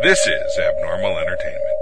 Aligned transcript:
This 0.00 0.28
is 0.28 0.56
Abnormal 0.56 1.18
Entertainment. 1.18 1.77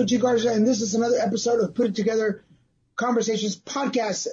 Daniel 0.00 0.18
G. 0.18 0.22
Garza, 0.22 0.52
and 0.52 0.66
this 0.66 0.80
is 0.80 0.94
another 0.94 1.18
episode 1.18 1.60
of 1.60 1.74
Put 1.74 1.88
It 1.88 1.94
Together 1.94 2.42
Conversations 2.96 3.60
podcast, 3.60 4.28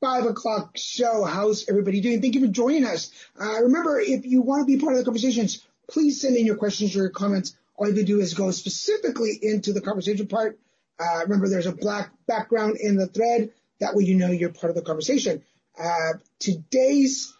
five 0.00 0.24
o'clock 0.24 0.72
show. 0.74 1.22
How's 1.22 1.68
everybody 1.68 2.00
doing? 2.00 2.20
Thank 2.20 2.34
you 2.34 2.40
for 2.40 2.48
joining 2.48 2.84
us. 2.84 3.12
Uh, 3.40 3.62
remember, 3.62 4.00
if 4.00 4.26
you 4.26 4.42
want 4.42 4.62
to 4.62 4.66
be 4.66 4.82
part 4.82 4.94
of 4.94 4.98
the 4.98 5.04
conversations, 5.04 5.64
please 5.88 6.20
send 6.20 6.34
in 6.34 6.44
your 6.44 6.56
questions 6.56 6.96
or 6.96 7.02
your 7.02 7.10
comments. 7.10 7.56
All 7.76 7.86
you 7.86 7.92
have 7.92 8.00
to 8.00 8.04
do 8.04 8.18
is 8.18 8.34
go 8.34 8.50
specifically 8.50 9.38
into 9.40 9.72
the 9.72 9.80
conversation 9.80 10.26
part. 10.26 10.58
Uh, 10.98 11.20
remember, 11.22 11.48
there's 11.48 11.66
a 11.66 11.72
black 11.72 12.10
background 12.26 12.78
in 12.80 12.96
the 12.96 13.06
thread. 13.06 13.52
That 13.78 13.94
way 13.94 14.02
you 14.02 14.16
know 14.16 14.32
you're 14.32 14.52
part 14.52 14.70
of 14.70 14.74
the 14.74 14.82
conversation. 14.82 15.44
Uh, 15.80 16.14
today's 16.40 17.32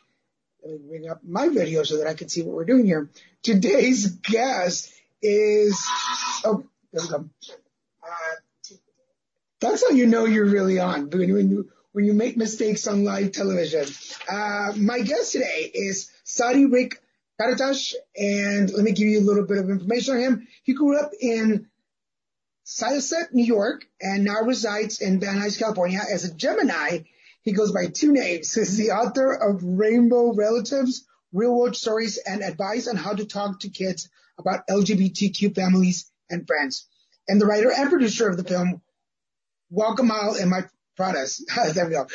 let 0.63 0.71
me 0.71 0.79
bring 0.87 1.11
up 1.11 1.19
my 1.25 1.49
video 1.49 1.83
so 1.83 1.99
that 1.99 2.07
I 2.07 2.15
can 2.15 2.29
see 2.29 2.43
what 2.43 2.55
we're 2.55 2.65
doing 2.65 2.87
here. 2.87 3.11
Today's 3.43 4.07
guest 4.07 4.93
is, 5.21 5.85
oh, 6.45 6.63
there 6.93 7.03
we 7.03 7.09
go. 7.09 7.29
That's 9.63 9.89
how 9.89 9.95
you 9.95 10.09
know 10.09 10.25
you're 10.25 10.45
really 10.45 10.81
on, 10.81 11.09
when 11.09 11.29
you, 11.29 11.35
when 11.35 11.51
you, 11.51 11.69
when 11.93 12.05
you 12.05 12.15
make 12.15 12.37
mistakes 12.37 12.89
on 12.89 13.05
live 13.05 13.31
television. 13.31 13.87
Uh, 14.29 14.73
my 14.77 15.01
guest 15.03 15.31
today 15.31 15.71
is 15.73 16.11
Sadi 16.25 16.67
Rick 16.67 17.01
Karatash, 17.41 17.95
and 18.17 18.73
let 18.73 18.83
me 18.83 18.91
give 18.91 19.07
you 19.07 19.21
a 19.21 19.29
little 19.29 19.47
bit 19.47 19.59
of 19.59 19.71
information 19.71 20.17
on 20.17 20.21
him. 20.21 20.49
He 20.65 20.75
grew 20.75 20.99
up 20.99 21.13
in 21.21 21.69
Syosset, 22.67 23.33
New 23.33 23.45
York, 23.45 23.87
and 24.01 24.25
now 24.25 24.41
resides 24.43 25.01
in 25.01 25.21
Van 25.21 25.39
Nuys, 25.39 25.57
California. 25.57 26.01
As 26.13 26.25
a 26.25 26.35
Gemini, 26.35 27.05
he 27.43 27.53
goes 27.53 27.71
by 27.71 27.87
two 27.87 28.11
names. 28.11 28.53
He's 28.53 28.77
the 28.77 28.91
author 28.91 29.33
of 29.33 29.63
Rainbow 29.63 30.35
Relatives, 30.35 31.07
Real 31.33 31.55
World 31.57 31.77
Stories, 31.77 32.19
and 32.19 32.43
Advice 32.43 32.89
on 32.89 32.97
How 32.97 33.15
to 33.15 33.25
Talk 33.25 33.61
to 33.61 33.69
Kids 33.69 34.09
about 34.39 34.67
LGBTQ 34.67 35.55
families 35.55 36.11
and 36.29 36.49
friends. 36.49 36.89
And 37.29 37.41
the 37.41 37.47
writer 37.47 37.71
and 37.71 37.91
producer 37.91 38.29
of 38.29 38.37
the 38.37 38.43
film, 38.43 38.83
Welcome 39.75 40.11
All 40.11 40.35
in 40.35 40.51
My 40.51 40.65
Products. 40.97 41.43
there 41.73 41.87
we 41.87 41.93
go. 41.93 42.07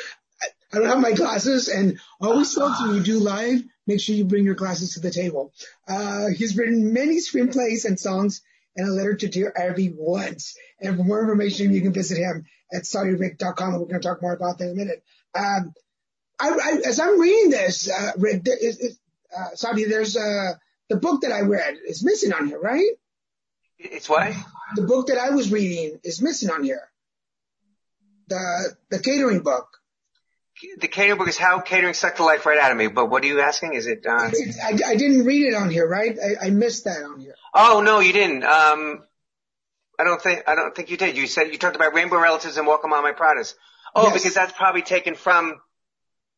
I, 0.71 0.77
don't 0.77 0.85
have 0.85 1.01
my 1.01 1.13
glasses 1.13 1.69
and 1.69 1.99
always 2.21 2.53
folks 2.53 2.79
when 2.79 2.93
you 2.93 3.01
do 3.01 3.19
live, 3.19 3.63
make 3.87 3.99
sure 3.99 4.13
you 4.13 4.25
bring 4.25 4.45
your 4.45 4.53
glasses 4.53 4.93
to 4.93 4.99
the 4.99 5.09
table. 5.09 5.51
Uh, 5.87 6.27
he's 6.27 6.55
written 6.55 6.93
many 6.93 7.17
screenplays 7.17 7.85
and 7.85 7.99
songs 7.99 8.43
and 8.75 8.87
a 8.87 8.91
letter 8.91 9.15
to 9.15 9.27
Dear 9.27 9.51
Abby 9.57 9.91
once. 9.91 10.55
And 10.79 10.97
for 10.97 11.03
more 11.03 11.19
information, 11.19 11.73
you 11.73 11.81
can 11.81 11.93
visit 11.93 12.19
him 12.19 12.45
at 12.71 12.83
SadiRick.com 12.83 13.69
and 13.73 13.81
we're 13.81 13.87
going 13.87 14.01
to 14.01 14.07
talk 14.07 14.21
more 14.21 14.33
about 14.33 14.59
that 14.59 14.65
in 14.65 14.71
a 14.73 14.75
minute. 14.75 15.03
Um, 15.33 15.73
I, 16.39 16.49
I, 16.49 16.81
as 16.85 16.99
I'm 16.99 17.19
reading 17.19 17.49
this, 17.49 17.89
uh, 17.89 18.11
Rick, 18.17 18.43
there 18.43 18.55
is, 18.55 18.77
is, 18.77 18.99
uh, 19.35 19.55
Sadi, 19.55 19.85
there's, 19.85 20.15
uh, 20.15 20.53
the 20.89 20.97
book 20.97 21.21
that 21.21 21.31
I 21.31 21.41
read 21.41 21.73
is 21.87 22.03
missing 22.03 22.33
on 22.33 22.45
here, 22.45 22.59
right? 22.59 22.91
It's 23.79 24.07
what? 24.07 24.31
The 24.75 24.83
book 24.83 25.07
that 25.07 25.17
I 25.17 25.31
was 25.31 25.51
reading 25.51 25.99
is 26.03 26.21
missing 26.21 26.51
on 26.51 26.61
here. 26.63 26.87
The, 28.27 28.75
the 28.89 28.99
catering 28.99 29.39
book. 29.41 29.67
The 30.79 30.87
catering 30.87 31.17
book 31.19 31.27
is 31.27 31.37
how 31.37 31.59
catering 31.59 31.93
sucked 31.93 32.17
the 32.17 32.23
life 32.23 32.45
right 32.45 32.57
out 32.59 32.71
of 32.71 32.77
me. 32.77 32.87
But 32.87 33.09
what 33.11 33.23
are 33.23 33.27
you 33.27 33.41
asking? 33.41 33.73
Is 33.75 33.85
it? 33.85 34.05
Uh... 34.07 34.31
I, 34.63 34.77
I 34.87 34.95
didn't 34.95 35.23
read 35.25 35.45
it 35.45 35.53
on 35.55 35.69
here, 35.69 35.87
right? 35.87 36.17
I, 36.19 36.47
I 36.47 36.49
missed 36.49 36.85
that 36.85 37.03
on 37.03 37.19
here. 37.19 37.35
Oh 37.53 37.81
no, 37.85 37.99
you 37.99 38.11
didn't. 38.11 38.43
Um, 38.43 39.03
I 39.99 40.03
don't 40.03 40.21
think 40.21 40.43
I 40.47 40.55
don't 40.55 40.75
think 40.75 40.89
you 40.89 40.97
did. 40.97 41.15
You 41.15 41.27
said 41.27 41.51
you 41.51 41.57
talked 41.59 41.75
about 41.75 41.93
rainbow 41.93 42.19
relatives 42.19 42.57
and 42.57 42.65
walk 42.65 42.83
a 42.83 42.87
mile 42.87 43.03
my 43.03 43.13
Pradas. 43.13 43.53
Oh, 43.95 44.05
Yes. 44.05 44.13
because 44.13 44.33
that's 44.33 44.51
probably 44.51 44.81
taken 44.81 45.13
from 45.15 45.59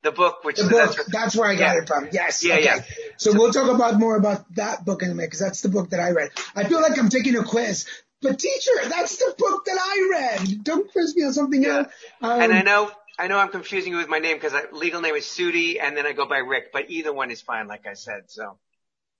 the 0.03 0.11
book, 0.11 0.43
which 0.43 0.57
The 0.57 0.63
is 0.63 0.69
book, 0.69 0.95
that's, 0.95 1.11
that's 1.11 1.35
where 1.35 1.49
I 1.49 1.55
got 1.55 1.75
Yeah. 1.75 1.81
it 1.81 1.87
from. 1.87 2.07
Yes. 2.11 2.43
Yeah, 2.43 2.53
okay. 2.55 2.63
yeah. 2.63 2.81
So 3.17 3.33
we'll 3.33 3.51
talk 3.51 3.69
about 3.73 3.99
more 3.99 4.15
about 4.15 4.45
that 4.55 4.85
book 4.85 5.01
in 5.01 5.11
a 5.11 5.13
minute 5.15 5.27
because 5.27 5.39
that's 5.39 5.61
the 5.61 5.69
book 5.69 5.89
that 5.89 5.99
I 5.99 6.11
read. 6.11 6.31
I 6.55 6.65
feel 6.65 6.81
like 6.81 6.97
I'm 6.97 7.09
taking 7.09 7.35
a 7.37 7.43
quiz. 7.43 7.85
But 8.21 8.39
teacher, 8.39 8.71
that's 8.89 9.17
the 9.17 9.33
book 9.37 9.65
that 9.65 9.77
I 9.79 10.07
read. 10.11 10.63
Don't 10.63 10.91
quiz 10.91 11.15
me 11.15 11.23
on 11.23 11.33
something 11.33 11.63
Yeah. 11.63 11.69
else. 11.69 11.87
Um, 12.21 12.41
and 12.41 12.53
I 12.53 12.61
know 12.63 12.91
I 13.17 13.27
know 13.27 13.37
I'm 13.37 13.49
confusing 13.49 13.91
you 13.91 13.97
with 13.97 14.07
my 14.07 14.19
name 14.19 14.37
because 14.37 14.53
legal 14.71 15.01
name 15.01 15.15
is 15.15 15.25
Sudi 15.25 15.81
and 15.81 15.95
then 15.95 16.05
I 16.05 16.13
go 16.13 16.25
by 16.25 16.37
Rick. 16.37 16.71
But 16.71 16.89
either 16.89 17.11
one 17.13 17.31
is 17.31 17.41
fine, 17.41 17.67
like 17.67 17.85
I 17.85 17.93
said. 17.93 18.23
So 18.27 18.57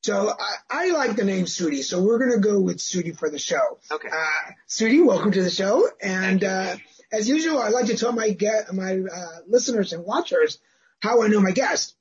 So 0.03 0.29
I, 0.29 0.55
I 0.69 0.91
like 0.91 1.15
the 1.17 1.25
name 1.25 1.45
Sudi, 1.45 1.83
so 1.83 2.01
we're 2.01 2.19
gonna 2.19 2.39
go 2.39 2.59
with 2.59 2.77
Sudi 2.77 3.17
for 3.17 3.29
the 3.29 3.39
show. 3.39 3.79
Okay. 3.91 4.07
Uh, 4.09 4.51
Sudi, 4.67 5.05
welcome 5.05 5.31
to 5.33 5.43
the 5.43 5.49
show. 5.49 5.89
And 6.01 6.43
uh, 6.43 6.75
as 7.11 7.27
usual, 7.27 7.59
I 7.59 7.69
like 7.69 7.87
to 7.87 7.97
tell 7.97 8.11
my 8.13 8.29
get 8.29 8.73
my 8.73 8.99
uh, 8.99 9.39
listeners 9.47 9.91
and 9.93 10.05
watchers 10.05 10.59
how 11.01 11.21
I 11.23 11.27
know 11.27 11.41
my 11.41 11.51
guest. 11.51 11.95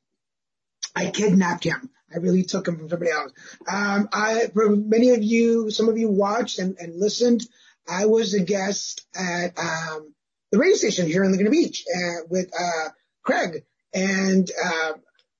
I 0.98 1.10
kidnapped 1.10 1.64
him. 1.64 1.90
I 2.12 2.18
really 2.18 2.42
took 2.42 2.66
him 2.66 2.76
from 2.76 2.88
somebody 2.88 3.10
else. 3.10 3.32
Um, 3.70 4.08
I, 4.12 4.48
for 4.52 4.74
many 4.74 5.10
of 5.10 5.22
you, 5.22 5.70
some 5.70 5.88
of 5.88 5.96
you 5.96 6.08
watched 6.08 6.58
and, 6.58 6.76
and 6.78 6.98
listened. 6.98 7.42
I 7.88 8.06
was 8.06 8.34
a 8.34 8.40
guest 8.40 9.06
at 9.14 9.58
um, 9.58 10.14
the 10.50 10.58
radio 10.58 10.76
station 10.76 11.06
here 11.06 11.22
in 11.22 11.30
Laguna 11.30 11.50
Beach 11.50 11.84
uh, 11.94 12.24
with 12.28 12.50
uh, 12.58 12.88
Craig, 13.22 13.64
and 13.94 14.50
uh, 14.64 14.92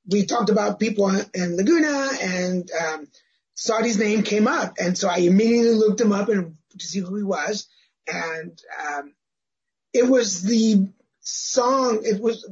we 0.07 0.25
talked 0.25 0.51
about 0.51 0.79
people 0.79 1.11
in 1.35 1.57
Laguna, 1.57 2.11
and 2.21 2.71
um, 2.71 3.09
Saudi's 3.55 3.99
name 3.99 4.23
came 4.23 4.47
up, 4.47 4.77
and 4.79 4.97
so 4.97 5.09
I 5.09 5.19
immediately 5.19 5.75
looked 5.75 6.01
him 6.01 6.13
up 6.13 6.29
and 6.29 6.57
to 6.79 6.87
see 6.87 7.01
who 7.01 7.17
he 7.17 7.23
was, 7.25 7.67
and 8.07 8.59
um, 8.87 9.15
it 9.93 10.07
was 10.09 10.43
the 10.43 10.89
song. 11.21 12.03
It 12.05 12.21
was 12.21 12.49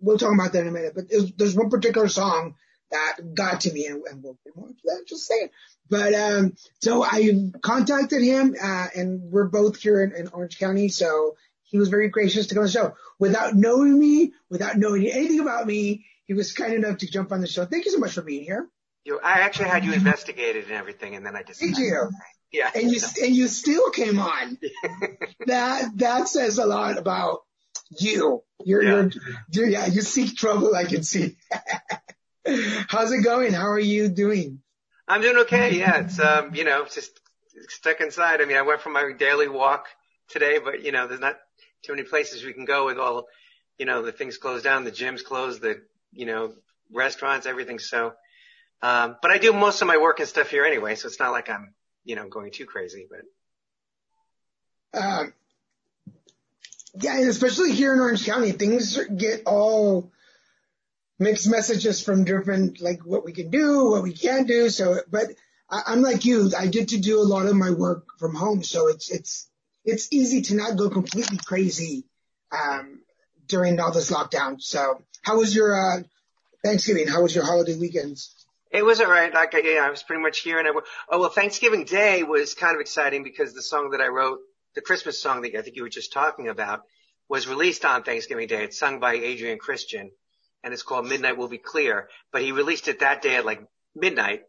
we'll 0.00 0.18
talk 0.18 0.34
about 0.34 0.52
that 0.52 0.62
in 0.62 0.68
a 0.68 0.72
minute, 0.72 0.92
but 0.94 1.04
was, 1.10 1.32
there's 1.32 1.54
one 1.54 1.70
particular 1.70 2.08
song 2.08 2.54
that 2.90 3.34
got 3.34 3.62
to 3.62 3.72
me, 3.72 3.86
and, 3.86 4.02
and 4.10 4.22
we'll 4.22 4.38
get 4.44 4.56
more 4.56 4.68
into 4.68 4.80
that. 4.84 5.04
Just 5.06 5.26
saying. 5.26 5.48
But 5.88 6.14
um, 6.14 6.54
so 6.80 7.02
I 7.04 7.50
contacted 7.62 8.22
him, 8.22 8.54
uh, 8.60 8.86
and 8.94 9.30
we're 9.30 9.48
both 9.48 9.80
here 9.80 10.02
in, 10.02 10.12
in 10.14 10.28
Orange 10.28 10.58
County, 10.58 10.88
so 10.88 11.36
he 11.62 11.78
was 11.78 11.88
very 11.88 12.08
gracious 12.08 12.48
to 12.48 12.54
come 12.54 12.62
on 12.62 12.66
the 12.66 12.72
show 12.72 12.94
without 13.18 13.54
knowing 13.54 13.98
me, 13.98 14.32
without 14.48 14.76
knowing 14.76 15.06
anything 15.06 15.40
about 15.40 15.66
me. 15.66 16.06
He 16.26 16.34
was 16.34 16.52
kind 16.52 16.74
enough 16.74 16.98
to 16.98 17.10
jump 17.10 17.32
on 17.32 17.40
the 17.40 17.46
show. 17.46 17.64
Thank 17.64 17.86
you 17.86 17.90
so 17.90 17.98
much 17.98 18.12
for 18.12 18.22
being 18.22 18.44
here. 18.44 18.68
you, 19.04 19.18
I 19.22 19.40
actually 19.40 19.68
had 19.68 19.84
you 19.84 19.92
investigated 19.92 20.64
and 20.64 20.72
everything, 20.74 21.16
and 21.16 21.26
then 21.26 21.34
I 21.34 21.42
just 21.42 21.60
Did 21.60 21.76
you? 21.76 22.10
yeah. 22.52 22.70
And 22.74 22.90
you 22.90 23.00
and 23.22 23.34
you 23.34 23.48
still 23.48 23.90
came 23.90 24.18
on. 24.18 24.58
that 25.46 25.90
that 25.96 26.28
says 26.28 26.58
a 26.58 26.66
lot 26.66 26.98
about 26.98 27.40
you. 27.98 28.42
You're, 28.64 28.82
Yeah. 28.82 28.90
you're, 28.90 29.10
you're 29.50 29.68
yeah. 29.68 29.86
You 29.86 30.02
seek 30.02 30.36
trouble. 30.36 30.74
I 30.74 30.84
can 30.84 31.02
see. 31.02 31.36
How's 32.88 33.12
it 33.12 33.22
going? 33.22 33.52
How 33.52 33.68
are 33.68 33.78
you 33.78 34.08
doing? 34.08 34.60
I'm 35.06 35.20
doing 35.22 35.36
okay. 35.38 35.78
Yeah, 35.78 36.00
it's 36.00 36.18
um, 36.20 36.54
you 36.54 36.64
know, 36.64 36.84
just 36.84 37.18
stuck 37.68 38.00
inside. 38.00 38.40
I 38.40 38.44
mean, 38.44 38.56
I 38.56 38.62
went 38.62 38.80
for 38.80 38.90
my 38.90 39.12
daily 39.18 39.48
walk 39.48 39.86
today, 40.28 40.58
but 40.58 40.82
you 40.84 40.92
know, 40.92 41.06
there's 41.06 41.20
not 41.20 41.36
too 41.82 41.92
many 41.94 42.06
places 42.06 42.44
we 42.44 42.52
can 42.52 42.64
go 42.64 42.86
with 42.86 42.98
all, 42.98 43.26
you 43.78 43.86
know, 43.86 44.02
the 44.02 44.12
things 44.12 44.38
closed 44.38 44.64
down, 44.64 44.84
the 44.84 44.92
gyms 44.92 45.24
closed, 45.24 45.60
the 45.60 45.80
you 46.12 46.26
know, 46.26 46.52
restaurants, 46.92 47.46
everything. 47.46 47.78
So, 47.78 48.12
um, 48.82 49.16
but 49.22 49.30
I 49.30 49.38
do 49.38 49.52
most 49.52 49.82
of 49.82 49.88
my 49.88 49.96
work 49.98 50.20
and 50.20 50.28
stuff 50.28 50.50
here 50.50 50.64
anyway, 50.64 50.94
so 50.94 51.06
it's 51.08 51.20
not 51.20 51.32
like 51.32 51.48
I'm, 51.50 51.74
you 52.04 52.16
know, 52.16 52.28
going 52.28 52.50
too 52.50 52.66
crazy. 52.66 53.06
But 54.92 55.00
um, 55.02 55.32
yeah, 56.94 57.18
and 57.18 57.28
especially 57.28 57.72
here 57.72 57.92
in 57.92 58.00
Orange 58.00 58.24
County, 58.24 58.52
things 58.52 58.98
get 59.16 59.42
all 59.46 60.10
mixed 61.18 61.48
messages 61.48 62.02
from 62.02 62.24
different, 62.24 62.80
like 62.80 63.04
what 63.04 63.24
we 63.24 63.32
can 63.32 63.50
do, 63.50 63.90
what 63.90 64.02
we 64.02 64.12
can't 64.12 64.48
do. 64.48 64.70
So, 64.70 64.98
but 65.10 65.26
I, 65.70 65.82
I'm 65.88 66.02
like 66.02 66.24
you, 66.24 66.50
I 66.58 66.66
get 66.66 66.88
to 66.88 66.98
do 66.98 67.20
a 67.20 67.22
lot 67.22 67.46
of 67.46 67.54
my 67.54 67.70
work 67.70 68.06
from 68.18 68.34
home. 68.34 68.62
So 68.62 68.88
it's, 68.88 69.10
it's, 69.10 69.48
it's 69.84 70.08
easy 70.12 70.42
to 70.42 70.54
not 70.54 70.76
go 70.76 70.90
completely 70.90 71.38
crazy, 71.44 72.04
um, 72.50 73.00
during 73.46 73.78
all 73.78 73.92
this 73.92 74.10
lockdown. 74.10 74.60
So 74.60 75.02
how 75.22 75.38
was 75.38 75.54
your, 75.54 75.74
uh, 75.74 76.02
Thanksgiving? 76.64 77.06
How 77.06 77.22
was 77.22 77.34
your 77.34 77.44
holiday 77.44 77.76
weekends? 77.76 78.34
It 78.70 78.84
was 78.84 79.00
all 79.00 79.10
right. 79.10 79.32
Like, 79.32 79.52
yeah, 79.52 79.84
I 79.84 79.90
was 79.90 80.02
pretty 80.02 80.22
much 80.22 80.40
here 80.40 80.58
and 80.58 80.68
I, 80.68 80.72
oh, 81.10 81.20
well, 81.20 81.28
Thanksgiving 81.28 81.84
Day 81.84 82.22
was 82.22 82.54
kind 82.54 82.74
of 82.74 82.80
exciting 82.80 83.24
because 83.24 83.52
the 83.52 83.62
song 83.62 83.90
that 83.90 84.00
I 84.00 84.08
wrote, 84.08 84.40
the 84.74 84.80
Christmas 84.80 85.20
song 85.20 85.42
that 85.42 85.54
I 85.56 85.62
think 85.62 85.76
you 85.76 85.82
were 85.82 85.88
just 85.88 86.12
talking 86.12 86.48
about 86.48 86.82
was 87.28 87.46
released 87.46 87.84
on 87.84 88.02
Thanksgiving 88.02 88.48
Day. 88.48 88.64
It's 88.64 88.78
sung 88.78 89.00
by 89.00 89.14
Adrian 89.14 89.58
Christian 89.58 90.10
and 90.62 90.72
it's 90.72 90.82
called 90.82 91.06
Midnight 91.06 91.36
Will 91.36 91.48
Be 91.48 91.58
Clear, 91.58 92.08
but 92.32 92.42
he 92.42 92.52
released 92.52 92.88
it 92.88 93.00
that 93.00 93.22
day 93.22 93.36
at 93.36 93.46
like 93.46 93.62
midnight. 93.94 94.42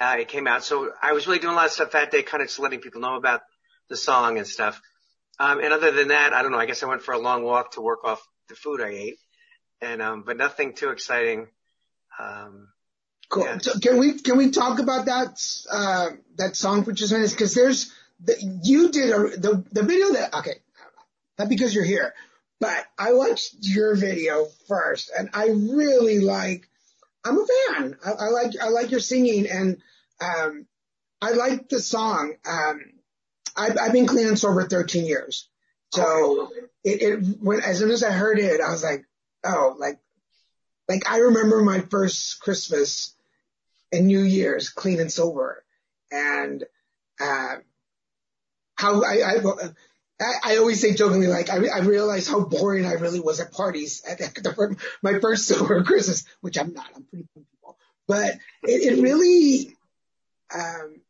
Uh, 0.00 0.16
it 0.20 0.28
came 0.28 0.46
out. 0.46 0.64
So 0.64 0.92
I 1.00 1.12
was 1.12 1.26
really 1.26 1.38
doing 1.38 1.52
a 1.52 1.56
lot 1.56 1.66
of 1.66 1.72
stuff 1.72 1.92
that 1.92 2.10
day, 2.10 2.22
kind 2.22 2.42
of 2.42 2.48
just 2.48 2.58
letting 2.58 2.80
people 2.80 3.00
know 3.00 3.16
about 3.16 3.42
the 3.88 3.96
song 3.96 4.38
and 4.38 4.46
stuff. 4.46 4.80
Um, 5.38 5.60
and 5.60 5.72
other 5.72 5.90
than 5.90 6.08
that, 6.08 6.32
I 6.32 6.42
don't 6.42 6.52
know. 6.52 6.58
I 6.58 6.66
guess 6.66 6.82
I 6.82 6.86
went 6.86 7.02
for 7.02 7.12
a 7.12 7.18
long 7.18 7.44
walk 7.44 7.72
to 7.72 7.80
work 7.80 8.04
off 8.04 8.26
the 8.48 8.54
food 8.54 8.80
I 8.80 8.88
ate 8.88 9.18
and, 9.80 10.02
um, 10.02 10.22
but 10.24 10.36
nothing 10.36 10.74
too 10.74 10.90
exciting. 10.90 11.48
Um, 12.18 12.68
Cool. 13.28 13.44
Yeah. 13.44 13.58
So 13.58 13.78
can 13.80 13.98
we 13.98 14.18
can 14.20 14.36
we 14.36 14.50
talk 14.50 14.78
about 14.78 15.06
that 15.06 15.40
uh, 15.70 16.10
that 16.36 16.56
song 16.56 16.84
for 16.84 16.92
just 16.92 17.12
a 17.12 17.16
minute? 17.16 17.30
Because 17.30 17.54
there's 17.54 17.92
the, 18.24 18.60
you 18.62 18.90
did 18.90 19.10
a, 19.10 19.36
the 19.36 19.64
the 19.72 19.82
video 19.82 20.12
that 20.12 20.34
okay, 20.34 20.54
not 21.38 21.48
because 21.48 21.74
you're 21.74 21.84
here, 21.84 22.14
but 22.60 22.84
I 22.98 23.12
watched 23.12 23.56
your 23.60 23.94
video 23.94 24.46
first, 24.68 25.10
and 25.16 25.30
I 25.32 25.48
really 25.48 26.20
like. 26.20 26.68
I'm 27.26 27.38
a 27.38 27.46
fan. 27.46 27.96
I, 28.04 28.10
I 28.10 28.28
like 28.28 28.52
I 28.60 28.68
like 28.68 28.90
your 28.90 29.00
singing, 29.00 29.46
and 29.48 29.78
um, 30.20 30.66
I 31.22 31.32
like 31.32 31.68
the 31.70 31.80
song. 31.80 32.34
Um, 32.46 32.80
I've, 33.56 33.78
I've 33.80 33.92
been 33.92 34.06
clean 34.06 34.26
and 34.26 34.38
sober 34.38 34.64
13 34.64 35.06
years, 35.06 35.48
so 35.90 36.50
it, 36.82 37.02
it 37.02 37.24
when 37.40 37.60
as 37.60 37.78
soon 37.78 37.90
as 37.90 38.04
I 38.04 38.10
heard 38.12 38.38
it, 38.38 38.60
I 38.60 38.70
was 38.70 38.84
like, 38.84 39.06
oh, 39.44 39.74
like 39.78 39.98
like 40.88 41.10
I 41.10 41.18
remember 41.18 41.62
my 41.62 41.80
first 41.80 42.40
Christmas 42.40 43.14
and 43.90 44.06
New 44.06 44.20
Year's 44.20 44.68
clean 44.68 45.00
and 45.00 45.10
sober, 45.10 45.64
and 46.10 46.64
uh, 47.20 47.56
how 48.76 49.02
I, 49.02 49.36
I 49.36 49.68
I, 50.44 50.56
always 50.58 50.80
say 50.80 50.94
jokingly, 50.94 51.26
like 51.26 51.50
I, 51.50 51.56
I 51.66 51.80
realized 51.80 52.28
how 52.28 52.40
boring 52.40 52.86
I 52.86 52.92
really 52.94 53.20
was 53.20 53.40
at 53.40 53.52
parties 53.52 54.02
at 54.08 54.18
the, 54.18 54.76
my 55.02 55.18
first 55.18 55.46
sober 55.48 55.82
Christmas, 55.82 56.24
which 56.40 56.58
I'm 56.58 56.72
not. 56.72 56.86
I'm 56.94 57.04
pretty 57.04 57.28
people, 57.34 57.76
but 58.06 58.34
it, 58.62 58.92
it 58.92 59.02
really, 59.02 59.76
um, 60.54 61.00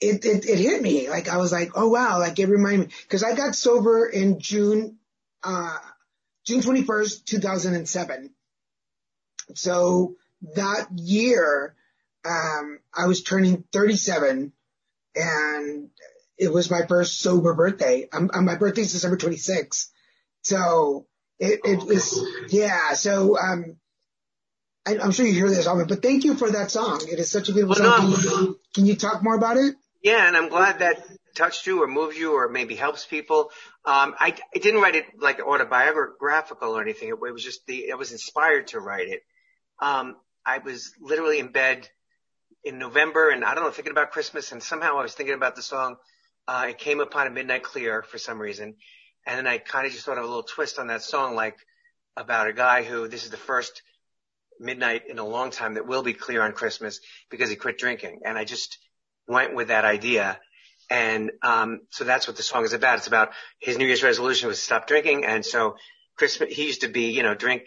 it, 0.00 0.24
it 0.24 0.46
it 0.46 0.58
hit 0.58 0.80
me. 0.80 1.10
Like 1.10 1.28
I 1.28 1.38
was 1.38 1.50
like, 1.50 1.72
oh 1.74 1.88
wow, 1.88 2.20
like 2.20 2.38
it 2.38 2.48
reminded 2.48 2.88
me 2.88 2.94
because 3.02 3.24
I 3.24 3.34
got 3.34 3.56
sober 3.56 4.06
in 4.06 4.38
June, 4.38 4.98
uh, 5.42 5.76
June 6.46 6.60
21st, 6.60 7.24
2007. 7.24 8.30
So 9.54 10.14
that 10.54 10.86
year, 10.94 11.74
um, 12.24 12.78
I 12.94 13.06
was 13.06 13.22
turning 13.22 13.64
37 13.72 14.52
and 15.16 15.90
it 16.38 16.52
was 16.52 16.70
my 16.70 16.86
first 16.86 17.20
sober 17.20 17.54
birthday. 17.54 18.08
Um, 18.12 18.30
um, 18.32 18.44
my 18.44 18.54
birthday 18.54 18.82
is 18.82 18.92
December 18.92 19.16
26th. 19.16 19.88
So 20.42 21.06
it, 21.38 21.60
it 21.64 21.84
was, 21.84 22.24
yeah. 22.48 22.94
So, 22.94 23.38
um, 23.38 23.76
I, 24.86 24.94
am 24.94 25.10
sure 25.10 25.26
you 25.26 25.34
hear 25.34 25.50
this 25.50 25.66
often, 25.66 25.86
but 25.86 26.02
thank 26.02 26.24
you 26.24 26.34
for 26.34 26.50
that 26.50 26.70
song. 26.70 27.02
It 27.10 27.18
is 27.18 27.30
such 27.30 27.48
a 27.48 27.52
beautiful 27.52 27.82
well, 27.82 27.98
song. 27.98 28.10
No. 28.10 28.16
Can, 28.16 28.44
you, 28.44 28.60
can 28.74 28.86
you 28.86 28.96
talk 28.96 29.22
more 29.22 29.34
about 29.34 29.56
it? 29.56 29.74
Yeah, 30.02 30.26
and 30.26 30.36
I'm 30.36 30.48
glad 30.48 30.78
that 30.78 31.04
touched 31.34 31.66
you 31.66 31.82
or 31.82 31.86
moved 31.86 32.16
you 32.16 32.34
or 32.34 32.48
maybe 32.48 32.74
helps 32.74 33.04
people. 33.04 33.50
Um, 33.84 34.14
I, 34.18 34.34
I 34.54 34.58
didn't 34.58 34.80
write 34.80 34.94
it 34.94 35.06
like 35.20 35.40
autobiographical 35.40 36.70
or 36.70 36.80
anything. 36.80 37.08
It, 37.08 37.14
it 37.14 37.32
was 37.32 37.44
just 37.44 37.66
the, 37.66 37.92
I 37.92 37.96
was 37.96 38.12
inspired 38.12 38.68
to 38.68 38.80
write 38.80 39.08
it. 39.08 39.22
Um, 39.80 40.16
I 40.46 40.58
was 40.58 40.92
literally 41.00 41.38
in 41.40 41.48
bed 41.48 41.88
in 42.64 42.78
November 42.78 43.30
and 43.30 43.44
I 43.44 43.54
don't 43.54 43.64
know, 43.64 43.70
thinking 43.70 43.92
about 43.92 44.12
Christmas 44.12 44.52
and 44.52 44.62
somehow 44.62 44.98
I 44.98 45.02
was 45.02 45.14
thinking 45.14 45.34
about 45.34 45.56
the 45.56 45.62
song 45.62 45.96
uh, 46.48 46.66
it 46.70 46.78
came 46.78 47.00
upon 47.00 47.26
a 47.26 47.30
midnight 47.30 47.62
clear 47.62 48.02
for 48.02 48.16
some 48.16 48.40
reason. 48.40 48.74
And 49.26 49.38
then 49.38 49.46
I 49.46 49.58
kind 49.58 49.86
of 49.86 49.92
just 49.92 50.06
thought 50.06 50.16
of 50.16 50.24
a 50.24 50.26
little 50.26 50.42
twist 50.42 50.78
on 50.78 50.86
that 50.86 51.02
song, 51.02 51.34
like 51.34 51.56
about 52.16 52.48
a 52.48 52.54
guy 52.54 52.82
who 52.82 53.06
this 53.06 53.24
is 53.24 53.30
the 53.30 53.36
first 53.36 53.82
midnight 54.58 55.02
in 55.08 55.18
a 55.18 55.26
long 55.26 55.50
time 55.50 55.74
that 55.74 55.86
will 55.86 56.02
be 56.02 56.14
clear 56.14 56.40
on 56.40 56.52
Christmas 56.52 57.00
because 57.30 57.50
he 57.50 57.56
quit 57.56 57.76
drinking. 57.76 58.20
And 58.24 58.38
I 58.38 58.44
just 58.44 58.78
went 59.28 59.54
with 59.54 59.68
that 59.68 59.84
idea. 59.84 60.40
And, 60.90 61.30
um, 61.42 61.80
so 61.90 62.04
that's 62.04 62.26
what 62.26 62.38
the 62.38 62.42
song 62.42 62.64
is 62.64 62.72
about. 62.72 62.96
It's 62.96 63.06
about 63.06 63.32
his 63.60 63.76
New 63.76 63.86
Year's 63.86 64.02
resolution 64.02 64.48
was 64.48 64.56
to 64.56 64.64
stop 64.64 64.86
drinking. 64.86 65.26
And 65.26 65.44
so 65.44 65.76
Christmas, 66.16 66.54
he 66.54 66.64
used 66.64 66.80
to 66.80 66.88
be, 66.88 67.10
you 67.10 67.22
know, 67.22 67.34
drink 67.34 67.64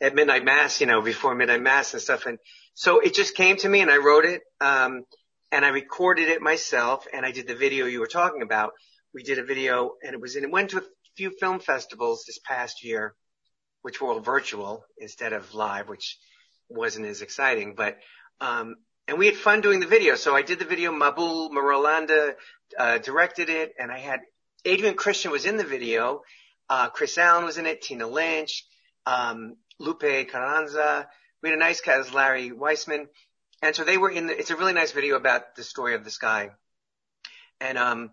at 0.00 0.14
midnight 0.14 0.46
mass, 0.46 0.80
you 0.80 0.86
know, 0.86 1.02
before 1.02 1.34
midnight 1.34 1.60
mass 1.60 1.92
and 1.92 2.00
stuff. 2.00 2.24
And 2.24 2.38
so 2.72 3.00
it 3.00 3.12
just 3.12 3.36
came 3.36 3.58
to 3.58 3.68
me 3.68 3.82
and 3.82 3.90
I 3.90 3.98
wrote 3.98 4.24
it. 4.24 4.40
Um, 4.62 5.04
and 5.54 5.64
I 5.64 5.68
recorded 5.68 6.28
it 6.28 6.42
myself 6.42 7.06
and 7.12 7.24
I 7.24 7.30
did 7.30 7.46
the 7.46 7.54
video 7.54 7.86
you 7.86 8.00
were 8.00 8.08
talking 8.08 8.42
about. 8.42 8.72
We 9.14 9.22
did 9.22 9.38
a 9.38 9.44
video 9.44 9.92
and 10.02 10.12
it 10.12 10.20
was 10.20 10.34
in, 10.34 10.42
it 10.42 10.50
went 10.50 10.70
to 10.70 10.78
a 10.78 10.82
few 11.16 11.30
film 11.30 11.60
festivals 11.60 12.24
this 12.26 12.40
past 12.40 12.82
year, 12.82 13.14
which 13.82 14.00
were 14.00 14.08
all 14.08 14.18
virtual 14.18 14.84
instead 14.98 15.32
of 15.32 15.54
live, 15.54 15.88
which 15.88 16.18
wasn't 16.68 17.06
as 17.06 17.22
exciting, 17.22 17.76
but, 17.76 17.98
um, 18.40 18.74
and 19.06 19.16
we 19.16 19.26
had 19.26 19.36
fun 19.36 19.60
doing 19.60 19.78
the 19.78 19.86
video. 19.86 20.16
So 20.16 20.34
I 20.34 20.42
did 20.42 20.58
the 20.58 20.64
video. 20.64 20.90
Mabul 20.90 21.52
Marolanda, 21.52 22.34
uh, 22.76 22.98
directed 22.98 23.48
it 23.48 23.74
and 23.78 23.92
I 23.92 23.98
had 23.98 24.22
Adrian 24.64 24.96
Christian 24.96 25.30
was 25.30 25.46
in 25.46 25.56
the 25.56 25.62
video. 25.62 26.22
Uh, 26.68 26.88
Chris 26.88 27.16
Allen 27.16 27.44
was 27.44 27.58
in 27.58 27.66
it, 27.66 27.80
Tina 27.80 28.08
Lynch, 28.08 28.66
um, 29.06 29.54
Lupe 29.78 30.00
Carranza. 30.00 31.06
We 31.44 31.50
had 31.50 31.58
a 31.58 31.60
nice 31.60 31.80
cast, 31.80 32.12
Larry 32.12 32.50
Weissman. 32.50 33.06
And 33.64 33.74
so 33.74 33.82
they 33.82 33.96
were 33.96 34.10
in 34.10 34.26
the, 34.26 34.38
it's 34.38 34.50
a 34.50 34.56
really 34.56 34.74
nice 34.74 34.92
video 34.92 35.16
about 35.16 35.56
the 35.56 35.62
story 35.62 35.94
of 35.94 36.04
this 36.04 36.18
guy. 36.18 36.50
And, 37.62 37.78
um, 37.78 38.10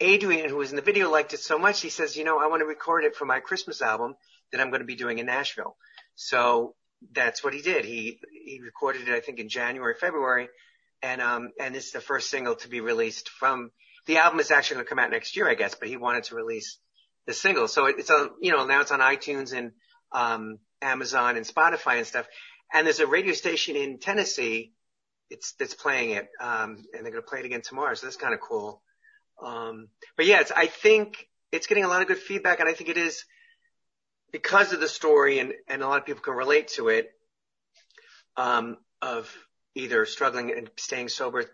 Adrian, 0.00 0.50
who 0.50 0.56
was 0.56 0.68
in 0.68 0.76
the 0.76 0.82
video, 0.82 1.10
liked 1.10 1.32
it 1.32 1.40
so 1.40 1.58
much, 1.58 1.80
he 1.80 1.88
says, 1.88 2.14
you 2.14 2.24
know, 2.24 2.38
I 2.38 2.48
want 2.48 2.60
to 2.60 2.66
record 2.66 3.04
it 3.04 3.16
for 3.16 3.24
my 3.24 3.40
Christmas 3.40 3.80
album 3.80 4.16
that 4.52 4.60
I'm 4.60 4.68
going 4.68 4.82
to 4.82 4.86
be 4.86 4.94
doing 4.94 5.18
in 5.18 5.24
Nashville. 5.24 5.76
So 6.14 6.74
that's 7.10 7.42
what 7.42 7.54
he 7.54 7.62
did. 7.62 7.86
He, 7.86 8.20
he 8.44 8.60
recorded 8.62 9.08
it, 9.08 9.14
I 9.14 9.20
think, 9.20 9.38
in 9.38 9.48
January, 9.48 9.94
February. 9.98 10.48
And, 11.00 11.22
um, 11.22 11.52
and 11.58 11.74
it's 11.74 11.92
the 11.92 12.02
first 12.02 12.28
single 12.28 12.56
to 12.56 12.68
be 12.68 12.82
released 12.82 13.30
from, 13.30 13.70
the 14.04 14.18
album 14.18 14.40
is 14.40 14.50
actually 14.50 14.74
going 14.74 14.84
to 14.84 14.90
come 14.90 14.98
out 14.98 15.10
next 15.10 15.36
year, 15.36 15.48
I 15.48 15.54
guess, 15.54 15.74
but 15.74 15.88
he 15.88 15.96
wanted 15.96 16.24
to 16.24 16.34
release 16.34 16.76
the 17.26 17.32
single. 17.32 17.66
So 17.66 17.86
it's 17.86 18.10
on, 18.10 18.28
you 18.42 18.52
know, 18.52 18.66
now 18.66 18.82
it's 18.82 18.92
on 18.92 19.00
iTunes 19.00 19.56
and, 19.56 19.72
um, 20.12 20.58
Amazon 20.82 21.38
and 21.38 21.46
Spotify 21.46 21.96
and 21.96 22.06
stuff. 22.06 22.26
And 22.72 22.86
there's 22.86 23.00
a 23.00 23.06
radio 23.06 23.32
station 23.32 23.76
in 23.76 23.98
Tennessee 23.98 24.72
it's 25.28 25.52
that's 25.52 25.74
playing 25.74 26.10
it, 26.10 26.28
um, 26.40 26.84
and 26.94 27.04
they're 27.04 27.10
going 27.10 27.22
to 27.22 27.28
play 27.28 27.40
it 27.40 27.46
again 27.46 27.62
tomorrow. 27.62 27.94
So 27.94 28.06
that's 28.06 28.16
kind 28.16 28.32
of 28.32 28.40
cool. 28.40 28.80
Um, 29.44 29.88
but 30.16 30.26
yeah, 30.26 30.40
it's, 30.40 30.52
I 30.52 30.66
think 30.66 31.28
it's 31.50 31.66
getting 31.66 31.84
a 31.84 31.88
lot 31.88 32.00
of 32.00 32.08
good 32.08 32.18
feedback, 32.18 32.60
and 32.60 32.68
I 32.68 32.74
think 32.74 32.90
it 32.90 32.96
is 32.96 33.24
because 34.30 34.72
of 34.72 34.80
the 34.80 34.88
story, 34.88 35.40
and 35.40 35.52
and 35.68 35.82
a 35.82 35.88
lot 35.88 35.98
of 35.98 36.06
people 36.06 36.22
can 36.22 36.34
relate 36.34 36.68
to 36.76 36.88
it. 36.88 37.10
Um, 38.36 38.76
of 39.02 39.34
either 39.74 40.06
struggling 40.06 40.52
and 40.52 40.70
staying 40.76 41.08
sober 41.08 41.44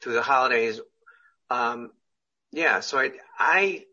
through 0.00 0.14
the 0.14 0.22
holidays. 0.22 0.80
Um, 1.50 1.90
yeah, 2.52 2.80
so 2.80 2.98
I, 2.98 3.12
I, 3.38 3.84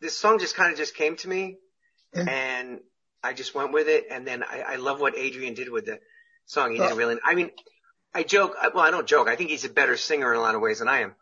this 0.00 0.16
song 0.16 0.38
just 0.38 0.56
kind 0.56 0.72
of 0.72 0.78
just 0.78 0.96
came 0.96 1.16
to 1.16 1.28
me 1.28 1.58
yeah. 2.14 2.24
and 2.28 2.80
I 3.22 3.32
just 3.32 3.54
went 3.54 3.72
with 3.72 3.88
it. 3.88 4.06
And 4.10 4.26
then 4.26 4.42
I, 4.42 4.60
I 4.60 4.76
love 4.76 5.00
what 5.00 5.16
Adrian 5.16 5.54
did 5.54 5.70
with 5.70 5.86
the 5.86 6.00
song. 6.46 6.72
He 6.72 6.78
didn't 6.78 6.96
really, 6.96 7.16
I 7.24 7.34
mean, 7.34 7.50
I 8.14 8.22
joke, 8.22 8.56
well, 8.74 8.84
I 8.84 8.90
don't 8.90 9.06
joke. 9.06 9.28
I 9.28 9.36
think 9.36 9.50
he's 9.50 9.64
a 9.64 9.68
better 9.68 9.96
singer 9.96 10.32
in 10.32 10.38
a 10.38 10.42
lot 10.42 10.54
of 10.54 10.60
ways 10.60 10.78
than 10.78 10.88
I 10.88 11.00
am. 11.00 11.14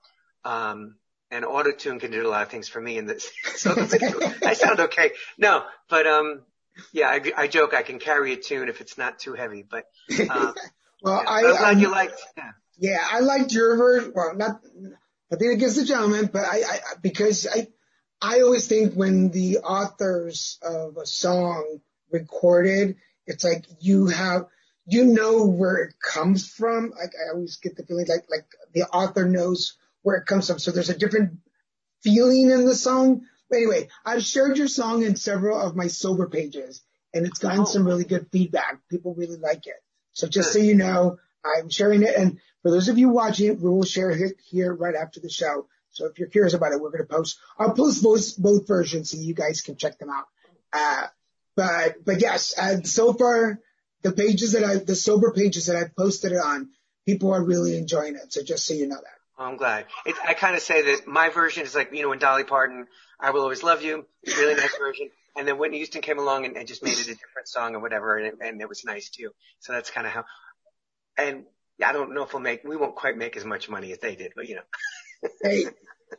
Um, 0.45 0.97
and 1.31 1.45
autotune 1.45 2.01
can 2.01 2.11
do 2.11 2.27
a 2.27 2.29
lot 2.29 2.43
of 2.43 2.49
things 2.49 2.69
for 2.69 2.81
me 2.81 2.99
in 2.99 3.07
this. 3.07 3.31
So 3.57 3.71
I 4.45 4.55
sound 4.55 4.81
okay. 4.81 5.13
No, 5.39 5.65
but, 5.89 6.07
um, 6.07 6.43
yeah, 6.93 7.09
I, 7.09 7.21
I 7.37 7.47
joke 7.49 7.75
I 7.75 7.83
can 7.83 7.99
carry 7.99 8.33
a 8.33 8.37
tune 8.37 8.69
if 8.69 8.81
it's 8.81 8.99
not 8.99 9.19
too 9.19 9.35
heavy, 9.35 9.65
but, 9.69 9.85
um, 10.29 10.55
well, 11.03 11.23
yeah. 11.23 11.31
I, 11.31 11.39
am 11.41 11.57
glad 11.57 11.75
um, 11.75 11.81
you 11.81 11.91
liked, 11.91 12.21
yeah. 12.37 12.51
Yeah, 12.79 12.99
I 13.09 13.21
liked 13.21 13.53
your 13.53 13.77
version. 13.77 14.13
Well, 14.15 14.35
not 14.35 14.61
nothing 15.31 15.51
against 15.51 15.77
the 15.77 15.85
gentleman, 15.85 16.31
but 16.33 16.43
I, 16.45 16.63
I 16.63 16.79
because 17.01 17.47
I 17.47 17.69
I 18.21 18.41
always 18.41 18.67
think 18.67 18.95
when 18.95 19.31
the 19.31 19.59
authors 19.59 20.59
of 20.63 20.97
a 20.97 21.07
song 21.07 21.81
recorded, 22.11 22.97
it's 23.27 23.45
like 23.45 23.65
you 23.81 24.09
have 24.09 24.47
you 24.87 25.05
know 25.05 25.47
where 25.47 25.77
it 25.77 25.95
comes 26.01 26.49
from. 26.49 26.91
Like 26.91 27.13
I 27.15 27.35
always 27.35 27.57
get 27.57 27.77
the 27.77 27.85
feeling 27.85 28.07
like 28.09 28.25
like 28.31 28.47
the 28.75 28.85
author 28.85 29.29
knows 29.29 29.77
where 30.03 30.17
it 30.17 30.27
comes 30.27 30.49
from. 30.49 30.59
So 30.59 30.71
there's 30.71 30.91
a 30.91 30.99
different 30.99 31.39
feeling 32.03 32.51
in 32.51 32.65
the 32.65 32.75
song. 32.75 33.23
But 33.49 33.57
anyway, 33.59 33.89
I've 34.05 34.23
shared 34.23 34.59
your 34.59 34.69
song 34.69 35.03
in 35.03 35.17
several 35.17 35.61
of 35.61 35.77
my 35.77 35.87
sober 35.87 36.29
pages 36.29 36.83
and 37.15 37.27
it's 37.27 37.39
gotten 37.39 37.61
oh. 37.61 37.65
some 37.65 37.87
really 37.87 38.05
good 38.05 38.29
feedback. 38.33 38.81
People 38.89 39.15
really 39.15 39.37
like 39.37 39.67
it. 39.67 39.77
So 40.13 40.27
just 40.27 40.53
so 40.53 40.59
you 40.59 40.75
know, 40.75 41.19
I'm 41.45 41.71
sharing 41.71 42.03
it. 42.03 42.15
And 42.17 42.39
for 42.63 42.71
those 42.71 42.89
of 42.89 42.99
you 42.99 43.09
watching, 43.09 43.61
we 43.61 43.71
will 43.71 43.85
share 43.85 44.11
it 44.11 44.37
here 44.45 44.75
right 44.75 44.95
after 44.95 45.21
the 45.21 45.31
show. 45.31 45.67
So 45.91 46.07
if 46.07 46.19
you're 46.19 46.29
curious 46.29 46.55
about 46.55 46.73
it, 46.73 46.81
we're 46.81 46.91
going 46.91 47.07
to 47.07 47.15
post, 47.15 47.39
I'll 47.59 47.75
post 47.75 48.03
both, 48.03 48.37
both 48.39 48.67
versions 48.67 49.11
so 49.11 49.19
you 49.19 49.35
guys 49.35 49.61
can 49.61 49.77
check 49.77 49.99
them 49.99 50.11
out. 50.11 50.25
Uh, 50.73 51.07
but, 51.55 52.05
but 52.05 52.21
yes, 52.21 52.55
uh, 52.59 52.83
so 52.83 53.13
far 53.13 53.61
the 54.03 54.13
pages 54.13 54.53
that 54.53 54.65
I, 54.65 54.77
the 54.77 54.95
sober 54.95 55.33
pages 55.33 55.67
that 55.67 55.77
I've 55.77 55.95
posted 55.97 56.33
it 56.33 56.39
on, 56.39 56.71
people 57.07 57.33
are 57.33 57.43
really 57.43 57.77
enjoying 57.77 58.17
it. 58.17 58.33
So 58.33 58.43
just 58.43 58.67
so 58.67 58.75
you 58.75 58.87
know 58.87 58.97
that. 58.97 59.19
Oh, 59.39 59.45
I'm 59.45 59.57
glad. 59.57 59.87
It, 60.07 60.15
I 60.27 60.35
kind 60.35 60.55
of 60.55 60.63
say 60.63 60.83
that 60.83 61.07
my 61.07 61.31
version 61.31 61.65
is 61.65 61.75
like, 61.75 61.93
you 61.93 62.03
know, 62.03 62.11
when 62.11 62.19
Dolly 62.19 62.45
Parton, 62.45 62.87
I 63.19 63.31
Will 63.31 63.43
Always 63.43 63.63
Love 63.63 63.83
You, 63.83 64.07
really 64.27 64.55
nice 64.55 64.77
version. 64.79 65.11
And 65.37 65.49
then 65.49 65.59
Whitney 65.59 65.79
Houston 65.79 66.03
came 66.03 66.19
along 66.19 66.45
and, 66.45 66.57
and 66.57 66.69
just 66.69 66.83
made 66.83 66.93
it 66.93 67.07
a 67.09 67.15
different 67.15 67.49
song 67.49 67.75
or 67.75 67.81
whatever, 67.81 68.19
and 68.19 68.27
it, 68.27 68.35
and 68.43 68.61
it 68.61 68.69
was 68.69 68.85
nice 68.85 69.09
too. 69.09 69.31
So 69.61 69.73
that's 69.73 69.91
kind 69.91 70.07
of 70.07 70.13
how. 70.13 70.25
And 71.17 71.45
I 71.83 71.93
don't 71.93 72.15
know 72.15 72.25
if 72.25 72.35
we'll 72.35 72.43
make, 72.43 72.65
we 72.65 72.77
won't 72.77 72.97
quite 72.97 73.17
make 73.17 73.37
as 73.37 73.45
much 73.45 73.71
money 73.71 73.93
as 73.93 73.99
they 73.99 74.15
did, 74.15 74.33
but 74.37 74.47
you 74.47 74.57
know. 74.57 75.29
hey, 75.43 75.65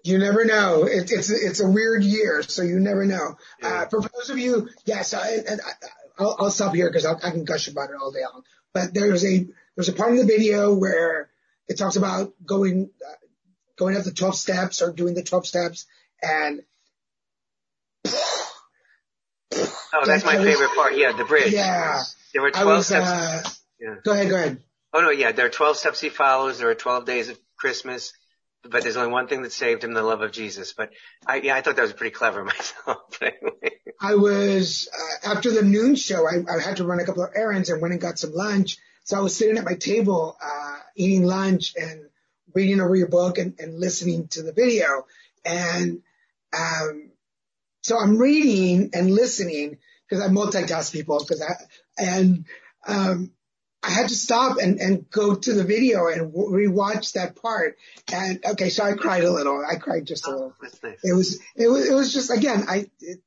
you 0.04 0.18
never 0.18 0.46
know. 0.46 0.86
It, 0.86 1.12
it's 1.12 1.30
it's 1.30 1.60
a 1.60 1.70
weird 1.70 2.04
year, 2.04 2.42
so 2.42 2.64
you 2.64 2.80
never 2.80 3.06
know. 3.06 3.38
Yeah. 3.62 3.68
Uh, 3.68 3.86
for 3.88 4.02
those 4.02 4.30
of 4.30 4.40
you, 4.40 4.70
yes, 4.86 5.14
I, 5.14 5.30
and 5.48 5.62
I, 5.62 5.72
will 6.20 6.36
I'll 6.40 6.50
stop 6.50 6.74
here 6.74 6.90
because 6.90 7.06
I 7.06 7.32
can 7.32 7.46
gush 7.46 7.68
about 7.68 7.90
it 7.90 7.96
all 8.02 8.12
day 8.12 8.22
long. 8.22 8.44
But 8.74 8.94
there's 8.94 9.26
a 9.26 9.48
there's 9.76 9.90
a 9.90 9.94
part 9.94 10.12
in 10.12 10.18
the 10.18 10.26
video 10.26 10.74
where 10.74 11.30
it 11.68 11.78
talks 11.78 11.96
about 11.96 12.34
going 12.46 12.90
uh, 13.06 13.14
going 13.78 13.98
up 13.98 14.04
the 14.04 14.12
12 14.12 14.36
steps 14.36 14.82
or 14.82 14.92
doing 14.92 15.14
the 15.14 15.24
12 15.24 15.48
steps, 15.48 15.86
and 16.22 16.62
Oh, 19.94 20.06
that's 20.06 20.26
my 20.26 20.38
favorite 20.38 20.72
part. 20.76 20.98
Yeah, 20.98 21.12
the 21.12 21.26
bridge. 21.26 21.54
Yeah. 21.54 22.02
There 22.34 22.42
were 22.42 22.52
12 22.52 22.68
was, 22.68 22.88
steps. 22.88 23.08
Uh, 23.08 23.44
yeah. 23.80 23.96
Go 24.04 24.12
ahead, 24.12 24.30
go 24.30 24.36
ahead. 24.36 24.60
Oh 24.92 25.02
no, 25.02 25.10
yeah, 25.12 25.32
there 25.32 25.46
are 25.46 25.50
12 25.50 25.78
steps 25.78 26.02
he 26.02 26.10
follows. 26.10 26.60
There 26.60 26.70
are 26.70 26.76
12 26.76 27.06
days 27.06 27.30
of 27.30 27.40
Christmas, 27.58 28.14
but 28.64 28.84
there's 28.84 28.98
only 28.98 29.12
one 29.12 29.28
thing 29.28 29.42
that 29.42 29.52
saved 29.52 29.84
him, 29.84 29.94
the 29.94 30.02
love 30.02 30.22
of 30.22 30.32
Jesus. 30.32 30.74
But 30.74 30.92
I, 31.26 31.38
yeah, 31.38 31.56
I 31.56 31.62
thought 31.62 31.76
that 31.76 31.82
was 31.82 31.94
pretty 31.94 32.16
clever 32.16 32.44
myself. 32.46 33.20
I 34.00 34.16
was, 34.16 34.90
uh, 34.94 35.32
after 35.32 35.52
the 35.52 35.64
noon 35.64 35.96
show, 35.96 36.28
I, 36.28 36.44
I 36.50 36.62
had 36.62 36.78
to 36.78 36.86
run 36.86 37.00
a 37.00 37.06
couple 37.06 37.24
of 37.24 37.32
errands 37.36 37.70
and 37.70 37.82
went 37.82 37.94
and 37.94 38.02
got 38.02 38.20
some 38.20 38.34
lunch. 38.34 38.78
So 39.04 39.18
I 39.18 39.22
was 39.22 39.36
sitting 39.36 39.58
at 39.58 39.66
my 39.66 39.76
table, 39.76 40.38
uh, 40.42 40.78
eating 40.96 41.26
lunch 41.26 41.74
and 41.76 42.06
reading 42.54 42.80
over 42.80 42.96
your 42.96 43.10
book 43.10 43.38
and, 43.38 43.56
and 43.60 43.80
listening 43.80 44.28
to 44.30 44.44
the 44.44 44.54
video. 44.54 45.08
And, 45.44 46.02
um, 46.58 47.12
so 47.82 48.00
I'm 48.00 48.18
reading 48.18 48.92
and 48.94 49.12
listening 49.12 49.78
because 50.08 50.24
I 50.24 50.30
multitask 50.30 50.94
people 50.94 51.20
because 51.20 51.42
I, 51.42 51.56
and, 51.98 52.46
um, 52.88 53.32
I 53.84 53.90
had 53.90 54.10
to 54.10 54.16
stop 54.16 54.58
and, 54.62 54.80
and 54.80 55.10
go 55.10 55.36
to 55.36 55.54
the 55.54 55.66
video 55.66 56.08
and 56.08 56.34
rewatch 56.34 57.14
that 57.14 57.36
part. 57.36 57.78
And 58.12 58.44
okay, 58.46 58.70
so 58.70 58.86
I 58.86 58.94
cried 58.94 59.26
a 59.26 59.32
little. 59.32 59.62
I 59.70 59.76
cried 59.76 60.06
just 60.06 60.26
a 60.26 60.32
little. 60.32 60.54
Oh, 60.64 60.68
nice. 60.84 61.00
It 61.04 61.14
was, 61.14 61.42
it 61.58 61.68
was, 61.68 61.90
it 61.90 61.94
was 61.94 62.14
just, 62.14 62.32
again, 62.32 62.64
I, 62.70 62.90
it, 63.02 63.20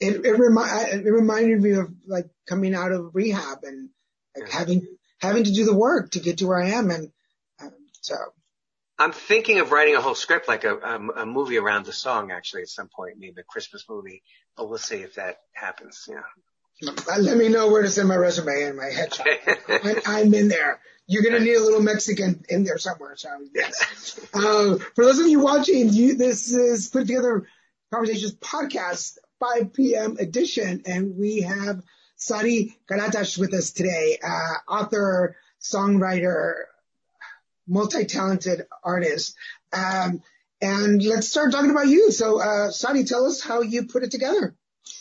it, 0.00 0.24
it, 0.24 0.38
remi- 0.38 1.06
it 1.06 1.12
reminded 1.12 1.60
me 1.60 1.72
of 1.72 1.92
like 2.06 2.30
coming 2.48 2.74
out 2.74 2.92
of 2.92 3.14
rehab 3.14 3.64
and 3.64 3.90
like 4.34 4.48
yeah. 4.48 4.58
having, 4.58 4.86
having 5.20 5.44
to 5.44 5.52
do 5.52 5.66
the 5.66 5.76
work 5.76 6.12
to 6.12 6.20
get 6.20 6.38
to 6.38 6.46
where 6.46 6.62
I 6.62 6.70
am. 6.70 6.90
And 6.90 7.12
um, 7.60 7.72
so 8.00 8.14
I'm 8.98 9.12
thinking 9.12 9.60
of 9.60 9.72
writing 9.72 9.94
a 9.94 10.00
whole 10.00 10.14
script, 10.14 10.48
like 10.48 10.64
a, 10.64 10.74
a, 10.74 11.22
a, 11.22 11.26
movie 11.26 11.58
around 11.58 11.84
the 11.84 11.92
song, 11.92 12.32
actually, 12.32 12.62
at 12.62 12.68
some 12.68 12.88
point, 12.88 13.18
maybe 13.18 13.40
a 13.40 13.44
Christmas 13.44 13.84
movie. 13.90 14.22
But 14.56 14.70
we'll 14.70 14.78
see 14.78 15.02
if 15.02 15.16
that 15.16 15.36
happens. 15.52 16.08
Yeah. 16.08 16.22
Let 16.82 17.36
me 17.36 17.48
know 17.48 17.70
where 17.70 17.82
to 17.82 17.90
send 17.90 18.08
my 18.08 18.16
resume 18.16 18.62
and 18.62 18.76
my 18.76 18.90
headshot. 18.90 20.02
I'm 20.06 20.32
in 20.32 20.48
there. 20.48 20.80
You're 21.06 21.22
gonna 21.22 21.40
need 21.40 21.54
a 21.54 21.62
little 21.62 21.80
Mexican 21.82 22.44
in 22.48 22.64
there 22.64 22.78
somewhere. 22.78 23.16
So 23.16 23.30
yes. 23.54 24.20
uh, 24.34 24.76
for 24.94 25.04
those 25.04 25.18
of 25.18 25.26
you 25.26 25.40
watching, 25.40 25.88
you, 25.88 26.14
this 26.14 26.52
is 26.52 26.88
put 26.88 27.06
together 27.06 27.48
conversations 27.92 28.34
podcast 28.34 29.16
5 29.40 29.72
p.m. 29.72 30.16
edition, 30.20 30.82
and 30.86 31.16
we 31.16 31.40
have 31.40 31.82
Sadi 32.16 32.76
Karatash 32.88 33.38
with 33.38 33.54
us 33.54 33.70
today, 33.70 34.18
uh, 34.22 34.72
author, 34.72 35.36
songwriter, 35.60 36.54
multi-talented 37.66 38.66
artist. 38.84 39.34
Um, 39.72 40.22
and 40.60 41.02
let's 41.02 41.28
start 41.28 41.52
talking 41.52 41.70
about 41.70 41.86
you. 41.86 42.10
So, 42.10 42.40
uh, 42.40 42.70
Sadi, 42.70 43.04
tell 43.04 43.26
us 43.26 43.40
how 43.40 43.62
you 43.62 43.84
put 43.84 44.02
it 44.02 44.10
together. 44.10 44.54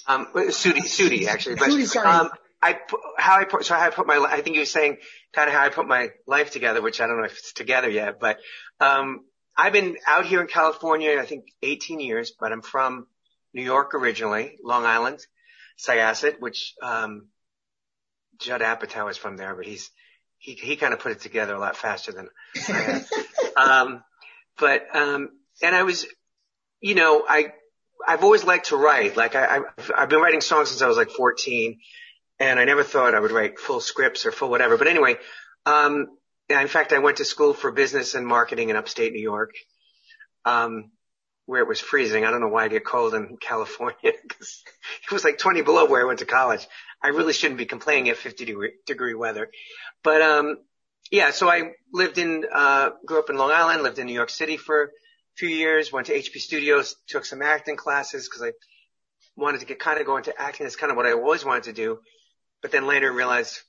Um, 0.07 0.27
Sudi, 0.33 0.81
Sudi, 0.81 1.27
actually. 1.27 1.55
But, 1.55 1.69
Sudi, 1.69 1.85
sorry. 1.85 2.07
Um, 2.07 2.29
I, 2.61 2.79
how 3.17 3.37
I 3.37 3.45
put, 3.45 3.65
so 3.65 3.75
how 3.75 3.85
I 3.85 3.89
put 3.89 4.07
my, 4.07 4.17
I 4.17 4.41
think 4.41 4.55
you 4.55 4.61
were 4.61 4.65
saying 4.65 4.97
kind 5.33 5.47
of 5.47 5.53
how 5.53 5.63
I 5.63 5.69
put 5.69 5.87
my 5.87 6.09
life 6.25 6.51
together, 6.51 6.81
which 6.81 6.99
I 6.99 7.07
don't 7.07 7.17
know 7.17 7.25
if 7.25 7.33
it's 7.33 7.53
together 7.53 7.89
yet, 7.89 8.19
but, 8.19 8.39
um, 8.79 9.25
I've 9.55 9.73
been 9.73 9.97
out 10.05 10.25
here 10.25 10.41
in 10.41 10.47
California, 10.47 11.19
I 11.19 11.25
think 11.25 11.45
18 11.63 11.99
years, 11.99 12.31
but 12.39 12.51
I'm 12.51 12.61
from 12.61 13.07
New 13.53 13.63
York 13.63 13.95
originally, 13.95 14.57
Long 14.63 14.85
Island, 14.85 15.19
Syosset, 15.79 16.39
which, 16.39 16.73
um, 16.81 17.27
Judd 18.39 18.61
Apatow 18.61 19.09
is 19.09 19.17
from 19.17 19.37
there, 19.37 19.55
but 19.55 19.65
he's, 19.65 19.89
he 20.37 20.53
he 20.53 20.75
kind 20.75 20.93
of 20.93 20.99
put 20.99 21.11
it 21.11 21.21
together 21.21 21.55
a 21.55 21.59
lot 21.59 21.75
faster 21.75 22.11
than 22.11 22.29
I 22.67 23.03
um, 23.57 24.03
but 24.59 24.83
um, 24.95 25.29
and 25.61 25.75
I 25.75 25.83
was, 25.83 26.05
you 26.79 26.95
know, 26.95 27.25
I 27.27 27.53
I've 28.05 28.23
always 28.23 28.43
liked 28.43 28.67
to 28.67 28.77
write. 28.77 29.15
Like 29.15 29.35
I 29.35 29.57
I've, 29.57 29.91
I've 29.95 30.09
been 30.09 30.21
writing 30.21 30.41
songs 30.41 30.69
since 30.69 30.81
I 30.81 30.87
was 30.87 30.97
like 30.97 31.11
14, 31.11 31.79
and 32.39 32.59
I 32.59 32.65
never 32.65 32.83
thought 32.83 33.15
I 33.15 33.19
would 33.19 33.31
write 33.31 33.59
full 33.59 33.79
scripts 33.79 34.25
or 34.25 34.31
full 34.31 34.49
whatever. 34.49 34.77
But 34.77 34.87
anyway, 34.87 35.15
um, 35.65 36.07
in 36.49 36.67
fact, 36.67 36.93
I 36.93 36.99
went 36.99 37.17
to 37.17 37.25
school 37.25 37.53
for 37.53 37.71
business 37.71 38.15
and 38.15 38.25
marketing 38.25 38.69
in 38.69 38.75
upstate 38.75 39.13
New 39.13 39.21
York. 39.21 39.51
Um, 40.45 40.91
where 41.47 41.61
it 41.61 41.67
was 41.67 41.79
freezing. 41.79 42.25
I 42.25 42.31
don't 42.31 42.41
know 42.41 42.49
why 42.49 42.65
I 42.65 42.67
get 42.67 42.85
cold 42.85 43.13
in 43.15 43.37
California 43.37 43.95
because 44.03 44.63
it 45.03 45.11
was 45.11 45.23
like 45.23 45.39
20 45.39 45.63
below 45.63 45.85
where 45.85 46.01
I 46.01 46.05
went 46.05 46.19
to 46.19 46.25
college. 46.25 46.67
I 47.01 47.09
really 47.09 47.33
shouldn't 47.33 47.57
be 47.57 47.65
complaining 47.65 48.09
at 48.09 48.17
50 48.17 48.45
degree, 48.45 48.73
degree 48.85 49.13
weather. 49.13 49.49
But, 50.03 50.21
um, 50.21 50.57
yeah, 51.09 51.31
so 51.31 51.49
I 51.49 51.71
lived 51.93 52.17
in, 52.17 52.45
uh, 52.53 52.89
grew 53.05 53.19
up 53.19 53.29
in 53.29 53.37
Long 53.37 53.51
Island, 53.51 53.81
lived 53.81 53.97
in 53.97 54.07
New 54.07 54.13
York 54.13 54.29
City 54.29 54.57
for 54.57 54.91
few 55.37 55.49
years, 55.49 55.91
went 55.91 56.07
to 56.07 56.13
HB 56.13 56.39
Studios, 56.39 56.95
took 57.07 57.23
some 57.23 57.41
acting 57.41 57.75
classes 57.75 58.27
because 58.27 58.41
I 58.41 58.51
wanted 59.35 59.59
to 59.59 59.65
get 59.67 59.79
kind 59.79 59.99
of 59.99 60.05
go 60.05 60.17
into 60.17 60.33
acting. 60.39 60.65
That's 60.65 60.75
kind 60.75 60.91
of 60.91 60.97
what 60.97 61.05
I 61.05 61.13
always 61.13 61.45
wanted 61.45 61.63
to 61.63 61.73
do. 61.73 61.99
But 62.61 62.71
then 62.71 62.87
later 62.87 63.11
realized 63.11 63.59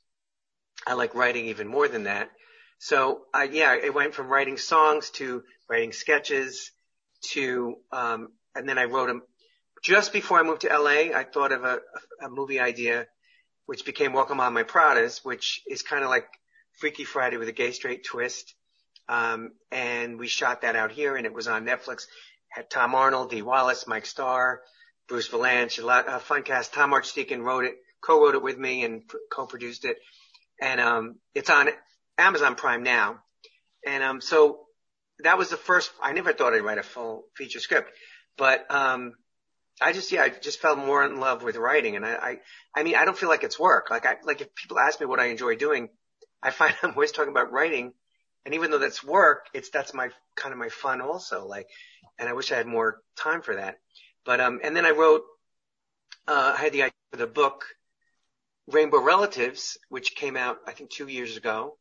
I 0.86 0.94
like 0.94 1.14
writing 1.14 1.46
even 1.46 1.68
more 1.68 1.86
than 1.88 2.04
that. 2.04 2.30
So, 2.78 3.22
uh, 3.34 3.46
yeah, 3.50 3.74
it 3.74 3.92
went 3.92 4.14
from 4.14 4.28
writing 4.28 4.56
songs 4.56 5.10
to 5.10 5.42
writing 5.68 5.92
sketches 5.92 6.70
to, 7.32 7.76
um, 7.92 8.28
and 8.54 8.68
then 8.68 8.78
I 8.78 8.84
wrote 8.84 9.08
them 9.08 9.22
just 9.82 10.12
before 10.12 10.38
I 10.38 10.44
moved 10.44 10.62
to 10.62 10.68
LA. 10.68 11.16
I 11.16 11.24
thought 11.24 11.52
of 11.52 11.64
a, 11.64 11.80
a 12.22 12.30
movie 12.30 12.60
idea, 12.60 13.06
which 13.66 13.84
became 13.84 14.12
Walk 14.12 14.30
a 14.30 14.34
Mile 14.34 14.48
in 14.48 14.54
My 14.54 14.62
Pradas, 14.62 15.24
which 15.24 15.60
is 15.68 15.82
kind 15.82 16.04
of 16.04 16.10
like 16.10 16.28
Freaky 16.78 17.04
Friday 17.04 17.36
with 17.36 17.48
a 17.48 17.52
gay 17.52 17.72
straight 17.72 18.04
twist. 18.04 18.54
Um, 19.08 19.52
and 19.70 20.18
we 20.18 20.28
shot 20.28 20.62
that 20.62 20.76
out 20.76 20.92
here 20.92 21.16
and 21.16 21.26
it 21.26 21.32
was 21.32 21.48
on 21.48 21.64
Netflix. 21.64 22.04
Had 22.48 22.70
Tom 22.70 22.94
Arnold, 22.94 23.30
Dee 23.30 23.42
Wallace, 23.42 23.86
Mike 23.86 24.06
Starr, 24.06 24.60
Bruce 25.08 25.28
Vilanch, 25.28 25.82
a 25.82 25.86
lot, 25.86 26.08
uh, 26.08 26.18
fun 26.18 26.42
cast. 26.42 26.72
Tom 26.74 26.92
Archdeacon 26.92 27.42
wrote 27.42 27.64
it, 27.64 27.76
co-wrote 28.02 28.34
it 28.34 28.42
with 28.42 28.58
me 28.58 28.84
and 28.84 29.02
co-produced 29.30 29.84
it. 29.84 29.98
And, 30.60 30.80
um, 30.80 31.16
it's 31.34 31.50
on 31.50 31.68
Amazon 32.18 32.54
Prime 32.54 32.82
now. 32.82 33.20
And, 33.86 34.02
um, 34.02 34.20
so 34.20 34.66
that 35.20 35.38
was 35.38 35.50
the 35.50 35.56
first, 35.56 35.90
I 36.02 36.12
never 36.12 36.32
thought 36.32 36.54
I'd 36.54 36.62
write 36.62 36.78
a 36.78 36.82
full 36.82 37.24
feature 37.36 37.60
script, 37.60 37.90
but, 38.36 38.70
um, 38.70 39.14
I 39.80 39.92
just, 39.92 40.10
yeah, 40.10 40.22
I 40.22 40.28
just 40.30 40.60
fell 40.60 40.76
more 40.76 41.04
in 41.04 41.20
love 41.20 41.42
with 41.42 41.56
writing. 41.56 41.96
And 41.96 42.04
I, 42.04 42.14
I, 42.14 42.38
I 42.74 42.82
mean, 42.82 42.96
I 42.96 43.04
don't 43.04 43.16
feel 43.16 43.28
like 43.28 43.44
it's 43.44 43.58
work. 43.58 43.90
Like 43.90 44.06
I, 44.06 44.16
like 44.24 44.40
if 44.40 44.54
people 44.54 44.78
ask 44.78 44.98
me 45.00 45.06
what 45.06 45.20
I 45.20 45.26
enjoy 45.26 45.56
doing, 45.56 45.88
I 46.42 46.50
find 46.50 46.74
I'm 46.82 46.90
always 46.90 47.12
talking 47.12 47.30
about 47.30 47.52
writing. 47.52 47.92
And 48.44 48.54
even 48.54 48.70
though 48.70 48.78
that's 48.78 49.04
work, 49.04 49.46
it's, 49.52 49.70
that's 49.70 49.92
my 49.92 50.08
kind 50.36 50.52
of 50.52 50.58
my 50.58 50.68
fun 50.68 51.00
also. 51.00 51.46
Like, 51.46 51.66
and 52.18 52.28
I 52.28 52.32
wish 52.32 52.50
I 52.50 52.56
had 52.56 52.66
more 52.66 53.00
time 53.16 53.42
for 53.42 53.56
that. 53.56 53.76
But, 54.24 54.40
um, 54.40 54.60
and 54.62 54.76
then 54.76 54.86
I 54.86 54.90
wrote, 54.90 55.22
uh, 56.26 56.54
I 56.56 56.60
had 56.60 56.72
the 56.72 56.82
idea 56.82 56.92
for 57.12 57.18
the 57.18 57.26
book 57.26 57.64
Rainbow 58.66 59.02
Relatives, 59.02 59.78
which 59.88 60.14
came 60.14 60.36
out, 60.36 60.58
I 60.66 60.72
think 60.72 60.90
two 60.90 61.08
years 61.08 61.36
ago. 61.36 61.76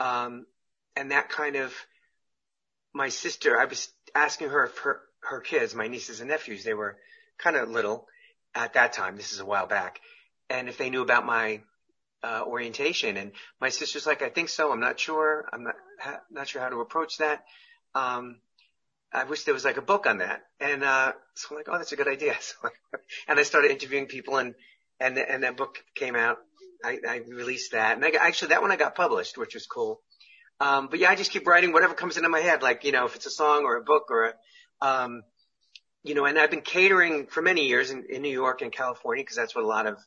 Um, 0.00 0.46
and 0.96 1.10
that 1.10 1.28
kind 1.28 1.56
of, 1.56 1.72
my 2.92 3.08
sister, 3.08 3.60
I 3.60 3.66
was 3.66 3.88
asking 4.14 4.48
her 4.50 4.64
if 4.64 4.78
her, 4.78 5.00
her 5.20 5.40
kids, 5.40 5.74
my 5.74 5.88
nieces 5.88 6.20
and 6.20 6.28
nephews, 6.28 6.64
they 6.64 6.74
were 6.74 6.96
kind 7.38 7.56
of 7.56 7.68
little 7.68 8.06
at 8.54 8.74
that 8.74 8.92
time. 8.92 9.16
This 9.16 9.32
is 9.32 9.40
a 9.40 9.46
while 9.46 9.66
back. 9.66 10.00
And 10.50 10.68
if 10.68 10.78
they 10.78 10.90
knew 10.90 11.02
about 11.02 11.26
my 11.26 11.60
uh, 12.22 12.42
orientation. 12.46 13.16
And 13.16 13.32
my 13.60 13.68
sister's 13.68 14.06
like, 14.06 14.22
I 14.22 14.28
think 14.28 14.48
so. 14.48 14.72
I'm 14.72 14.80
not 14.80 14.98
sure. 14.98 15.48
I'm 15.52 15.64
not 15.64 15.74
ha- 16.00 16.20
not 16.30 16.48
sure 16.48 16.62
how 16.62 16.68
to 16.68 16.80
approach 16.80 17.18
that. 17.18 17.44
Um, 17.94 18.36
I 19.12 19.24
wish 19.24 19.44
there 19.44 19.54
was 19.54 19.64
like 19.64 19.78
a 19.78 19.82
book 19.82 20.06
on 20.06 20.18
that. 20.18 20.42
And 20.60 20.84
uh, 20.84 21.12
so 21.34 21.48
I'm 21.50 21.56
like, 21.56 21.68
oh, 21.68 21.78
that's 21.78 21.92
a 21.92 21.96
good 21.96 22.08
idea. 22.08 22.34
So, 22.40 22.68
and 23.26 23.38
I 23.38 23.42
started 23.42 23.70
interviewing 23.70 24.06
people, 24.06 24.36
and 24.36 24.54
and 25.00 25.18
and 25.18 25.42
that 25.42 25.56
book 25.56 25.78
came 25.94 26.16
out. 26.16 26.38
I, 26.84 26.98
I 27.08 27.16
released 27.28 27.72
that, 27.72 27.96
and 27.96 28.04
I 28.04 28.10
got, 28.10 28.22
actually 28.22 28.48
that 28.48 28.62
one 28.62 28.70
I 28.70 28.76
got 28.76 28.94
published, 28.94 29.38
which 29.38 29.54
was 29.54 29.66
cool. 29.66 30.00
Um, 30.60 30.88
but 30.90 30.98
yeah, 30.98 31.10
I 31.10 31.14
just 31.14 31.30
keep 31.30 31.46
writing 31.46 31.72
whatever 31.72 31.94
comes 31.94 32.16
into 32.16 32.28
my 32.28 32.40
head, 32.40 32.62
like 32.62 32.84
you 32.84 32.92
know, 32.92 33.06
if 33.06 33.16
it's 33.16 33.26
a 33.26 33.30
song 33.30 33.64
or 33.64 33.76
a 33.76 33.82
book 33.82 34.10
or 34.10 34.24
a, 34.24 34.86
um, 34.86 35.22
you 36.02 36.14
know, 36.14 36.24
and 36.24 36.38
I've 36.38 36.50
been 36.50 36.62
catering 36.62 37.26
for 37.26 37.42
many 37.42 37.66
years 37.66 37.90
in, 37.90 38.04
in 38.08 38.22
New 38.22 38.32
York 38.32 38.62
and 38.62 38.72
California 38.72 39.22
because 39.22 39.36
that's 39.36 39.54
what 39.54 39.64
a 39.64 39.68
lot 39.68 39.86
of 39.86 39.98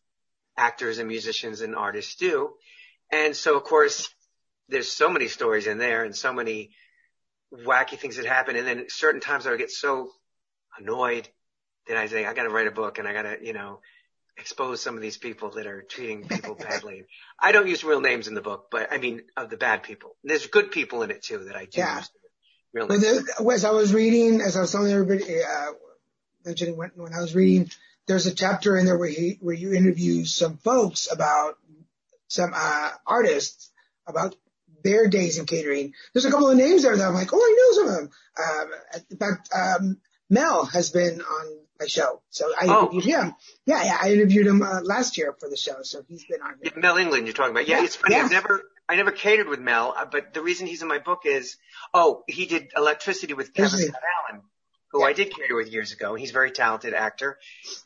actors 0.57 0.97
and 0.97 1.07
musicians 1.07 1.61
and 1.61 1.75
artists 1.75 2.15
do. 2.15 2.51
And 3.11 3.35
so, 3.35 3.57
of 3.57 3.63
course, 3.63 4.09
there's 4.69 4.91
so 4.91 5.09
many 5.09 5.27
stories 5.27 5.67
in 5.67 5.77
there 5.77 6.03
and 6.03 6.15
so 6.15 6.33
many 6.33 6.71
wacky 7.53 7.97
things 7.97 8.17
that 8.17 8.25
happen. 8.25 8.55
And 8.55 8.65
then 8.67 8.85
certain 8.89 9.21
times 9.21 9.45
I 9.45 9.51
would 9.51 9.59
get 9.59 9.71
so 9.71 10.09
annoyed 10.79 11.27
that 11.87 11.97
I 11.97 12.07
say, 12.07 12.25
I 12.25 12.33
got 12.33 12.43
to 12.43 12.49
write 12.49 12.67
a 12.67 12.71
book 12.71 12.97
and 12.97 13.07
I 13.07 13.13
got 13.13 13.23
to, 13.23 13.37
you 13.43 13.53
know, 13.53 13.79
expose 14.37 14.81
some 14.81 14.95
of 14.95 15.01
these 15.01 15.17
people 15.17 15.51
that 15.51 15.67
are 15.67 15.81
treating 15.81 16.23
people 16.27 16.55
badly. 16.59 17.03
I 17.39 17.51
don't 17.51 17.67
use 17.67 17.83
real 17.83 18.01
names 18.01 18.27
in 18.27 18.33
the 18.33 18.41
book, 18.41 18.67
but 18.71 18.91
I 18.91 18.97
mean, 18.97 19.23
of 19.35 19.49
the 19.49 19.57
bad 19.57 19.83
people. 19.83 20.15
There's 20.23 20.47
good 20.47 20.71
people 20.71 21.03
in 21.03 21.11
it 21.11 21.21
too 21.21 21.45
that 21.45 21.55
I 21.55 21.65
do 21.65 21.79
Yeah. 21.81 22.03
real 22.73 22.87
When 22.87 23.01
names. 23.01 23.25
the, 23.25 23.51
as 23.51 23.65
I 23.65 23.71
was 23.71 23.93
reading, 23.93 24.41
as 24.41 24.55
I 24.55 24.61
was 24.61 24.71
telling 24.71 24.91
everybody, 24.91 25.43
uh, 25.43 25.71
mentioning 26.45 26.77
when, 26.77 26.91
when 26.95 27.13
I 27.13 27.19
was 27.19 27.35
reading, 27.35 27.69
there's 28.11 28.27
a 28.27 28.35
chapter 28.35 28.75
in 28.75 28.85
there 28.85 28.97
where 28.97 29.07
he, 29.07 29.37
where 29.39 29.55
you 29.55 29.73
interview 29.73 30.25
some 30.25 30.57
folks 30.57 31.09
about 31.09 31.57
some, 32.27 32.51
uh, 32.53 32.89
artists 33.07 33.71
about 34.05 34.35
their 34.83 35.07
days 35.07 35.37
in 35.37 35.45
catering. 35.45 35.93
There's 36.13 36.25
a 36.25 36.31
couple 36.31 36.49
of 36.49 36.57
names 36.57 36.83
there 36.83 36.97
that 36.97 37.07
I'm 37.07 37.13
like, 37.13 37.29
oh, 37.31 37.37
I 37.37 37.55
know 37.57 37.77
some 37.77 37.87
of 37.87 37.95
them. 37.95 38.09
Um, 38.37 39.03
in 39.11 39.17
fact, 39.17 39.49
um, 39.55 39.97
Mel 40.29 40.65
has 40.65 40.89
been 40.89 41.21
on 41.21 41.57
my 41.79 41.87
show. 41.87 42.21
So 42.31 42.51
I 42.59 42.65
Oh. 42.67 42.81
interviewed 42.91 43.05
him. 43.05 43.35
Yeah, 43.65 43.81
yeah, 43.83 43.97
I 44.01 44.11
interviewed 44.11 44.45
him, 44.47 44.61
uh, 44.61 44.81
last 44.81 45.17
year 45.17 45.33
for 45.39 45.47
the 45.49 45.55
show. 45.57 45.81
So 45.83 46.03
he's 46.09 46.25
been 46.25 46.41
on 46.41 46.55
here. 46.61 46.73
Mel 46.75 46.97
England 46.97 47.27
you're 47.27 47.33
talking 47.33 47.51
about. 47.51 47.65
Yeah, 47.67 47.77
Yeah, 47.79 47.85
it's 47.85 47.95
funny. 47.95 48.15
yeah. 48.15 48.23
I've 48.25 48.31
never, 48.31 48.61
I 48.89 48.95
never 48.95 49.11
catered 49.11 49.47
with 49.47 49.61
Mel, 49.61 49.93
uh, 49.97 50.03
but 50.11 50.33
the 50.33 50.41
reason 50.41 50.67
he's 50.67 50.81
in 50.81 50.89
my 50.89 50.99
book 50.99 51.21
is, 51.25 51.55
oh, 51.93 52.23
he 52.27 52.45
did 52.45 52.71
electricity 52.75 53.33
with 53.35 53.53
Kevin 53.53 53.79
Allen, 53.79 54.41
who 54.91 55.03
I 55.03 55.13
did 55.13 55.33
cater 55.33 55.55
with 55.55 55.71
years 55.71 55.91
ago. 55.93 56.15
He's 56.15 56.31
a 56.31 56.33
very 56.33 56.51
talented 56.51 56.93
actor. 56.93 57.37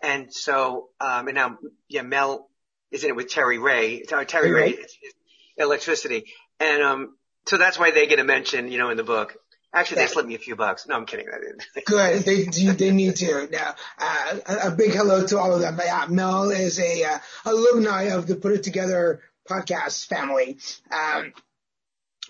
And 0.02 0.34
so, 0.34 0.90
um, 1.00 1.28
and 1.28 1.36
now, 1.36 1.58
yeah, 1.88 2.02
Mel 2.02 2.50
is 2.92 3.04
in 3.04 3.12
it 3.12 3.16
with 3.16 3.30
Terry 3.30 3.58
Ray, 3.60 4.02
Terry 4.04 4.26
Terry 4.26 4.52
Ray, 4.52 4.62
Ray. 4.62 4.70
it's- 4.72 4.98
it's 5.02 5.16
electricity. 5.58 6.32
And, 6.60 6.82
um, 6.82 7.18
so 7.48 7.58
that's 7.58 7.78
why 7.78 7.92
they 7.92 8.08
get 8.08 8.20
a 8.20 8.24
mention, 8.24 8.72
you 8.72 8.78
know, 8.80 8.90
in 8.90 8.98
the 8.98 9.04
book. 9.04 9.36
Actually, 9.74 9.98
Yeah. 9.98 10.06
they 10.08 10.14
slipped 10.14 10.30
me 10.30 10.36
a 10.36 10.40
few 10.40 10.56
bucks. 10.56 10.88
No, 10.88 10.96
I'm 10.96 11.06
kidding. 11.06 11.28
Good. 11.86 12.24
They 12.24 12.44
they 12.46 12.92
need 12.92 13.18
to. 13.18 13.48
Now, 13.52 13.76
uh, 14.00 14.40
a, 14.64 14.72
big 14.72 14.92
hello 14.94 15.28
to 15.28 15.38
all 15.38 15.54
of 15.54 15.60
them. 15.60 15.76
But 15.76 15.86
yeah, 15.88 16.06
Mel 16.08 16.50
is 16.50 16.80
a 16.80 17.04
uh, 17.04 17.20
alumni 17.44 18.04
of 18.04 18.26
the 18.26 18.36
Put 18.38 18.54
It 18.54 18.64
Together 18.64 19.22
podcast 19.50 20.08
family. 20.08 20.58
Um, 20.90 21.34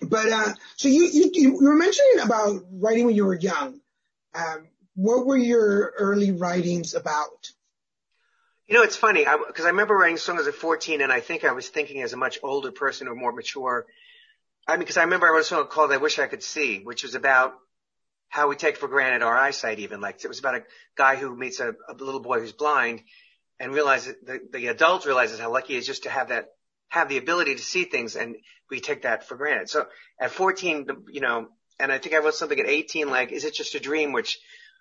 but 0.02 0.26
uh, 0.28 0.52
so 0.74 0.88
you, 0.88 1.04
you 1.04 1.30
you 1.32 1.58
were 1.62 1.76
mentioning 1.76 2.18
about 2.24 2.64
writing 2.72 3.06
when 3.06 3.14
you 3.14 3.24
were 3.24 3.36
young. 3.38 3.80
Um, 4.36 4.68
what 4.94 5.26
were 5.26 5.36
your 5.36 5.94
early 5.98 6.32
writings 6.32 6.94
about? 6.94 7.50
You 8.66 8.74
know, 8.74 8.82
it's 8.82 8.96
funny 8.96 9.24
because 9.46 9.64
I, 9.64 9.68
remember 9.68 9.96
writing 9.96 10.16
songs 10.16 10.46
at 10.46 10.54
14, 10.54 11.00
and 11.00 11.12
I 11.12 11.20
think 11.20 11.44
I 11.44 11.52
was 11.52 11.68
thinking 11.68 12.02
as 12.02 12.12
a 12.12 12.16
much 12.16 12.38
older 12.42 12.72
person 12.72 13.06
or 13.06 13.14
more 13.14 13.32
mature. 13.32 13.86
I 14.66 14.72
mean, 14.72 14.80
because 14.80 14.96
I 14.96 15.04
remember 15.04 15.26
I 15.26 15.30
wrote 15.30 15.42
a 15.42 15.44
song 15.44 15.66
called 15.68 15.92
"I 15.92 15.98
Wish 15.98 16.18
I 16.18 16.26
Could 16.26 16.42
See," 16.42 16.80
which 16.80 17.02
was 17.04 17.14
about 17.14 17.54
how 18.28 18.48
we 18.48 18.56
take 18.56 18.76
for 18.76 18.88
granted 18.88 19.22
our 19.22 19.36
eyesight. 19.36 19.78
Even 19.78 20.00
like 20.00 20.24
it 20.24 20.28
was 20.28 20.40
about 20.40 20.56
a 20.56 20.64
guy 20.96 21.14
who 21.14 21.34
meets 21.36 21.60
a, 21.60 21.74
a 21.88 21.94
little 21.94 22.20
boy 22.20 22.40
who's 22.40 22.52
blind, 22.52 23.02
and 23.60 23.72
realizes 23.72 24.16
the, 24.24 24.40
the 24.52 24.66
adult 24.66 25.06
realizes 25.06 25.38
how 25.38 25.52
lucky 25.52 25.74
he 25.74 25.78
is 25.78 25.86
just 25.86 26.02
to 26.02 26.10
have 26.10 26.28
that 26.28 26.48
have 26.88 27.08
the 27.08 27.18
ability 27.18 27.54
to 27.54 27.62
see 27.62 27.84
things, 27.84 28.16
and 28.16 28.36
we 28.70 28.80
take 28.80 29.02
that 29.02 29.28
for 29.28 29.36
granted. 29.36 29.70
So 29.70 29.86
at 30.20 30.32
14, 30.32 30.88
you 31.12 31.20
know, 31.20 31.48
and 31.78 31.92
I 31.92 31.98
think 31.98 32.14
I 32.14 32.18
wrote 32.18 32.34
something 32.34 32.58
at 32.58 32.66
18 32.66 33.10
like, 33.10 33.32
"Is 33.32 33.44
it 33.44 33.54
just 33.54 33.74
a 33.74 33.80
dream?" 33.80 34.12
Which 34.12 34.38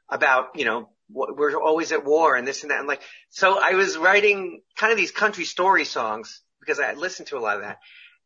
about 0.10 0.49
you 0.55 0.65
know 0.65 0.89
we're 1.10 1.60
always 1.60 1.91
at 1.91 2.05
war 2.05 2.36
and 2.36 2.47
this 2.47 2.63
and 2.63 2.71
that 2.71 2.79
and 2.79 2.88
like 2.88 3.01
so 3.29 3.60
I 3.60 3.73
was 3.73 3.97
writing 3.97 4.62
kind 4.75 4.91
of 4.91 4.97
these 4.97 5.12
country 5.12 5.45
story 5.45 5.86
songs 5.86 6.41
because 6.65 6.79
I 6.79 6.93
listened 6.93 7.27
to 7.27 7.38
a 7.38 7.39
lot 7.39 7.58
of 7.58 7.62
that. 7.63 7.79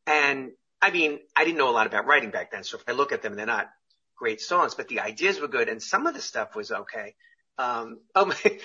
And 0.07 0.51
I 0.81 0.91
mean, 0.91 1.19
I 1.35 1.43
didn't 1.43 1.57
know 1.57 1.69
a 1.69 1.71
lot 1.71 1.87
about 1.87 2.05
writing 2.05 2.31
back 2.31 2.51
then. 2.51 2.63
So 2.63 2.77
if 2.77 2.83
I 2.87 2.93
look 2.93 3.11
at 3.11 3.21
them, 3.21 3.35
they're 3.35 3.45
not 3.45 3.69
great 4.17 4.41
songs, 4.41 4.75
but 4.75 4.87
the 4.87 5.01
ideas 5.01 5.39
were 5.39 5.47
good 5.47 5.69
and 5.69 5.81
some 5.81 6.07
of 6.07 6.13
the 6.13 6.21
stuff 6.21 6.55
was 6.55 6.71
okay. 6.71 7.15
Um, 7.57 7.99
oh 8.15 8.25
my, 8.45 8.59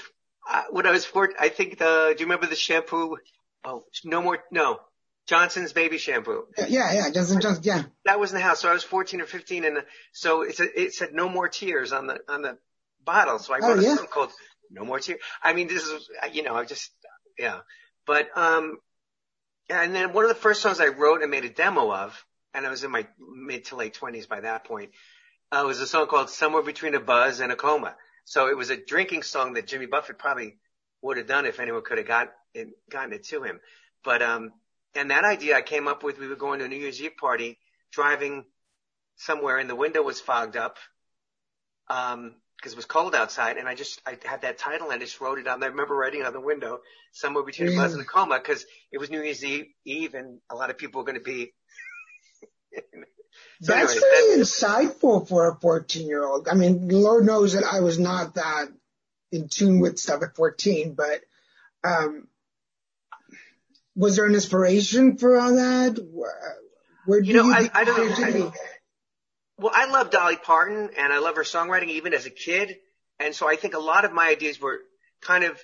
uh, 0.48 0.62
when 0.70 0.86
I 0.86 0.92
was 0.92 1.04
four, 1.04 1.30
I 1.38 1.48
think 1.48 1.78
the, 1.78 2.14
do 2.16 2.20
you 2.20 2.26
remember 2.26 2.46
the 2.46 2.56
shampoo? 2.56 3.16
Oh, 3.64 3.84
no 4.04 4.22
more, 4.22 4.38
no, 4.50 4.78
Johnson's 5.26 5.72
baby 5.72 5.98
shampoo. 5.98 6.46
Yeah, 6.58 6.92
yeah, 6.92 7.10
Johnson 7.10 7.40
Johnson. 7.40 7.62
Yeah, 7.64 7.82
That 8.04 8.20
was 8.20 8.30
in 8.32 8.36
the 8.36 8.42
house. 8.42 8.60
So 8.60 8.68
I 8.68 8.72
was 8.74 8.84
14 8.84 9.20
or 9.22 9.26
15 9.26 9.64
and 9.64 9.78
uh, 9.78 9.80
so 10.12 10.42
it 10.42 10.56
said, 10.56 10.68
it 10.76 10.92
said 10.94 11.10
no 11.12 11.28
more 11.28 11.48
tears 11.48 11.92
on 11.92 12.06
the, 12.06 12.18
on 12.28 12.42
the 12.42 12.58
bottle. 13.04 13.38
So 13.38 13.54
I 13.54 13.58
Oh, 13.62 13.68
wrote 13.68 13.78
a 13.78 13.82
song 13.96 14.06
called 14.10 14.30
No 14.70 14.84
More 14.84 14.98
Tears. 15.00 15.20
I 15.42 15.52
mean, 15.54 15.68
this 15.68 15.82
is, 15.84 16.08
you 16.32 16.42
know, 16.42 16.54
I 16.54 16.64
just, 16.66 16.90
yeah. 17.38 17.60
But, 18.06 18.28
um, 18.36 18.78
and 19.70 19.94
then 19.94 20.12
one 20.12 20.24
of 20.24 20.28
the 20.28 20.34
first 20.34 20.60
songs 20.60 20.78
I 20.80 20.88
wrote 20.88 21.22
and 21.22 21.30
made 21.30 21.44
a 21.46 21.48
demo 21.48 21.90
of, 21.92 22.22
and 22.52 22.66
I 22.66 22.70
was 22.70 22.84
in 22.84 22.90
my 22.90 23.06
mid 23.18 23.64
to 23.66 23.76
late 23.76 23.94
twenties 23.94 24.26
by 24.26 24.40
that 24.40 24.64
point, 24.64 24.90
uh, 25.50 25.64
was 25.66 25.80
a 25.80 25.86
song 25.86 26.06
called 26.06 26.28
Somewhere 26.28 26.62
Between 26.62 26.94
a 26.94 27.00
Buzz 27.00 27.40
and 27.40 27.50
a 27.50 27.56
Coma. 27.56 27.96
So 28.26 28.48
it 28.48 28.56
was 28.58 28.68
a 28.70 28.76
drinking 28.76 29.22
song 29.22 29.54
that 29.54 29.66
Jimmy 29.66 29.86
Buffett 29.86 30.18
probably 30.18 30.56
would 31.02 31.16
have 31.16 31.26
done 31.26 31.46
if 31.46 31.60
anyone 31.60 31.82
could 31.82 31.96
have 31.98 32.06
got 32.06 32.30
it, 32.52 32.68
gotten 32.90 33.12
it 33.14 33.24
to 33.28 33.42
him. 33.42 33.60
But, 34.04 34.20
um, 34.22 34.52
and 34.94 35.10
that 35.10 35.24
idea 35.24 35.56
I 35.56 35.62
came 35.62 35.88
up 35.88 36.02
with, 36.02 36.18
we 36.18 36.28
were 36.28 36.36
going 36.36 36.58
to 36.60 36.66
a 36.66 36.68
New 36.68 36.76
Year's 36.76 37.00
Eve 37.00 37.16
party, 37.18 37.58
driving 37.92 38.44
somewhere 39.16 39.58
and 39.58 39.70
the 39.70 39.76
window 39.76 40.02
was 40.02 40.20
fogged 40.20 40.56
up, 40.56 40.78
um, 41.88 42.34
cause 42.62 42.72
it 42.72 42.76
was 42.76 42.84
cold 42.84 43.14
outside 43.14 43.56
and 43.56 43.68
I 43.68 43.74
just, 43.74 44.00
I 44.06 44.18
had 44.24 44.42
that 44.42 44.58
title 44.58 44.90
and 44.90 44.96
I 45.00 45.04
just 45.04 45.20
wrote 45.20 45.38
it 45.38 45.46
on 45.46 45.60
there. 45.60 45.68
I 45.68 45.72
remember 45.72 45.94
writing 45.94 46.20
it 46.20 46.26
on 46.26 46.32
the 46.32 46.40
window, 46.40 46.80
somewhere 47.12 47.44
between 47.44 47.68
a 47.72 47.76
buzz 47.76 47.92
and 47.92 48.02
a 48.02 48.04
coma, 48.04 48.40
cause 48.40 48.64
it 48.90 48.98
was 48.98 49.10
New 49.10 49.22
Year's 49.22 49.44
Eve, 49.44 49.66
Eve 49.84 50.14
and 50.14 50.40
a 50.50 50.54
lot 50.54 50.70
of 50.70 50.78
people 50.78 51.00
were 51.00 51.06
going 51.06 51.18
to 51.18 51.24
be, 51.24 51.52
So 53.62 53.72
that's 53.72 53.92
anyways, 53.92 54.10
very 54.10 54.40
insightful 54.40 55.28
for 55.28 55.48
a 55.48 55.56
14 55.56 56.06
year 56.06 56.24
old. 56.24 56.48
I 56.48 56.54
mean, 56.54 56.88
Lord 56.88 57.24
knows 57.24 57.54
that 57.54 57.64
I 57.64 57.80
was 57.80 57.98
not 57.98 58.34
that 58.34 58.68
in 59.32 59.48
tune 59.48 59.80
with 59.80 59.98
stuff 59.98 60.22
at 60.22 60.36
14, 60.36 60.94
but 60.94 61.20
um, 61.82 62.28
was 63.96 64.16
there 64.16 64.24
an 64.26 64.34
inspiration 64.34 65.16
for 65.18 65.38
all 65.38 65.54
that? 65.54 65.98
Where, 67.06 67.20
do 67.20 67.28
You 67.28 67.34
know, 67.34 67.50
I- 67.52 67.70
I 67.72 67.84
don't 67.84 67.96
know. 67.96 68.14
creativity? 68.14 68.58
Well, 69.56 69.72
I 69.74 69.86
love 69.86 70.10
Dolly 70.10 70.36
Parton 70.36 70.90
and 70.96 71.12
I 71.12 71.18
love 71.18 71.36
her 71.36 71.42
songwriting 71.42 71.88
even 71.90 72.12
as 72.12 72.26
a 72.26 72.30
kid. 72.30 72.76
And 73.20 73.34
so 73.34 73.48
I 73.48 73.54
think 73.56 73.74
a 73.74 73.78
lot 73.78 74.04
of 74.04 74.12
my 74.12 74.28
ideas 74.28 74.60
were 74.60 74.80
kind 75.20 75.44
of 75.44 75.62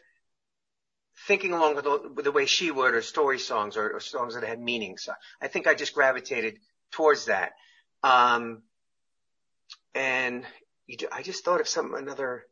thinking 1.26 1.52
along 1.52 1.74
with 1.74 1.84
the, 1.84 2.10
with 2.14 2.24
the 2.24 2.30
way 2.32 2.46
she 2.46 2.70
would 2.70 2.94
or 2.94 3.02
story 3.02 3.38
songs 3.38 3.76
or, 3.76 3.90
or 3.90 4.00
songs 4.00 4.34
that 4.34 4.44
had 4.44 4.60
meaning. 4.60 4.96
So 4.96 5.12
I 5.42 5.48
think 5.48 5.66
I 5.66 5.74
just 5.74 5.92
gravitated 5.94 6.58
towards 6.92 7.24
that. 7.26 7.52
Um, 8.02 8.62
and 9.94 10.44
you 10.86 10.96
do, 10.96 11.08
I 11.10 11.22
just 11.22 11.44
thought 11.44 11.60
of 11.60 11.68
something, 11.68 11.98
another, 11.98 12.44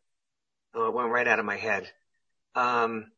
oh, 0.74 0.88
it 0.88 0.94
went 0.94 1.10
right 1.10 1.26
out 1.28 1.38
of 1.38 1.44
my 1.44 1.56
head. 1.56 1.88
Um, 2.54 3.12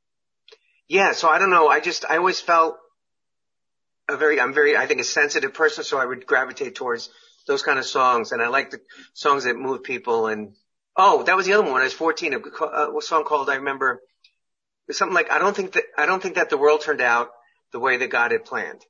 yeah, 0.90 1.12
so 1.12 1.29
I 1.29 1.38
don't 1.38 1.50
know. 1.50 1.68
I 1.68 1.79
just, 1.79 2.05
I 2.05 2.16
always 2.16 2.40
felt 2.40 2.76
a 4.09 4.16
very, 4.16 4.40
I'm 4.40 4.53
very, 4.53 4.76
I 4.76 4.87
think 4.87 5.00
a 5.00 5.05
sensitive 5.05 5.55
person. 5.55 5.85
So 5.85 5.98
I 5.98 6.05
would 6.05 6.26
gravitate 6.26 6.74
towards 6.74 7.11
those 7.46 7.62
kind 7.62 7.79
of 7.79 7.85
songs. 7.85 8.33
And 8.33 8.42
I 8.42 8.48
like 8.48 8.72
the 8.72 8.81
songs 9.14 9.44
that 9.44 9.55
move 9.55 9.85
people. 9.85 10.26
And 10.26 10.53
oh, 10.96 11.22
that 11.22 11.37
was 11.37 11.46
the 11.46 11.53
other 11.53 11.62
one. 11.62 11.74
When 11.74 11.83
I 11.83 11.85
was 11.85 11.92
14, 11.92 12.35
a, 12.35 12.38
a 12.98 13.03
song 13.03 13.22
called, 13.22 13.48
I 13.48 13.55
remember, 13.55 14.00
something 14.90 15.14
like, 15.14 15.31
I 15.31 15.38
don't 15.38 15.55
think 15.55 15.74
that, 15.74 15.85
I 15.96 16.07
don't 16.07 16.20
think 16.20 16.35
that 16.35 16.50
the 16.50 16.59
world 16.59 16.81
turned 16.81 17.00
out 17.00 17.29
the 17.70 17.79
way 17.79 17.98
that 17.98 18.11
God 18.11 18.33
had 18.33 18.44
planned. 18.44 18.85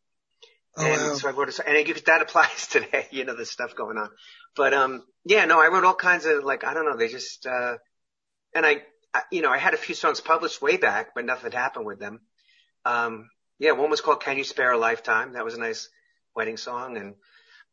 Oh, 0.79 0.87
and 0.87 1.03
wow. 1.03 1.15
so 1.17 1.29
I 1.29 1.33
wrote 1.33 1.51
a 1.51 1.53
song, 1.53 1.67
and 1.69 1.87
that 2.07 2.23
applies 2.23 2.67
today, 2.67 3.09
you 3.11 3.27
know, 3.27 3.37
the 3.37 3.45
stuff 3.45 3.77
going 3.77 3.99
on. 3.99 4.09
But, 4.57 4.73
um, 4.73 5.05
yeah, 5.27 5.45
no, 5.45 5.61
I 5.61 5.69
wrote 5.69 5.85
all 5.85 5.95
kinds 5.95 6.25
of 6.25 6.45
like, 6.45 6.65
I 6.65 6.73
don't 6.73 6.87
know, 6.87 6.97
they 6.97 7.09
just, 7.09 7.47
uh, 7.47 7.75
and 8.55 8.65
I, 8.65 8.77
you 9.31 9.43
know, 9.43 9.51
I 9.51 9.59
had 9.59 9.75
a 9.75 9.79
few 9.79 9.95
songs 9.95 10.21
published 10.21 10.63
way 10.63 10.77
back, 10.77 11.15
but 11.15 11.25
nothing 11.25 11.53
happened 11.53 11.87
with 11.87 11.99
them. 11.99 12.21
Um, 12.85 13.31
yeah, 13.59 13.73
one 13.73 13.91
was 13.91 14.01
called 14.01 14.23
Can 14.23 14.39
You 14.39 14.45
Spare 14.45 14.73
a 14.73 14.79
Lifetime? 14.79 15.33
That 15.35 15.45
was 15.45 15.55
a 15.55 15.61
nice 15.61 15.89
wedding 16.35 16.57
song. 16.57 16.97
And, 16.97 17.15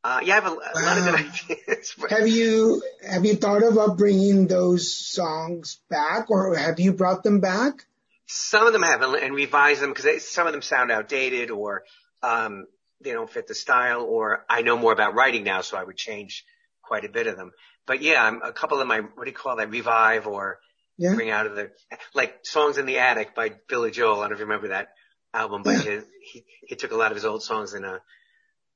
Uh, 0.04 0.20
yeah, 0.24 0.38
I 0.38 0.42
have 0.42 0.46
a, 0.46 0.56
a 0.56 0.80
lot 0.86 0.98
of 0.98 1.04
good 1.06 1.16
ideas. 1.16 1.96
have 2.10 2.28
you 2.28 2.82
have 3.10 3.26
you 3.26 3.36
thought 3.36 3.64
of 3.64 3.98
bringing 3.98 4.48
those 4.48 4.96
songs 4.96 5.80
back, 5.90 6.30
or 6.30 6.56
have 6.56 6.80
you 6.80 6.94
brought 6.94 7.24
them 7.24 7.40
back? 7.40 7.86
Some 8.26 8.68
of 8.68 8.74
them 8.74 8.84
have, 8.84 9.02
and 9.02 9.34
revised 9.36 9.82
them 9.82 9.94
because 9.94 10.28
some 10.28 10.48
of 10.48 10.54
them 10.54 10.62
sound 10.62 10.92
outdated, 10.92 11.50
or 11.50 11.84
um, 12.22 12.68
they 13.02 13.12
don't 13.12 13.30
fit 13.30 13.48
the 13.48 13.56
style, 13.56 14.02
or 14.02 14.46
I 14.50 14.62
know 14.62 14.78
more 14.78 14.94
about 14.94 15.16
writing 15.16 15.44
now, 15.44 15.62
so 15.62 15.78
I 15.78 15.84
would 15.84 15.98
change 15.98 16.46
quite 16.82 17.06
a 17.06 17.10
bit 17.10 17.28
of 17.28 17.36
them. 17.36 17.52
But 17.86 18.02
yeah, 18.02 18.24
I'm, 18.24 18.42
a 18.42 18.52
couple 18.52 18.80
of 18.80 18.88
my 18.88 19.00
what 19.00 19.24
do 19.26 19.32
you 19.32 19.36
call 19.36 19.56
that? 19.58 19.72
Revive 19.72 20.28
or 20.28 20.60
yeah. 20.98 21.14
bring 21.14 21.30
out 21.30 21.46
of 21.46 21.56
the 21.56 21.72
like 22.14 22.40
songs 22.44 22.78
in 22.78 22.86
the 22.86 23.00
attic 23.00 23.36
by 23.36 23.54
Billy 23.68 23.92
Joel. 23.92 24.20
I 24.20 24.22
don't 24.22 24.30
know 24.30 24.34
if 24.34 24.40
you 24.40 24.46
remember 24.46 24.68
that 24.70 24.90
album, 25.34 25.62
but 25.64 25.86
yeah. 25.86 26.02
he 26.22 26.44
he 26.66 26.76
took 26.76 26.92
a 26.92 26.96
lot 26.96 27.12
of 27.12 27.16
his 27.16 27.26
old 27.26 27.44
songs 27.44 27.74
and 27.74 27.86
uh, 27.86 28.00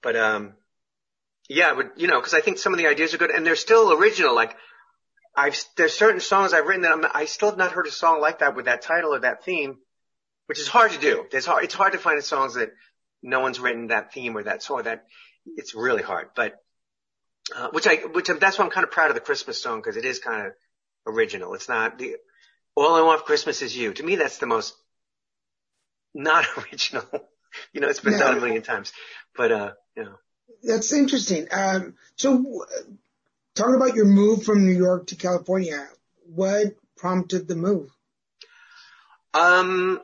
but 0.02 0.16
um, 0.16 0.54
yeah, 1.50 1.74
but 1.76 2.00
you 2.00 2.08
know, 2.08 2.20
because 2.20 2.34
I 2.34 2.42
think 2.42 2.58
some 2.58 2.74
of 2.74 2.80
the 2.80 2.88
ideas 2.88 3.14
are 3.14 3.18
good 3.18 3.32
and 3.32 3.46
they're 3.46 3.56
still 3.56 3.92
original. 3.94 4.36
Like 4.36 4.56
I've 5.36 5.58
there's 5.78 5.94
certain 5.94 6.22
songs 6.22 6.54
I've 6.54 6.66
written 6.66 6.84
that 6.84 6.92
I'm, 6.92 7.06
I 7.14 7.26
still 7.26 7.50
have 7.50 7.58
not 7.58 7.72
heard 7.72 7.88
a 7.88 7.92
song 7.92 8.22
like 8.22 8.40
that 8.40 8.56
with 8.56 8.66
that 8.66 8.82
title 8.82 9.14
or 9.14 9.20
that 9.20 9.44
theme, 9.44 9.78
which 10.46 10.60
is 10.60 10.68
hard 10.68 10.92
to 10.92 11.00
do. 11.00 11.26
It's 11.32 11.46
hard. 11.46 11.64
It's 11.64 11.74
hard 11.74 11.94
to 11.94 11.98
find 11.98 12.24
songs 12.24 12.56
that 12.56 12.70
no 13.22 13.40
one's 13.40 13.60
written 13.60 13.88
that 13.88 14.14
theme 14.14 14.38
or 14.38 14.44
that 14.44 14.64
song. 14.64 14.84
That 14.84 15.06
it's 15.46 15.74
really 15.74 16.04
hard. 16.04 16.30
But 16.36 16.56
uh, 17.56 17.70
which 17.72 17.88
I 17.88 17.96
which 17.96 18.28
that's 18.28 18.58
why 18.58 18.66
I'm 18.66 18.72
kind 18.72 18.84
of 18.84 18.92
proud 18.92 19.10
of 19.10 19.16
the 19.16 19.22
Christmas 19.22 19.62
song 19.62 19.80
because 19.80 19.98
it 19.98 20.06
is 20.06 20.20
kind 20.20 20.48
of 20.48 20.54
original. 21.06 21.54
It's 21.54 21.70
not 21.70 21.98
the 21.98 22.18
all 22.76 22.96
I 22.96 23.02
want 23.02 23.20
for 23.20 23.26
Christmas 23.26 23.62
is 23.62 23.76
you. 23.76 23.94
To 23.94 24.04
me, 24.04 24.16
that's 24.16 24.38
the 24.38 24.48
most 24.48 24.76
not 26.14 26.46
original. 26.58 27.06
you 27.74 27.82
know, 27.82 27.90
it's 27.90 28.00
been 28.00 28.18
done 28.18 28.38
a 28.38 28.42
million 28.42 28.62
times, 28.62 28.94
but 29.36 29.52
uh, 29.52 29.72
you 29.96 30.04
know. 30.04 30.16
That's 30.64 30.94
interesting. 30.94 31.48
Um, 31.52 31.96
so, 32.18 32.66
talk 33.56 33.76
about 33.76 33.96
your 33.96 34.06
move 34.06 34.44
from 34.44 34.66
New 34.66 34.78
York 34.78 35.08
to 35.08 35.16
California. 35.16 35.88
What 36.26 36.76
prompted 36.98 37.48
the 37.48 37.56
move? 37.56 37.90
Um, 39.34 40.00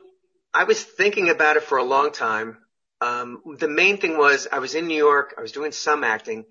I 0.52 0.64
was 0.64 0.82
thinking 0.82 1.28
about 1.28 1.56
it 1.56 1.62
for 1.62 1.78
a 1.78 1.84
long 1.84 2.12
time. 2.12 2.58
Um, 3.00 3.42
the 3.58 3.68
main 3.68 3.98
thing 3.98 4.18
was 4.18 4.48
I 4.50 4.58
was 4.58 4.74
in 4.74 4.88
New 4.88 4.96
York. 4.96 5.34
I 5.38 5.42
was 5.42 5.52
doing 5.52 5.70
some 5.70 6.02
acting, 6.02 6.46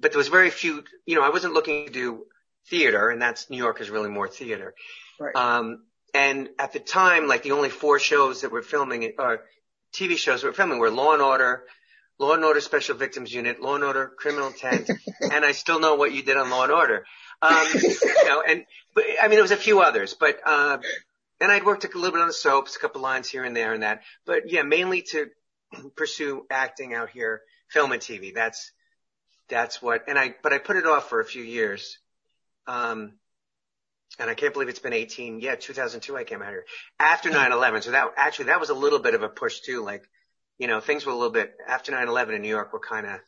but 0.00 0.10
there 0.10 0.18
was 0.18 0.28
very 0.28 0.50
few. 0.50 0.82
You 1.06 1.14
know, 1.14 1.22
I 1.22 1.28
wasn't 1.30 1.54
looking 1.54 1.86
to 1.86 1.92
do 1.92 2.26
theater, 2.68 3.10
and 3.10 3.20
that's 3.20 3.50
New 3.50 3.56
York 3.56 3.80
is 3.80 3.90
really 3.90 4.10
more 4.10 4.28
theater. 4.28 4.74
Right. 5.18 5.34
Um, 5.36 5.84
and 6.12 6.48
at 6.58 6.72
the 6.72 6.78
time, 6.78 7.26
like 7.26 7.42
the 7.42 7.52
only 7.52 7.70
four 7.70 7.98
shows 7.98 8.42
that 8.42 8.52
were 8.52 8.62
filming, 8.62 9.12
or 9.18 9.42
TV 9.92 10.16
shows 10.16 10.42
that 10.42 10.48
were 10.48 10.52
filming 10.52 10.78
were 10.78 10.90
Law 10.90 11.12
and 11.12 11.22
Order, 11.22 11.64
Law 12.18 12.34
and 12.34 12.44
Order 12.44 12.60
Special 12.60 12.96
Victims 12.96 13.32
Unit, 13.32 13.60
Law 13.60 13.74
and 13.74 13.84
Order 13.84 14.12
Criminal 14.16 14.48
Intent, 14.48 14.90
and 15.20 15.44
I 15.44 15.52
still 15.52 15.80
know 15.80 15.96
what 15.96 16.12
you 16.12 16.22
did 16.22 16.36
on 16.36 16.50
Law 16.50 16.64
and 16.64 16.72
Order. 16.72 17.04
Um, 17.42 17.66
you 17.74 18.24
know, 18.24 18.42
and, 18.46 18.64
but, 18.94 19.04
I 19.20 19.24
mean, 19.24 19.32
there 19.32 19.42
was 19.42 19.50
a 19.50 19.56
few 19.56 19.80
others, 19.80 20.14
but, 20.14 20.38
uh, 20.46 20.78
and 21.40 21.50
I'd 21.50 21.64
worked 21.64 21.84
a 21.84 21.88
little 21.88 22.12
bit 22.12 22.20
on 22.20 22.28
the 22.28 22.32
soaps, 22.32 22.76
a 22.76 22.78
couple 22.78 23.02
lines 23.02 23.28
here 23.28 23.44
and 23.44 23.56
there 23.56 23.74
and 23.74 23.82
that, 23.82 24.02
but 24.24 24.50
yeah, 24.50 24.62
mainly 24.62 25.02
to 25.10 25.26
pursue 25.96 26.46
acting 26.48 26.94
out 26.94 27.10
here, 27.10 27.42
film 27.68 27.92
and 27.92 28.00
TV. 28.00 28.32
That's, 28.32 28.70
that's 29.48 29.82
what, 29.82 30.04
and 30.08 30.18
I, 30.18 30.34
but 30.42 30.52
I 30.52 30.58
put 30.58 30.76
it 30.76 30.86
off 30.86 31.08
for 31.08 31.20
a 31.20 31.24
few 31.24 31.42
years. 31.42 31.98
Um, 32.66 33.12
and 34.18 34.30
I 34.30 34.34
can't 34.34 34.52
believe 34.52 34.68
it's 34.68 34.78
been 34.78 34.92
18. 34.92 35.40
Yeah, 35.40 35.56
2002 35.56 36.16
I 36.16 36.24
came 36.24 36.42
out 36.42 36.48
here 36.48 36.64
after 36.98 37.30
9/11. 37.30 37.82
So 37.82 37.90
that 37.92 38.12
actually 38.16 38.46
that 38.46 38.60
was 38.60 38.70
a 38.70 38.74
little 38.74 38.98
bit 38.98 39.14
of 39.14 39.22
a 39.22 39.28
push 39.28 39.60
too. 39.60 39.82
Like, 39.82 40.04
you 40.58 40.66
know, 40.66 40.80
things 40.80 41.04
were 41.04 41.12
a 41.12 41.16
little 41.16 41.32
bit 41.32 41.54
after 41.66 41.92
9/11 41.92 42.36
in 42.36 42.42
New 42.42 42.48
York 42.48 42.72
were 42.72 42.80
kind 42.80 43.06
of, 43.06 43.20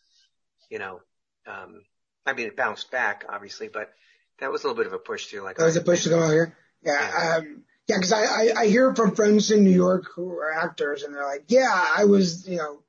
you 0.71 0.79
know, 0.79 1.01
um, 1.47 1.83
I 2.25 2.33
mean 2.35 2.47
it 2.47 2.57
bounced 2.57 2.91
back 2.91 3.25
obviously, 3.29 3.69
but 3.69 3.91
that 4.39 4.53
was 4.53 4.63
a 4.63 4.69
little 4.69 4.81
bit 4.81 4.87
of 4.87 4.93
a 4.93 4.99
push 4.99 5.27
too. 5.27 5.43
Like, 5.43 5.57
that 5.57 5.65
was 5.65 5.77
a 5.77 5.83
push 5.83 6.05
to 6.05 6.11
come 6.11 6.23
out 6.23 6.31
here. 6.31 6.57
Yeah, 6.83 6.93
yeah. 7.01 7.37
Um, 7.37 7.63
yeah, 7.89 7.97
because 7.97 8.13
I, 8.13 8.23
I 8.23 8.53
I 8.59 8.67
hear 8.67 8.95
from 8.95 9.15
friends 9.15 9.51
in 9.51 9.65
New 9.65 9.71
York 9.71 10.07
who 10.15 10.39
are 10.39 10.53
actors, 10.53 11.03
and 11.05 11.15
they're 11.15 11.27
like, 11.27 11.45
yeah, 11.49 11.87
I 11.97 12.05
was, 12.05 12.47
you 12.49 12.59
know, 12.59 12.83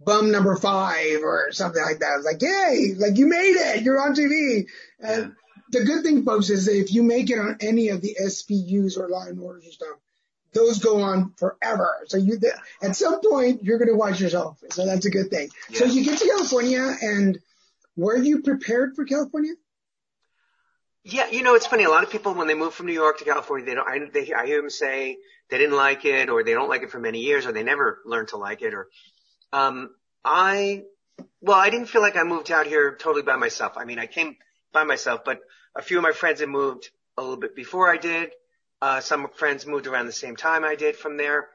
bum 0.00 0.30
number 0.30 0.56
five 0.56 1.22
or 1.22 1.52
something 1.52 1.82
like 1.82 1.98
that. 1.98 2.12
I 2.12 2.16
was 2.16 2.24
like, 2.24 2.42
yay, 2.42 2.94
like 2.96 3.16
you 3.18 3.26
made 3.26 3.56
it, 3.56 3.82
you're 3.82 4.00
on 4.00 4.14
TV, 4.14 4.66
and. 5.00 5.36
The 5.70 5.84
good 5.84 6.02
thing, 6.02 6.24
folks, 6.24 6.50
is 6.50 6.66
that 6.66 6.78
if 6.78 6.92
you 6.92 7.02
make 7.02 7.30
it 7.30 7.38
on 7.38 7.58
any 7.60 7.88
of 7.88 8.00
the 8.00 8.16
SVUs 8.20 8.98
or 8.98 9.08
Law 9.08 9.24
and 9.26 9.40
Orders 9.40 9.64
and 9.64 9.72
stuff, 9.72 9.96
those 10.52 10.78
go 10.78 11.02
on 11.02 11.32
forever. 11.36 11.98
So 12.06 12.16
you, 12.16 12.38
at 12.82 12.96
some 12.96 13.20
point, 13.20 13.62
you're 13.62 13.78
going 13.78 13.88
to 13.88 13.96
watch 13.96 14.20
yourself. 14.20 14.58
So 14.70 14.86
that's 14.86 15.06
a 15.06 15.10
good 15.10 15.30
thing. 15.30 15.50
Yeah. 15.68 15.80
So 15.80 15.84
you 15.86 16.04
get 16.04 16.18
to 16.18 16.26
California, 16.26 16.96
and 17.02 17.38
were 17.96 18.16
you 18.16 18.42
prepared 18.42 18.94
for 18.94 19.04
California? 19.04 19.54
Yeah, 21.04 21.28
you 21.30 21.42
know, 21.42 21.54
it's 21.54 21.66
funny. 21.66 21.84
A 21.84 21.88
lot 21.88 22.02
of 22.02 22.10
people, 22.10 22.34
when 22.34 22.48
they 22.48 22.54
move 22.54 22.74
from 22.74 22.86
New 22.86 22.92
York 22.92 23.18
to 23.18 23.24
California, 23.24 23.64
they 23.66 23.74
don't. 23.74 23.88
I, 23.88 24.10
they, 24.12 24.32
I 24.32 24.46
hear 24.46 24.60
them 24.60 24.70
say 24.70 25.18
they 25.50 25.58
didn't 25.58 25.76
like 25.76 26.04
it, 26.04 26.30
or 26.30 26.42
they 26.42 26.52
don't 26.52 26.68
like 26.68 26.82
it 26.82 26.90
for 26.90 26.98
many 26.98 27.20
years, 27.20 27.46
or 27.46 27.52
they 27.52 27.62
never 27.62 28.00
learned 28.04 28.28
to 28.28 28.38
like 28.38 28.62
it. 28.62 28.74
Or, 28.74 28.88
um, 29.52 29.90
I, 30.24 30.82
well, 31.40 31.58
I 31.58 31.70
didn't 31.70 31.86
feel 31.86 32.02
like 32.02 32.16
I 32.16 32.24
moved 32.24 32.50
out 32.50 32.66
here 32.66 32.96
totally 32.96 33.22
by 33.22 33.36
myself. 33.36 33.74
I 33.76 33.84
mean, 33.84 33.98
I 33.98 34.06
came 34.06 34.36
by 34.76 34.84
myself, 34.84 35.22
but 35.24 35.40
a 35.74 35.80
few 35.80 35.96
of 35.96 36.02
my 36.02 36.12
friends 36.12 36.40
had 36.40 36.50
moved 36.50 36.90
a 37.16 37.22
little 37.22 37.38
bit 37.38 37.56
before 37.56 37.90
I 37.90 37.96
did. 37.96 38.30
Uh, 38.82 39.00
some 39.00 39.26
friends 39.34 39.66
moved 39.66 39.86
around 39.86 40.04
the 40.04 40.12
same 40.12 40.36
time 40.36 40.64
I 40.64 40.74
did 40.74 40.96
from 40.96 41.16
there 41.16 41.48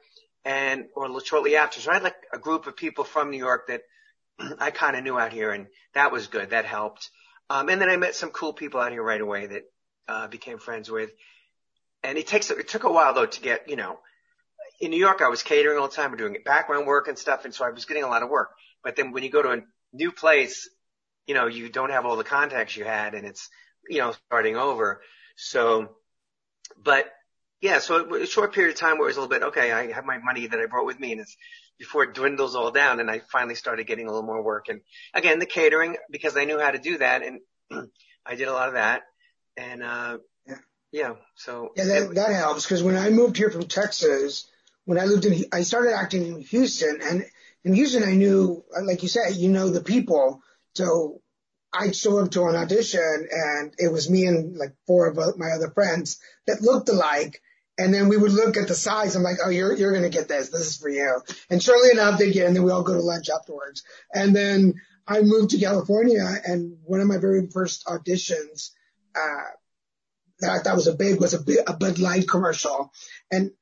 and, 0.44 0.86
or 0.96 1.08
shortly 1.24 1.54
after. 1.54 1.80
So 1.80 1.92
I 1.92 1.94
had 1.94 2.02
like 2.02 2.16
a 2.32 2.38
group 2.38 2.66
of 2.66 2.76
people 2.76 3.04
from 3.04 3.30
New 3.30 3.38
York 3.38 3.68
that 3.68 3.82
I 4.58 4.72
kind 4.72 4.96
of 4.96 5.04
knew 5.04 5.16
out 5.16 5.32
here 5.32 5.52
and 5.52 5.68
that 5.94 6.10
was 6.10 6.26
good. 6.26 6.50
That 6.50 6.64
helped. 6.64 7.10
Um, 7.48 7.68
and 7.68 7.80
then 7.80 7.88
I 7.88 7.96
met 7.96 8.16
some 8.16 8.30
cool 8.30 8.52
people 8.52 8.80
out 8.80 8.90
here 8.90 9.04
right 9.04 9.20
away 9.20 9.46
that, 9.46 9.62
uh, 10.08 10.26
became 10.26 10.58
friends 10.58 10.90
with. 10.90 11.10
And 12.02 12.18
it 12.18 12.26
takes, 12.26 12.50
it 12.50 12.66
took 12.66 12.82
a 12.82 12.90
while 12.90 13.14
though 13.14 13.26
to 13.26 13.40
get, 13.40 13.68
you 13.68 13.76
know, 13.76 14.00
in 14.80 14.90
New 14.90 14.98
York, 14.98 15.22
I 15.22 15.28
was 15.28 15.44
catering 15.44 15.78
all 15.78 15.86
the 15.86 15.94
time, 15.94 16.10
and 16.10 16.18
doing 16.18 16.36
background 16.44 16.88
work 16.88 17.06
and 17.06 17.16
stuff. 17.16 17.44
And 17.44 17.54
so 17.54 17.64
I 17.64 17.70
was 17.70 17.84
getting 17.84 18.02
a 18.02 18.08
lot 18.08 18.24
of 18.24 18.30
work. 18.30 18.50
But 18.82 18.96
then 18.96 19.12
when 19.12 19.22
you 19.22 19.30
go 19.30 19.42
to 19.42 19.52
a 19.52 19.60
new 19.92 20.10
place, 20.10 20.68
you 21.26 21.34
know, 21.34 21.46
you 21.46 21.68
don't 21.68 21.90
have 21.90 22.06
all 22.06 22.16
the 22.16 22.24
contacts 22.24 22.76
you 22.76 22.84
had 22.84 23.14
and 23.14 23.26
it's, 23.26 23.48
you 23.88 23.98
know, 23.98 24.12
starting 24.26 24.56
over. 24.56 25.00
So, 25.36 25.90
but 26.82 27.06
yeah, 27.60 27.78
so 27.78 27.98
it 27.98 28.08
was 28.08 28.22
a 28.22 28.26
short 28.26 28.54
period 28.54 28.74
of 28.74 28.80
time 28.80 28.98
where 28.98 29.06
it 29.06 29.10
was 29.10 29.16
a 29.16 29.20
little 29.20 29.38
bit, 29.38 29.46
okay, 29.48 29.72
I 29.72 29.92
have 29.92 30.04
my 30.04 30.18
money 30.18 30.46
that 30.46 30.58
I 30.58 30.66
brought 30.66 30.86
with 30.86 30.98
me 30.98 31.12
and 31.12 31.20
it's 31.20 31.36
before 31.78 32.04
it 32.04 32.14
dwindles 32.14 32.54
all 32.54 32.70
down 32.70 33.00
and 33.00 33.10
I 33.10 33.20
finally 33.30 33.54
started 33.54 33.86
getting 33.86 34.06
a 34.06 34.10
little 34.10 34.26
more 34.26 34.42
work. 34.42 34.68
And 34.68 34.80
again, 35.14 35.38
the 35.38 35.46
catering, 35.46 35.96
because 36.10 36.36
I 36.36 36.44
knew 36.44 36.58
how 36.58 36.70
to 36.70 36.78
do 36.78 36.98
that 36.98 37.22
and 37.22 37.40
I 38.26 38.34
did 38.34 38.48
a 38.48 38.52
lot 38.52 38.68
of 38.68 38.74
that. 38.74 39.02
And, 39.56 39.82
uh, 39.82 40.18
yeah, 40.46 40.58
yeah 40.90 41.12
so. 41.36 41.70
Yeah, 41.76 41.84
that, 41.84 42.02
it, 42.02 42.14
that 42.16 42.32
helps 42.34 42.64
because 42.64 42.82
when 42.82 42.96
I 42.96 43.10
moved 43.10 43.36
here 43.36 43.50
from 43.50 43.64
Texas, 43.64 44.46
when 44.84 44.98
I 44.98 45.04
lived 45.04 45.24
in, 45.24 45.44
I 45.52 45.62
started 45.62 45.94
acting 45.94 46.26
in 46.26 46.40
Houston 46.40 47.00
and 47.00 47.24
in 47.64 47.74
Houston, 47.74 48.02
I 48.02 48.14
knew, 48.14 48.64
like 48.82 49.02
you 49.02 49.08
said, 49.08 49.36
you 49.36 49.48
know 49.48 49.68
the 49.68 49.82
people. 49.82 50.42
So 50.74 51.20
I 51.72 51.90
show 51.92 52.18
up 52.18 52.30
to 52.32 52.44
an 52.44 52.56
audition 52.56 53.28
and 53.30 53.74
it 53.78 53.90
was 53.90 54.10
me 54.10 54.26
and 54.26 54.56
like 54.56 54.74
four 54.86 55.06
of 55.06 55.38
my 55.38 55.50
other 55.50 55.70
friends 55.70 56.18
that 56.46 56.62
looked 56.62 56.88
alike. 56.88 57.40
And 57.78 57.92
then 57.92 58.08
we 58.08 58.18
would 58.18 58.32
look 58.32 58.58
at 58.58 58.68
the 58.68 58.74
size. 58.74 59.16
I'm 59.16 59.22
like, 59.22 59.38
oh, 59.42 59.48
you're, 59.48 59.74
you're 59.74 59.92
going 59.92 60.10
to 60.10 60.16
get 60.16 60.28
this. 60.28 60.50
This 60.50 60.66
is 60.66 60.76
for 60.76 60.90
you. 60.90 61.22
And 61.48 61.62
surely 61.62 61.90
enough, 61.90 62.18
they 62.18 62.30
get, 62.30 62.46
and 62.46 62.54
then 62.54 62.64
we 62.64 62.70
all 62.70 62.82
go 62.82 62.92
to 62.92 63.00
lunch 63.00 63.30
afterwards. 63.30 63.82
And 64.12 64.36
then 64.36 64.74
I 65.06 65.22
moved 65.22 65.50
to 65.50 65.58
California 65.58 66.26
and 66.44 66.76
one 66.84 67.00
of 67.00 67.08
my 67.08 67.16
very 67.16 67.48
first 67.48 67.86
auditions, 67.86 68.70
uh, 69.16 69.50
that 70.40 70.50
I 70.50 70.58
thought 70.58 70.76
was 70.76 70.86
a 70.88 70.94
big 70.94 71.20
was 71.20 71.34
a, 71.34 71.42
a 71.66 71.74
Bud 71.74 71.98
Light 71.98 72.28
commercial. 72.28 72.92
And 73.30 73.52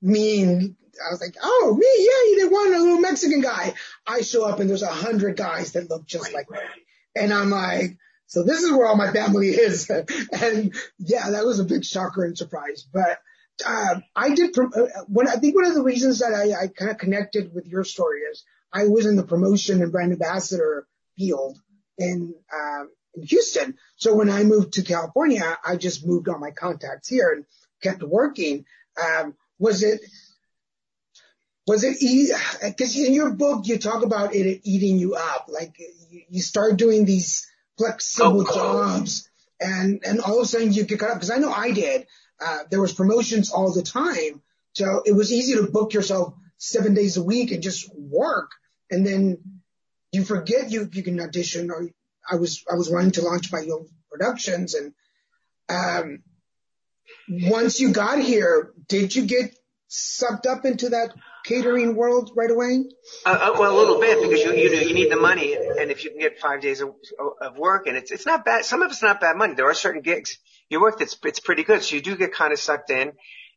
me 0.00 0.42
and 0.42 0.76
I 0.98 1.10
was 1.10 1.20
like, 1.20 1.36
oh, 1.42 1.76
me, 1.78 1.86
yeah, 1.98 2.42
they 2.44 2.48
want 2.52 2.74
a 2.74 2.78
little 2.78 3.00
Mexican 3.00 3.40
guy. 3.40 3.74
I 4.06 4.22
show 4.22 4.44
up 4.44 4.60
and 4.60 4.68
there's 4.68 4.82
a 4.82 4.88
hundred 4.88 5.36
guys 5.36 5.72
that 5.72 5.90
look 5.90 6.06
just 6.06 6.32
like 6.32 6.50
me. 6.50 6.58
And 7.16 7.32
I'm 7.32 7.50
like, 7.50 7.98
so 8.26 8.42
this 8.42 8.62
is 8.62 8.72
where 8.72 8.86
all 8.86 8.96
my 8.96 9.12
family 9.12 9.48
is. 9.48 9.90
and 9.90 10.74
yeah, 10.98 11.30
that 11.30 11.44
was 11.44 11.60
a 11.60 11.64
big 11.64 11.84
shocker 11.84 12.24
and 12.24 12.36
surprise. 12.36 12.86
But 12.92 13.18
uh, 13.66 14.00
I 14.14 14.34
did, 14.34 14.56
uh, 14.58 14.86
when 15.06 15.28
I 15.28 15.36
think 15.36 15.54
one 15.54 15.66
of 15.66 15.74
the 15.74 15.82
reasons 15.82 16.20
that 16.20 16.34
I, 16.34 16.64
I 16.64 16.66
kind 16.68 16.90
of 16.90 16.98
connected 16.98 17.54
with 17.54 17.66
your 17.66 17.84
story 17.84 18.20
is 18.20 18.44
I 18.72 18.86
was 18.86 19.06
in 19.06 19.16
the 19.16 19.24
promotion 19.24 19.82
and 19.82 19.90
brand 19.92 20.12
ambassador 20.12 20.86
field 21.16 21.58
in, 21.96 22.34
um, 22.52 22.90
in 23.14 23.22
Houston. 23.22 23.76
So 23.96 24.14
when 24.14 24.30
I 24.30 24.44
moved 24.44 24.74
to 24.74 24.82
California, 24.82 25.58
I 25.64 25.76
just 25.76 26.06
moved 26.06 26.28
all 26.28 26.38
my 26.38 26.50
contacts 26.50 27.08
here 27.08 27.32
and 27.32 27.44
kept 27.82 28.02
working. 28.02 28.66
Um, 29.02 29.34
was 29.58 29.82
it, 29.82 30.00
was 31.66 31.84
it 31.84 32.00
easy? 32.00 32.32
Because 32.62 32.98
in 32.98 33.12
your 33.12 33.30
book, 33.30 33.66
you 33.66 33.78
talk 33.78 34.02
about 34.02 34.34
it 34.34 34.60
eating 34.64 34.98
you 34.98 35.14
up. 35.14 35.48
Like 35.48 35.74
you 36.30 36.40
start 36.40 36.76
doing 36.78 37.04
these 37.04 37.46
flexible 37.76 38.46
oh, 38.48 38.54
jobs 38.54 39.28
and, 39.60 40.00
and 40.02 40.20
all 40.20 40.38
of 40.38 40.44
a 40.44 40.46
sudden 40.46 40.72
you 40.72 40.84
get 40.84 40.98
cut 40.98 41.10
up. 41.10 41.16
Because 41.16 41.30
I 41.30 41.36
know 41.36 41.52
I 41.52 41.72
did. 41.72 42.06
Uh, 42.40 42.60
there 42.70 42.80
was 42.80 42.94
promotions 42.94 43.52
all 43.52 43.72
the 43.72 43.82
time. 43.82 44.40
So 44.72 45.02
it 45.04 45.12
was 45.12 45.30
easy 45.32 45.56
to 45.56 45.70
book 45.70 45.92
yourself 45.92 46.34
seven 46.56 46.94
days 46.94 47.18
a 47.18 47.22
week 47.22 47.50
and 47.50 47.62
just 47.62 47.90
work. 47.94 48.50
And 48.90 49.06
then 49.06 49.38
you 50.10 50.20
you 50.20 50.24
forget 50.24 50.70
you, 50.70 50.88
you 50.90 51.02
can 51.02 51.20
audition 51.20 51.70
or 51.70 51.88
I 52.30 52.36
was, 52.36 52.64
I 52.70 52.76
was 52.76 52.90
wanting 52.90 53.12
to 53.12 53.22
launch 53.22 53.52
my 53.52 53.66
own 53.70 53.88
productions 54.10 54.74
and, 54.74 54.94
um, 55.68 56.22
once 57.28 57.80
you 57.80 57.92
got 57.92 58.18
here, 58.18 58.72
did 58.88 59.14
you 59.14 59.26
get 59.26 59.54
sucked 59.88 60.46
up 60.46 60.64
into 60.64 60.90
that 60.90 61.14
catering 61.44 61.96
world 61.96 62.30
right 62.36 62.50
away? 62.50 62.84
Uh, 63.24 63.30
uh, 63.30 63.58
well, 63.58 63.74
a 63.74 63.78
little 63.78 64.00
bit 64.00 64.22
because 64.22 64.44
you 64.44 64.52
you 64.52 64.74
know 64.74 64.80
you 64.80 64.94
need 64.94 65.10
the 65.10 65.16
money, 65.16 65.54
and 65.54 65.90
if 65.90 66.04
you 66.04 66.10
can 66.10 66.20
get 66.20 66.38
five 66.38 66.60
days 66.60 66.80
of, 66.80 66.90
of 67.40 67.56
work, 67.56 67.86
and 67.86 67.96
it's 67.96 68.10
it's 68.10 68.26
not 68.26 68.44
bad. 68.44 68.64
Some 68.64 68.82
of 68.82 68.90
it's 68.90 69.02
not 69.02 69.20
bad 69.20 69.36
money. 69.36 69.54
There 69.54 69.68
are 69.68 69.74
certain 69.74 70.02
gigs 70.02 70.38
you 70.68 70.80
work 70.80 70.98
that's 70.98 71.16
it's 71.24 71.40
pretty 71.40 71.64
good, 71.64 71.82
so 71.82 71.96
you 71.96 72.02
do 72.02 72.16
get 72.16 72.32
kind 72.32 72.52
of 72.52 72.58
sucked 72.58 72.90
in, 72.90 73.12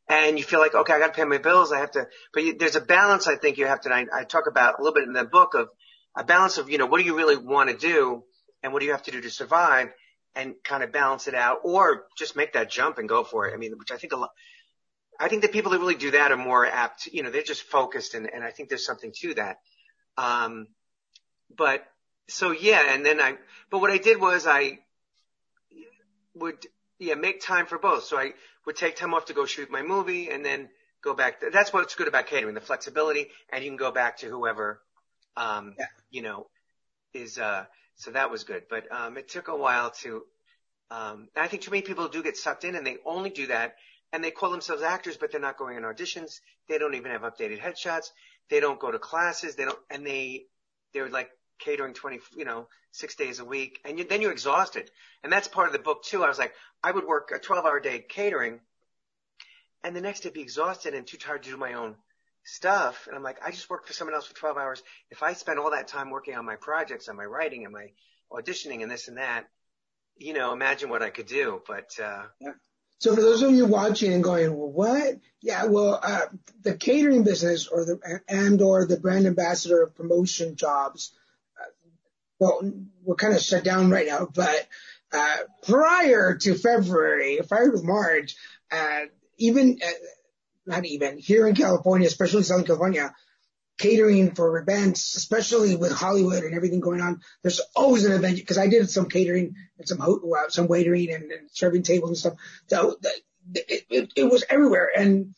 and 0.08 0.38
you 0.38 0.44
feel 0.44 0.60
like 0.60 0.74
okay, 0.74 0.94
I 0.94 1.00
got 1.00 1.08
to 1.08 1.14
pay 1.14 1.26
my 1.26 1.38
bills. 1.38 1.72
I 1.72 1.80
have 1.80 1.92
to, 1.92 2.08
but 2.34 2.44
you, 2.44 2.58
there's 2.58 2.76
a 2.76 2.82
balance. 2.82 3.28
I 3.28 3.36
think 3.36 3.58
you 3.58 3.68
have 3.68 3.82
to. 3.82 3.94
I, 3.94 4.06
I 4.14 4.24
talk 4.24 4.48
about 4.48 4.80
a 4.80 4.84
little 4.84 4.96
bit 4.96 5.04
in 5.04 5.14
the 5.14 5.26
book 5.26 5.54
of 5.54 5.70
a 6.16 6.24
balance 6.24 6.58
of 6.58 6.70
you 6.70 6.78
know 6.78 6.86
what 6.86 7.00
do 7.00 7.04
you 7.04 7.16
really 7.16 7.38
want 7.38 7.70
to 7.70 7.78
do, 7.78 8.24
and 8.64 8.74
what 8.74 8.80
do 8.80 8.86
you 8.86 8.94
have 8.94 9.04
to 9.04 9.12
do 9.12 9.22
to 9.22 9.30
survive, 9.30 9.90
and 10.36 10.56
kind 10.64 10.84
of 10.84 10.92
balance 10.92 11.28
it 11.28 11.36
out, 11.36 11.60
or 11.64 12.06
just 12.18 12.36
make 12.36 12.54
that 12.54 12.70
jump 12.70 12.98
and 12.98 13.10
go 13.10 13.24
for 13.24 13.48
it. 13.48 13.54
I 13.54 13.58
mean, 13.58 13.78
which 13.78 13.92
I 13.92 13.98
think 13.98 14.14
a 14.14 14.18
lot. 14.18 14.32
I 15.20 15.28
think 15.28 15.44
the 15.44 15.50
people 15.50 15.72
that 15.72 15.80
really 15.80 15.96
do 15.96 16.12
that 16.12 16.32
are 16.32 16.38
more 16.38 16.66
apt, 16.66 17.08
you 17.08 17.22
know, 17.22 17.30
they're 17.30 17.44
just 17.44 17.62
focused 17.62 18.16
and, 18.16 18.28
and 18.34 18.44
I 18.44 18.50
think 18.50 18.70
there's 18.70 18.86
something 18.86 19.12
to 19.18 19.36
that. 19.36 19.58
Um, 20.18 20.68
but 21.56 21.86
so 22.28 22.52
yeah, 22.52 22.94
and 22.94 23.06
then 23.06 23.22
I, 23.22 23.38
but 23.70 23.82
what 23.82 23.92
I 23.92 23.98
did 23.98 24.20
was 24.20 24.48
I 24.48 24.80
would, 26.34 26.66
yeah, 26.98 27.14
make 27.16 27.40
time 27.42 27.68
for 27.68 27.78
both. 27.78 28.06
So 28.06 28.18
I 28.18 28.32
would 28.66 28.78
take 28.78 28.96
time 28.96 29.14
off 29.14 29.26
to 29.26 29.34
go 29.34 29.46
shoot 29.46 29.70
my 29.70 29.84
movie 29.84 30.32
and 30.32 30.44
then 30.44 30.70
go 31.04 31.14
back. 31.14 31.40
That's 31.54 31.72
what's 31.72 31.94
good 31.94 32.08
about 32.08 32.26
catering, 32.26 32.56
the 32.56 32.62
flexibility 32.62 33.28
and 33.52 33.64
you 33.64 33.70
can 33.70 33.78
go 33.78 33.92
back 33.92 34.18
to 34.20 34.28
whoever, 34.28 34.82
um, 35.38 35.76
Yeah. 35.78 35.86
you 36.10 36.24
know, 36.24 36.48
is, 37.14 37.38
uh, 37.38 37.66
so 38.02 38.12
that 38.12 38.32
was 38.32 38.44
good, 38.44 38.64
but, 38.68 38.92
um, 38.92 39.16
it 39.16 39.30
took 39.30 39.48
a 39.48 39.56
while 39.56 39.92
to, 40.02 40.24
um, 40.90 41.28
I 41.36 41.48
think 41.48 41.62
too 41.62 41.70
many 41.70 41.84
people 41.84 42.08
do 42.08 42.24
get 42.24 42.36
sucked 42.36 42.64
in 42.64 42.76
and 42.76 42.86
they 42.86 42.98
only 43.06 43.30
do 43.30 43.46
that 43.48 43.76
and 44.12 44.24
they 44.24 44.32
call 44.32 44.50
themselves 44.50 44.82
actors, 44.82 45.18
but 45.18 45.32
they're 45.32 45.40
not 45.40 45.58
going 45.58 45.78
on 45.78 45.84
auditions. 45.84 46.40
They 46.68 46.80
don't 46.80 46.96
even 46.96 47.12
have 47.12 47.22
updated 47.22 47.60
headshots. 47.60 48.10
They 48.50 48.60
don't 48.60 48.80
go 48.80 48.90
to 48.90 48.98
classes. 48.98 49.56
They 49.56 49.66
don't, 49.66 49.78
and 49.92 50.06
they, 50.06 50.48
they're 50.96 51.10
like 51.10 51.30
catering 51.60 51.94
20, 51.94 52.20
you 52.36 52.44
know, 52.44 52.68
six 52.92 53.14
days 53.14 53.40
a 53.40 53.46
week. 53.46 53.80
And 53.86 54.00
you, 54.00 54.06
then 54.06 54.20
you're 54.20 54.32
exhausted. 54.32 54.90
And 55.24 55.32
that's 55.32 55.48
part 55.48 55.68
of 55.68 55.74
the 55.74 55.80
book 55.80 56.04
too. 56.04 56.24
I 56.24 56.28
was 56.28 56.40
like, 56.40 56.54
I 56.84 56.92
would 56.92 57.06
work 57.06 57.32
a 57.32 57.38
12 57.38 57.66
hour 57.66 57.80
day 57.80 58.04
catering 58.10 58.62
and 59.84 59.96
the 59.96 60.02
next 60.02 60.22
day 60.22 60.32
be 60.32 60.42
exhausted 60.42 60.96
and 60.96 61.06
too 61.06 61.18
tired 61.18 61.44
to 61.44 61.52
do 61.52 61.58
my 61.58 61.74
own 61.74 61.96
stuff. 62.44 63.08
And 63.08 63.16
I'm 63.16 63.24
like, 63.24 63.38
I 63.46 63.52
just 63.52 63.70
worked 63.70 63.88
for 63.88 63.94
someone 63.94 64.16
else 64.16 64.28
for 64.28 64.36
12 64.36 64.58
hours. 64.58 64.84
If 65.10 65.24
I 65.24 65.34
spend 65.34 65.60
all 65.60 65.72
that 65.72 65.88
time 65.88 66.10
working 66.10 66.36
on 66.36 66.46
my 66.46 66.56
projects, 66.56 67.08
on 67.10 67.18
my 67.18 67.26
writing 67.26 67.66
and 67.66 67.74
my 67.74 67.88
auditioning 68.32 68.82
and 68.82 68.92
this 68.92 69.08
and 69.08 69.18
that, 69.18 69.48
you 70.18 70.34
know, 70.34 70.54
imagine 70.54 70.90
what 70.90 71.02
I 71.02 71.10
could 71.10 71.28
do. 71.28 71.62
But, 71.68 71.92
uh, 72.02 72.24
So 73.00 73.16
for 73.16 73.22
those 73.22 73.42
of 73.42 73.52
you 73.52 73.66
watching 73.66 74.14
and 74.14 74.24
going, 74.24 74.56
well, 74.56 74.72
what? 74.72 75.20
Yeah, 75.42 75.66
well, 75.66 76.00
uh, 76.02 76.28
the 76.62 76.76
catering 76.76 77.24
business 77.24 77.68
or 77.68 77.84
the, 77.86 78.22
and 78.28 78.62
or 78.62 78.86
the 78.86 79.00
brand 79.00 79.26
ambassador 79.26 79.88
promotion 79.88 80.56
jobs, 80.56 81.12
uh, 81.60 81.66
well, 82.40 82.72
we're 83.04 83.16
kind 83.16 83.34
of 83.34 83.42
shut 83.42 83.64
down 83.64 83.90
right 83.90 84.08
now, 84.08 84.28
but, 84.34 84.68
uh, 85.14 85.38
prior 85.64 86.36
to 86.36 86.56
February, 86.56 87.40
prior 87.48 87.72
to 87.72 87.82
March, 87.82 88.36
uh, 88.72 89.02
even, 89.38 89.80
uh, 89.84 89.90
not 90.66 90.86
even 90.86 91.18
here 91.18 91.48
in 91.48 91.56
California, 91.56 92.08
especially 92.08 92.44
Southern 92.44 92.66
California, 92.66 93.14
catering 93.78 94.36
for 94.36 94.58
events, 94.60 95.16
especially 95.16 95.76
with 95.76 95.92
Hollywood 95.92 96.44
and 96.44 96.54
everything 96.54 96.80
going 96.80 97.02
on. 97.02 97.22
There's 97.42 97.62
always 97.76 98.06
an 98.06 98.12
event 98.12 98.38
because 98.38 98.58
I 98.58 98.68
did 98.68 98.90
some 98.90 99.10
catering 99.10 99.56
and 99.78 99.88
some 99.88 100.02
uh, 100.02 100.50
some 100.50 100.68
waitering 100.68 101.14
and, 101.14 101.32
and 101.32 101.50
serving 101.52 101.84
tables 101.84 102.10
and 102.10 102.18
stuff. 102.18 102.34
So 102.68 102.98
it, 103.56 103.86
it, 103.90 104.14
it 104.16 104.24
was 104.26 104.44
everywhere. 104.50 104.92
And 104.96 105.34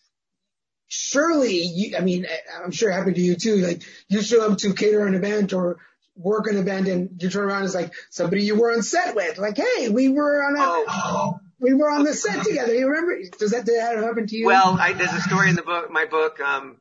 surely, 0.88 1.62
you, 1.62 1.98
I 1.98 2.02
mean, 2.02 2.28
I'm 2.64 2.72
sure 2.72 2.90
it 2.90 2.96
happened 2.96 3.16
to 3.16 3.22
you 3.22 3.36
too. 3.36 3.58
Like 3.58 3.84
you 4.10 4.22
show 4.22 4.50
up 4.50 4.58
to 4.60 4.74
cater 4.74 5.06
an 5.06 5.16
event 5.16 5.54
or 5.54 5.78
work 6.16 6.48
an 6.48 6.58
event 6.58 6.88
and 6.88 7.22
you 7.22 7.30
turn 7.30 7.46
around 7.46 7.58
and 7.58 7.66
it's 7.66 7.76
like 7.76 7.94
somebody 8.10 8.44
you 8.44 8.60
were 8.60 8.74
on 8.74 8.84
set 8.84 9.16
with. 9.16 9.38
Like, 9.38 9.58
hey, 9.58 9.90
we 9.90 10.10
were 10.10 10.44
on 10.44 10.56
a, 10.56 10.86
oh, 10.88 11.40
we 11.64 11.74
were 11.74 11.90
on 11.90 12.04
the 12.04 12.14
set 12.14 12.44
together. 12.44 12.76
You 12.76 12.88
remember? 12.88 13.18
Does 13.40 13.52
that, 13.52 13.66
did 13.66 13.80
that 13.80 13.98
happen 13.98 14.28
to 14.28 14.36
you? 14.36 14.46
Well, 14.46 14.78
I, 14.80 14.94
there's 14.94 15.14
a 15.14 15.22
story 15.22 15.50
in 15.50 15.56
the 15.56 15.64
book, 15.64 15.90
my 15.90 16.06
book, 16.06 16.40
um, 16.42 16.78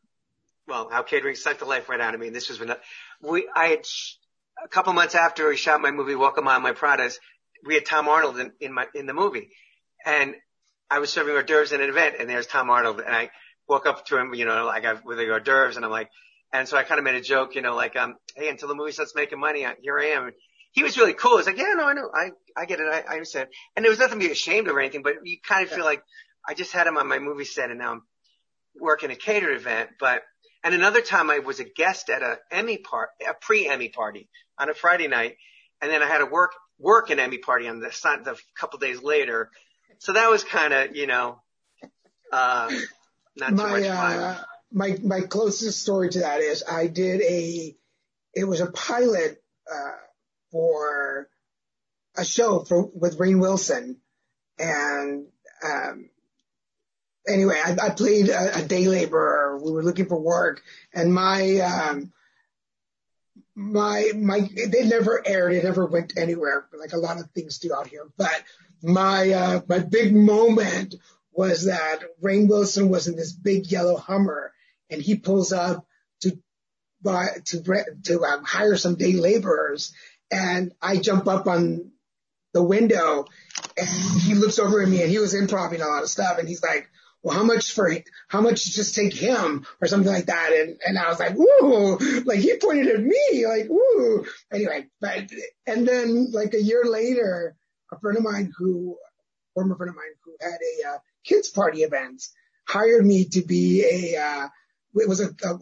well, 0.66 0.88
how 0.90 1.02
catering 1.02 1.36
sucked 1.36 1.60
the 1.60 1.64
life 1.64 1.88
right 1.88 2.00
out 2.00 2.14
of 2.14 2.20
me. 2.20 2.26
And 2.26 2.36
this 2.36 2.48
was 2.48 2.60
when 2.60 2.74
we, 3.22 3.48
I 3.54 3.68
had 3.68 3.86
a 4.62 4.68
couple 4.68 4.92
months 4.92 5.14
after 5.14 5.48
we 5.48 5.56
shot 5.56 5.80
my 5.80 5.92
movie, 5.92 6.14
Walk 6.14 6.36
a 6.36 6.42
Mile 6.42 6.56
in 6.56 6.62
My 6.62 6.72
Pradas, 6.72 7.18
we 7.64 7.74
had 7.74 7.86
Tom 7.86 8.08
Arnold 8.08 8.38
in, 8.38 8.52
in 8.60 8.72
my, 8.72 8.86
in 8.94 9.06
the 9.06 9.14
movie 9.14 9.50
and 10.04 10.34
I 10.90 10.98
was 10.98 11.10
serving 11.10 11.34
hors 11.34 11.44
d'oeuvres 11.44 11.72
at 11.72 11.80
an 11.80 11.88
event 11.88 12.16
and 12.18 12.28
there's 12.28 12.46
Tom 12.46 12.68
Arnold 12.70 13.00
and 13.00 13.14
I 13.14 13.30
walk 13.68 13.86
up 13.86 14.04
to 14.06 14.18
him, 14.18 14.34
you 14.34 14.44
know, 14.44 14.66
like 14.66 14.84
I, 14.84 14.94
with 15.04 15.18
the 15.18 15.30
hors 15.30 15.40
d'oeuvres 15.40 15.76
and 15.76 15.84
I'm 15.84 15.90
like, 15.90 16.10
and 16.52 16.68
so 16.68 16.76
I 16.76 16.82
kind 16.82 16.98
of 16.98 17.04
made 17.04 17.14
a 17.14 17.20
joke, 17.20 17.54
you 17.54 17.62
know, 17.62 17.74
like, 17.74 17.96
um, 17.96 18.16
hey, 18.36 18.48
until 18.48 18.68
the 18.68 18.74
movie 18.74 18.92
starts 18.92 19.14
making 19.14 19.40
money, 19.40 19.66
here 19.80 19.98
I 19.98 20.06
am. 20.06 20.32
He 20.72 20.82
was 20.82 20.98
really 20.98 21.14
cool. 21.14 21.36
He's 21.36 21.46
like, 21.46 21.58
yeah, 21.58 21.74
no, 21.76 21.86
I 21.86 21.92
know. 21.92 22.10
I, 22.12 22.30
I 22.56 22.64
get 22.66 22.80
it. 22.80 22.86
I, 22.86 23.00
I 23.08 23.12
understand. 23.12 23.48
And 23.76 23.84
there 23.84 23.90
was 23.90 23.98
nothing 23.98 24.18
to 24.20 24.26
be 24.26 24.32
ashamed 24.32 24.68
of 24.68 24.76
or 24.76 24.80
anything, 24.80 25.02
but 25.02 25.14
you 25.24 25.38
kind 25.46 25.66
of 25.66 25.72
feel 25.72 25.84
like 25.84 26.02
I 26.46 26.54
just 26.54 26.72
had 26.72 26.86
him 26.86 26.96
on 26.96 27.08
my 27.08 27.18
movie 27.18 27.44
set 27.44 27.70
and 27.70 27.78
now 27.78 27.92
I'm 27.92 28.02
working 28.80 29.10
a 29.10 29.16
catered 29.16 29.56
event. 29.56 29.90
But, 30.00 30.22
and 30.64 30.74
another 30.74 31.02
time 31.02 31.30
I 31.30 31.40
was 31.40 31.60
a 31.60 31.64
guest 31.64 32.10
at 32.10 32.22
a 32.22 32.38
Emmy 32.50 32.78
part, 32.78 33.10
a 33.28 33.34
pre-Emmy 33.34 33.90
party 33.90 34.28
on 34.58 34.70
a 34.70 34.74
Friday 34.74 35.08
night. 35.08 35.36
And 35.80 35.90
then 35.90 36.02
I 36.02 36.06
had 36.06 36.18
to 36.18 36.26
work, 36.26 36.52
work 36.78 37.10
an 37.10 37.18
Emmy 37.18 37.38
party 37.38 37.68
on 37.68 37.80
the, 37.80 37.88
the 38.24 38.38
couple 38.58 38.78
days 38.78 39.02
later. 39.02 39.50
So 39.98 40.14
that 40.14 40.30
was 40.30 40.42
kind 40.42 40.72
of, 40.72 40.96
you 40.96 41.06
know, 41.06 41.40
uh, 42.32 42.70
not 43.36 43.50
too 43.50 43.56
much 43.56 43.70
my 43.70 43.82
fun. 43.82 44.18
uh, 44.18 44.44
my 44.72 44.98
my 45.02 45.20
closest 45.20 45.80
story 45.80 46.08
to 46.10 46.20
that 46.20 46.40
is 46.40 46.64
I 46.68 46.86
did 46.86 47.20
a 47.20 47.76
it 48.34 48.44
was 48.44 48.60
a 48.60 48.70
pilot 48.70 49.42
uh, 49.72 49.92
for 50.52 51.28
a 52.16 52.24
show 52.24 52.60
for 52.60 52.90
with 52.94 53.18
Rainn 53.18 53.40
Wilson, 53.40 53.96
and 54.58 55.26
um, 55.64 56.10
anyway, 57.26 57.60
I, 57.64 57.76
I 57.86 57.90
played 57.90 58.28
a, 58.28 58.58
a 58.58 58.62
day 58.62 58.86
laborer. 58.86 59.58
We 59.58 59.72
were 59.72 59.82
looking 59.82 60.06
for 60.06 60.20
work, 60.20 60.62
and 60.94 61.12
my 61.12 61.58
um, 61.58 62.12
my 63.54 64.10
my 64.14 64.48
they 64.70 64.86
never 64.86 65.22
aired. 65.26 65.52
It 65.54 65.64
never 65.64 65.86
went 65.86 66.16
anywhere. 66.16 66.66
Like 66.78 66.92
a 66.92 66.98
lot 66.98 67.18
of 67.18 67.30
things 67.30 67.58
do 67.58 67.74
out 67.74 67.86
here, 67.86 68.06
but 68.16 68.42
my 68.82 69.30
uh, 69.30 69.60
my 69.68 69.78
big 69.78 70.14
moment 70.14 70.94
was 71.32 71.64
that 71.64 72.00
Rainn 72.22 72.48
Wilson 72.48 72.88
was 72.90 73.08
in 73.08 73.16
this 73.16 73.32
big 73.32 73.70
yellow 73.70 73.96
Hummer, 73.96 74.52
and 74.90 75.00
he 75.00 75.16
pulls 75.16 75.52
up 75.52 75.86
to 76.20 76.38
buy 77.02 77.28
to 77.46 77.84
to 78.04 78.24
um, 78.24 78.44
hire 78.44 78.76
some 78.76 78.96
day 78.96 79.14
laborers, 79.14 79.92
and 80.32 80.72
I 80.80 80.96
jump 80.96 81.28
up 81.28 81.46
on 81.46 81.92
the 82.54 82.62
window, 82.62 83.26
and 83.76 83.88
he 84.22 84.34
looks 84.34 84.58
over 84.58 84.82
at 84.82 84.88
me, 84.88 85.02
and 85.02 85.10
he 85.10 85.18
was 85.18 85.34
improving 85.34 85.82
a 85.82 85.86
lot 85.86 86.02
of 86.02 86.08
stuff, 86.10 86.38
and 86.38 86.48
he's 86.48 86.62
like. 86.62 86.88
Well, 87.24 87.36
how 87.36 87.44
much 87.44 87.70
for 87.70 87.88
how 88.26 88.40
much 88.40 88.64
just 88.64 88.96
take 88.96 89.14
him 89.14 89.64
or 89.80 89.86
something 89.86 90.12
like 90.12 90.26
that? 90.26 90.52
And 90.52 90.80
and 90.84 90.98
I 90.98 91.08
was 91.08 91.20
like, 91.20 91.36
ooh, 91.36 92.22
like 92.24 92.40
he 92.40 92.56
pointed 92.56 92.88
at 92.88 93.00
me, 93.00 93.46
like 93.46 93.70
ooh. 93.70 94.26
Anyway, 94.52 94.88
but 95.00 95.30
and 95.64 95.86
then 95.86 96.32
like 96.32 96.52
a 96.54 96.60
year 96.60 96.82
later, 96.84 97.54
a 97.92 98.00
friend 98.00 98.18
of 98.18 98.24
mine 98.24 98.52
who, 98.58 98.98
former 99.54 99.76
friend 99.76 99.90
of 99.90 99.94
mine 99.94 100.14
who 100.24 100.32
had 100.40 100.58
a 100.58 100.94
uh, 100.94 100.98
kids 101.24 101.48
party 101.48 101.82
event, 101.82 102.24
hired 102.66 103.04
me 103.06 103.26
to 103.26 103.42
be 103.42 103.84
a, 103.84 104.20
uh, 104.20 104.48
it 104.96 105.08
was 105.08 105.20
a, 105.20 105.28
a 105.28 105.58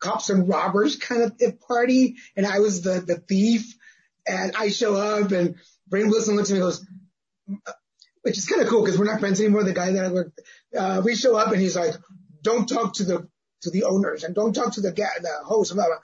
cops 0.00 0.30
and 0.30 0.48
robbers 0.48 0.96
kind 0.96 1.22
of 1.22 1.60
party, 1.60 2.16
and 2.36 2.46
I 2.46 2.58
was 2.58 2.82
the 2.82 3.00
the 3.00 3.16
thief, 3.16 3.74
and 4.28 4.56
I 4.56 4.68
show 4.68 4.94
up, 4.94 5.30
and 5.32 5.56
Rainn 5.90 6.10
Wilson 6.10 6.36
looks 6.36 6.50
at 6.50 6.54
me 6.54 6.60
and 6.60 6.66
goes, 6.66 6.86
which 8.22 8.38
is 8.38 8.46
kind 8.46 8.60
of 8.62 8.68
cool 8.68 8.82
because 8.82 8.98
we're 8.98 9.06
not 9.06 9.20
friends 9.20 9.40
anymore. 9.40 9.64
The 9.64 9.72
guy 9.72 9.92
that 9.92 10.04
I 10.04 10.12
work, 10.12 10.32
uh, 10.76 11.00
we 11.04 11.14
show 11.14 11.36
up 11.36 11.52
and 11.52 11.60
he's 11.60 11.76
like, 11.76 11.94
don't 12.42 12.68
talk 12.68 12.94
to 12.94 13.04
the 13.04 13.28
to 13.62 13.70
the 13.70 13.84
owners 13.84 14.24
and 14.24 14.34
don't 14.34 14.52
talk 14.52 14.74
to 14.74 14.80
the 14.80 14.92
ga- 14.92 15.20
the 15.20 15.32
host. 15.44 15.74
Blah, 15.74 15.86
blah. 15.86 15.96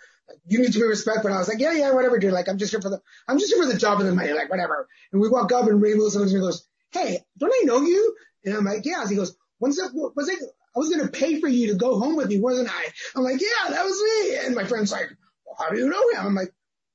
You 0.47 0.61
need 0.61 0.73
to 0.73 0.79
be 0.79 0.87
respectful. 0.87 1.27
And 1.27 1.37
I 1.37 1.39
was 1.39 1.49
like, 1.49 1.61
yeah, 1.61 1.73
yeah, 1.73 1.93
whatever, 1.93 2.19
dude. 2.19 2.33
Like, 2.33 2.49
I'm 2.49 2.57
just 2.57 2.71
here 2.73 2.81
for 2.81 2.89
the, 2.89 3.01
I'm 3.29 3.39
just 3.39 3.53
here 3.53 3.63
for 3.63 3.71
the 3.71 3.79
job 3.79 4.01
and 4.01 4.09
the 4.09 4.15
money. 4.15 4.33
Like, 4.33 4.51
whatever. 4.51 4.89
And 5.13 5.21
we 5.21 5.29
walk 5.29 5.53
up 5.53 5.67
and 5.69 5.83
Rainn 5.83 5.99
Wilson 5.99 6.23
looks 6.23 6.33
at 6.33 6.35
me 6.35 6.41
and 6.41 6.47
goes, 6.47 6.67
hey, 6.93 7.19
don't 7.39 7.53
I 7.53 7.63
know 7.65 7.83
you? 7.83 8.17
And 8.45 8.57
I'm 8.57 8.65
like, 8.65 8.87
yeah. 8.87 9.07
He 9.07 9.17
goes, 9.17 9.37
when's 9.59 9.77
that, 9.77 9.91
was 9.93 10.29
it, 10.31 10.39
I 10.75 10.79
was 10.79 10.89
going 10.89 11.05
to 11.05 11.13
pay 11.13 11.41
for 11.41 11.49
you 11.49 11.69
to 11.69 11.75
go 11.75 11.99
home 11.99 12.17
with 12.17 12.29
me, 12.29 12.41
wasn't 12.41 12.71
I? 12.71 12.87
I'm 13.15 13.23
like, 13.23 13.41
yeah, 13.41 13.71
that 13.71 13.85
was 13.85 14.01
me. 14.01 14.37
And 14.47 14.55
my 14.55 14.65
friend's 14.65 14.91
like, 14.91 15.11
well, 15.45 15.57
how 15.59 15.69
do 15.71 15.79
you 15.79 15.89
know 15.89 16.09
him? 16.11 16.27
I'm 16.27 16.35
like, 16.35 16.54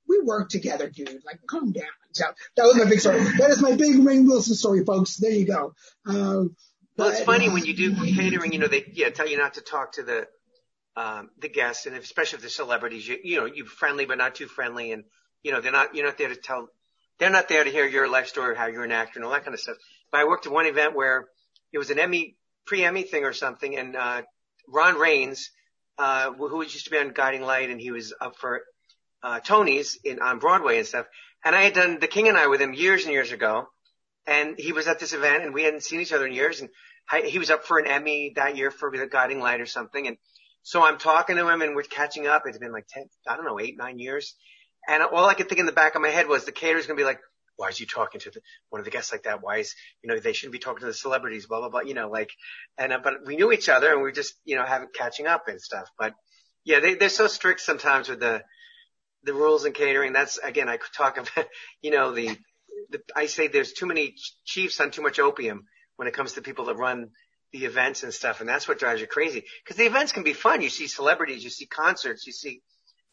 we 0.10 0.20
work 0.22 0.50
together, 0.50 0.90
dude. 0.90 1.22
Like, 1.26 1.40
calm 1.48 1.72
down. 1.72 1.86
So 2.12 2.26
that 2.58 2.64
was 2.64 2.76
my 2.76 2.86
big 2.86 3.00
story. 3.00 3.20
That 3.38 3.52
is 3.52 3.62
my 3.62 3.76
big 3.76 3.96
Rainn 3.98 4.26
Wilson 4.28 4.56
story, 4.56 4.84
folks. 4.84 5.16
There 5.18 5.32
you 5.32 5.46
go. 5.46 5.74
Um, 6.06 6.56
Well, 6.98 7.10
it's 7.10 7.22
funny 7.22 7.48
when 7.50 7.64
you 7.66 7.74
do 7.74 7.96
catering, 7.96 8.52
you 8.52 8.60
know, 8.60 8.68
they 8.68 8.84
yeah 8.94 9.10
tell 9.10 9.30
you 9.30 9.38
not 9.38 9.54
to 9.54 9.62
talk 9.62 9.94
to 9.94 10.04
the 10.04 10.28
um, 10.98 11.30
the 11.38 11.48
guests, 11.48 11.86
and 11.86 11.96
especially 11.96 12.38
if 12.38 12.42
they're 12.42 12.50
celebrities, 12.50 13.08
you 13.08 13.18
you 13.24 13.40
know, 13.40 13.46
you're 13.46 13.66
friendly 13.66 14.06
but 14.06 14.18
not 14.18 14.36
too 14.36 14.48
friendly, 14.48 14.92
and 14.92 15.04
you 15.44 15.52
know, 15.54 15.62
they're 15.62 15.72
not, 15.72 15.96
you're 15.96 16.06
not 16.06 16.18
there 16.18 16.28
to 16.28 16.36
tell, 16.36 16.68
they're 17.18 17.30
not 17.30 17.48
there 17.48 17.64
to 17.64 17.70
hear 17.70 17.88
your 17.88 18.10
life 18.10 18.28
story, 18.28 18.52
or 18.52 18.56
how 18.56 18.68
you're 18.68 18.84
an 18.84 18.92
actor 18.92 19.18
and 19.20 19.24
all 19.26 19.32
that 19.32 19.46
kind 19.46 19.54
of 19.54 19.62
stuff. 19.62 19.78
But 20.12 20.20
I 20.22 20.26
worked 20.26 20.46
at 20.48 20.52
one 20.52 20.66
event 20.66 20.96
where 20.96 21.28
it 21.72 21.78
was 21.78 21.90
an 21.90 22.00
Emmy, 22.00 22.36
pre-Emmy 22.66 23.04
thing 23.04 23.24
or 23.24 23.32
something 23.32 23.78
and, 23.78 23.96
uh, 23.96 24.24
Ron 24.68 24.98
Raines, 24.98 25.52
uh, 25.98 26.32
who 26.34 26.58
was 26.58 26.74
used 26.74 26.86
to 26.86 26.92
be 26.92 26.98
on 26.98 27.14
Guiding 27.14 27.44
Light 27.44 27.70
and 27.70 27.80
he 27.80 27.92
was 27.92 28.14
up 28.20 28.36
for, 28.36 28.62
uh, 29.24 29.40
Tony's 29.40 29.98
in, 30.04 30.20
on 30.22 30.40
Broadway 30.40 30.78
and 30.78 30.88
stuff. 30.88 31.08
And 31.44 31.56
I 31.56 31.64
had 31.64 31.74
done 31.74 32.00
The 32.00 32.08
King 32.08 32.28
and 32.28 32.38
I 32.38 32.48
with 32.48 32.62
him 32.62 32.74
years 32.74 33.04
and 33.04 33.14
years 33.14 33.32
ago. 33.32 33.68
And 34.28 34.56
he 34.58 34.74
was 34.74 34.88
at 34.88 35.00
this 35.00 35.14
event 35.14 35.44
and 35.44 35.54
we 35.54 35.64
hadn't 35.64 35.84
seen 35.84 36.02
each 36.02 36.14
other 36.14 36.28
in 36.28 36.34
years. 36.34 36.62
And 36.62 36.70
I, 37.10 37.22
he 37.22 37.40
was 37.40 37.50
up 37.50 37.66
for 37.66 37.80
an 37.80 37.88
Emmy 37.88 38.34
that 38.36 38.58
year 38.58 38.72
for 38.72 38.96
The 38.96 39.08
Guiding 39.08 39.40
Light 39.40 39.62
or 39.62 39.66
something. 39.66 40.08
And 40.08 40.18
so 40.62 40.84
I'm 40.84 40.98
talking 40.98 41.38
to 41.38 41.48
him 41.48 41.62
and 41.62 41.76
we're 41.76 41.84
catching 41.84 42.28
up. 42.28 42.44
It's 42.46 42.58
been 42.58 42.72
like 42.72 42.88
10, 42.90 43.06
I 43.28 43.36
don't 43.36 43.46
know, 43.46 43.60
eight, 43.60 43.78
nine 43.78 44.00
years. 44.00 44.36
And 44.88 45.02
all 45.04 45.26
I 45.26 45.34
could 45.34 45.50
think 45.50 45.60
in 45.60 45.66
the 45.66 45.72
back 45.72 45.96
of 45.96 46.02
my 46.02 46.10
head 46.10 46.28
was 46.28 46.46
the 46.46 46.52
caterer's 46.52 46.86
going 46.86 46.98
to 46.98 47.02
be 47.02 47.08
like, 47.08 47.20
why 47.56 47.68
is 47.68 47.80
you 47.80 47.86
talking 47.86 48.22
to 48.22 48.32
the, 48.32 48.40
one 48.70 48.80
of 48.80 48.86
the 48.86 48.92
guests 48.92 49.12
like 49.12 49.24
that? 49.24 49.42
Why 49.42 49.58
is, 49.58 49.76
you 50.02 50.10
know, 50.10 50.18
they 50.18 50.32
shouldn't 50.32 50.54
be 50.54 50.60
talking 50.60 50.80
to 50.80 50.86
the 50.86 50.94
celebrities, 50.94 51.46
blah, 51.46 51.60
blah, 51.60 51.70
blah, 51.70 51.82
you 51.82 51.94
know, 51.94 52.10
like, 52.10 52.30
and, 52.78 52.94
uh, 52.94 53.00
but 53.04 53.26
we 53.26 53.36
knew 53.36 53.52
each 53.52 53.68
other 53.68 53.90
and 53.90 53.98
we 53.98 54.04
were 54.04 54.14
just, 54.14 54.36
you 54.46 54.56
know, 54.56 54.66
having, 54.66 54.88
catching 54.94 55.28
up 55.28 55.50
and 55.50 55.62
stuff. 55.62 55.90
But 55.98 56.14
yeah, 56.64 56.80
they, 56.80 56.94
they're 56.94 57.10
so 57.10 57.28
strict 57.28 57.60
sometimes 57.60 58.08
with 58.08 58.22
the, 58.22 58.44
the 59.24 59.34
rules 59.34 59.66
in 59.66 59.74
catering. 59.74 60.14
That's, 60.14 60.38
again, 60.38 60.70
I 60.70 60.78
could 60.78 60.94
talk 60.94 61.18
about, 61.18 61.48
you 61.82 61.92
know, 61.92 62.14
the, 62.14 62.38
the, 62.90 63.02
I 63.16 63.26
say 63.28 63.48
there's 63.48 63.74
too 63.74 63.86
many 63.86 64.16
chiefs 64.46 64.80
on 64.80 64.92
too 64.92 65.02
much 65.02 65.20
opium 65.20 65.66
when 65.96 66.08
it 66.08 66.14
comes 66.14 66.34
to 66.34 66.42
people 66.42 66.66
that 66.66 66.78
run 66.78 67.10
the 67.52 67.66
events 67.66 68.04
and 68.04 68.14
stuff. 68.14 68.40
And 68.40 68.50
that's 68.50 68.68
what 68.68 68.80
drives 68.80 69.02
you 69.02 69.08
crazy. 69.08 69.44
Cause 69.68 69.78
the 69.78 69.86
events 69.86 70.12
can 70.12 70.24
be 70.24 70.34
fun. 70.34 70.62
You 70.62 70.70
see 70.70 70.88
celebrities, 70.88 71.44
you 71.44 71.50
see 71.50 71.66
concerts, 71.66 72.26
you 72.28 72.34
see, 72.34 72.62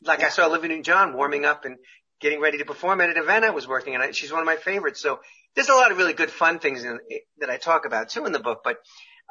like 0.02 0.20
yeah. 0.20 0.26
I 0.26 0.28
saw 0.28 0.46
Olivia 0.46 0.68
Newton-John 0.68 1.14
warming 1.14 1.44
up 1.44 1.64
and 1.64 1.76
getting 2.20 2.40
ready 2.40 2.58
to 2.58 2.64
perform 2.64 3.00
at 3.00 3.10
an 3.10 3.16
event 3.16 3.44
I 3.44 3.50
was 3.50 3.66
working 3.66 3.94
and 3.94 4.14
she's 4.14 4.32
one 4.32 4.40
of 4.40 4.46
my 4.46 4.56
favorites. 4.56 5.00
So 5.00 5.20
there's 5.54 5.68
a 5.68 5.74
lot 5.74 5.90
of 5.90 5.98
really 5.98 6.12
good 6.12 6.30
fun 6.30 6.58
things 6.58 6.84
in, 6.84 6.98
that 7.38 7.50
I 7.50 7.56
talk 7.56 7.86
about 7.86 8.10
too 8.10 8.26
in 8.26 8.32
the 8.32 8.38
book, 8.38 8.60
but, 8.62 8.76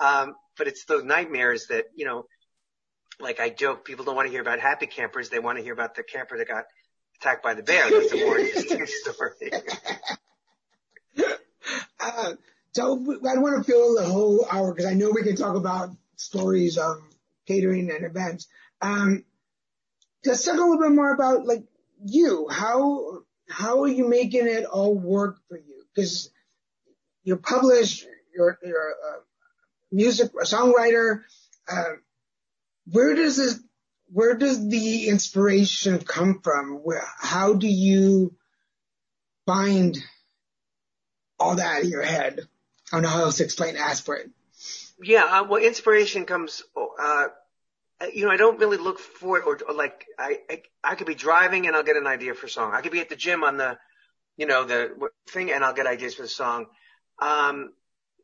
um, 0.02 0.36
but 0.58 0.68
it's 0.68 0.86
those 0.86 1.04
nightmares 1.04 1.68
that, 1.68 1.86
you 1.96 2.06
know, 2.06 2.26
like 3.20 3.40
I 3.40 3.50
joke, 3.50 3.86
people 3.86 4.06
don't 4.06 4.16
want 4.16 4.28
to 4.28 4.32
hear 4.32 4.42
about 4.42 4.60
happy 4.60 4.88
campers. 4.88 5.30
They 5.30 5.40
want 5.40 5.58
to 5.58 5.64
hear 5.64 5.74
about 5.74 5.96
the 5.96 6.04
camper 6.04 6.38
that 6.38 6.48
got 6.48 6.66
attacked 7.20 7.44
by 7.44 7.54
the 7.54 7.64
bear. 7.64 7.90
That's 7.90 8.12
a 8.12 8.18
more 8.18 8.38
interesting 8.38 8.86
story. 9.04 9.52
uh, 12.00 12.34
so 12.74 12.94
I 12.94 13.34
don't 13.34 13.42
want 13.42 13.66
to 13.66 13.72
fill 13.72 13.96
the 13.96 14.06
whole 14.06 14.46
hour 14.52 14.74
because 14.74 14.90
I 14.90 14.94
know 14.94 15.12
we 15.12 15.24
can 15.24 15.36
talk 15.36 15.56
about 15.56 15.92
stories 16.18 16.78
of 16.78 17.02
catering 17.48 17.90
and 17.90 18.06
events. 18.06 18.48
Um, 18.82 19.24
just 20.24 20.46
talk 20.46 20.56
a 20.56 20.58
little 20.58 20.80
bit 20.80 20.92
more 20.92 21.14
about 21.14 21.46
like 21.46 21.64
you. 22.04 22.48
How 22.50 23.22
how 23.50 23.84
are 23.84 23.88
you 23.88 24.08
making 24.08 24.48
it 24.48 24.66
all 24.66 24.94
work 24.94 25.38
for 25.48 25.58
you? 25.58 25.84
Because 25.94 26.30
you're 27.24 27.38
published, 27.38 28.06
you're, 28.36 28.58
you're 28.64 28.90
a 28.90 29.96
music 29.96 30.32
a 30.40 30.46
songwriter. 30.46 31.22
Uh, 31.72 31.94
where 32.92 33.16
does 33.16 33.38
this 33.38 33.60
where 34.12 34.36
does 34.36 34.68
the 34.68 35.08
inspiration 35.08 36.00
come 36.00 36.42
from? 36.42 36.80
Where, 36.84 37.04
how 37.18 37.54
do 37.54 37.68
you 37.68 38.36
find 39.46 39.98
all 41.40 41.56
that 41.56 41.84
in 41.84 41.90
your 41.90 42.04
head? 42.04 42.40
I 42.92 42.96
don't 42.96 43.04
know 43.04 43.10
how 43.10 43.24
else 43.24 43.38
to 43.38 43.44
explain 43.44 43.76
aspirin. 43.76 44.32
Yeah, 45.02 45.24
uh, 45.24 45.44
well, 45.44 45.62
inspiration 45.62 46.26
comes, 46.26 46.64
uh, 46.78 47.28
you 48.14 48.26
know, 48.26 48.32
I 48.32 48.38
don't 48.38 48.60
really 48.60 48.78
look 48.78 49.00
for 49.00 49.40
it 49.40 49.46
or, 49.46 49.60
or 49.68 49.74
like 49.74 50.06
I, 50.18 50.40
I, 50.50 50.62
I 50.84 50.96
could 50.96 51.08
be 51.08 51.16
driving 51.16 51.68
and 51.68 51.76
I'll 51.76 51.84
get 51.84 51.98
an 51.98 52.08
idea 52.08 52.34
for 52.36 52.46
a 52.46 52.50
song. 52.50 52.74
I 52.74 52.82
could 52.82 52.92
be 52.92 53.02
at 53.02 53.10
the 53.10 53.16
gym 53.16 53.44
on 53.44 53.58
the, 53.58 53.78
you 54.38 54.46
know, 54.46 54.64
the 54.64 54.96
thing 55.30 55.52
and 55.52 55.64
I'll 55.64 55.74
get 55.74 55.88
ideas 55.88 56.16
for 56.16 56.22
the 56.22 56.28
song. 56.28 56.68
Um, 57.20 57.74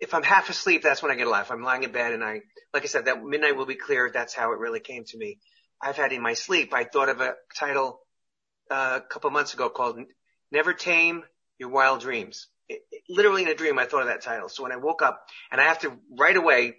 if 0.02 0.14
I'm 0.14 0.24
half 0.24 0.50
asleep, 0.50 0.82
that's 0.82 1.02
when 1.02 1.12
I 1.12 1.16
get 1.16 1.28
a. 1.28 1.42
If 1.42 1.52
I'm 1.52 1.64
lying 1.64 1.84
in 1.84 1.92
bed 1.92 2.12
and 2.14 2.24
I, 2.24 2.42
like 2.74 2.84
I 2.84 2.88
said, 2.88 3.06
that 3.06 3.24
midnight 3.24 3.56
will 3.56 3.68
be 3.68 3.76
clear. 3.76 4.10
That's 4.12 4.34
how 4.34 4.52
it 4.52 4.60
really 4.60 4.80
came 4.80 5.06
to 5.06 5.18
me. 5.18 5.40
I've 5.82 5.96
had 5.96 6.12
in 6.12 6.22
my 6.22 6.34
sleep. 6.34 6.74
I 6.74 6.84
thought 6.84 7.10
of 7.10 7.22
a 7.22 7.36
title 7.58 8.00
uh, 8.70 9.00
a 9.04 9.08
couple 9.08 9.30
months 9.30 9.54
ago 9.54 9.70
called 9.70 10.00
"Never 10.52 10.74
Tame 10.74 11.24
Your 11.60 11.70
Wild 11.70 12.02
Dreams." 12.02 12.48
It, 12.68 12.82
it, 12.92 13.04
literally 13.10 13.44
in 13.44 13.50
a 13.50 13.56
dream, 13.56 13.78
I 13.80 13.86
thought 13.86 14.02
of 14.02 14.08
that 14.08 14.22
title. 14.22 14.50
So 14.50 14.64
when 14.64 14.72
I 14.72 14.78
woke 14.78 15.02
up, 15.02 15.24
and 15.52 15.62
I 15.62 15.66
have 15.66 15.80
to 15.80 15.94
right 16.18 16.36
away 16.36 16.76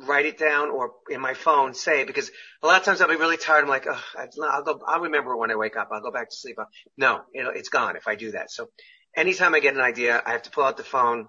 write 0.00 0.26
it 0.26 0.38
down 0.38 0.70
or 0.70 0.92
in 1.10 1.20
my 1.20 1.34
phone 1.34 1.74
say 1.74 2.02
it 2.02 2.06
because 2.06 2.30
a 2.62 2.66
lot 2.66 2.78
of 2.78 2.84
times 2.84 3.00
I'll 3.00 3.08
be 3.08 3.16
really 3.16 3.36
tired. 3.36 3.62
I'm 3.62 3.68
like, 3.68 3.86
I'll 3.86 4.62
go. 4.62 4.80
I'll 4.86 5.00
remember 5.00 5.36
when 5.36 5.50
I 5.50 5.56
wake 5.56 5.76
up. 5.76 5.88
I'll 5.92 6.02
go 6.02 6.10
back 6.10 6.30
to 6.30 6.36
sleep. 6.36 6.56
No, 6.96 7.22
it's 7.32 7.68
gone 7.68 7.96
if 7.96 8.06
I 8.06 8.14
do 8.14 8.32
that. 8.32 8.50
So 8.50 8.68
anytime 9.16 9.54
I 9.54 9.60
get 9.60 9.74
an 9.74 9.80
idea, 9.80 10.22
I 10.24 10.32
have 10.32 10.42
to 10.42 10.50
pull 10.50 10.64
out 10.64 10.76
the 10.76 10.84
phone. 10.84 11.26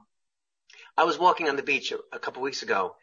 I 0.98 1.04
was 1.06 1.18
walking 1.18 1.50
on 1.50 1.56
the 1.56 1.64
beach 1.64 1.92
a, 1.92 2.00
a 2.14 2.20
couple 2.20 2.42
weeks 2.42 2.64
ago, 2.64 2.96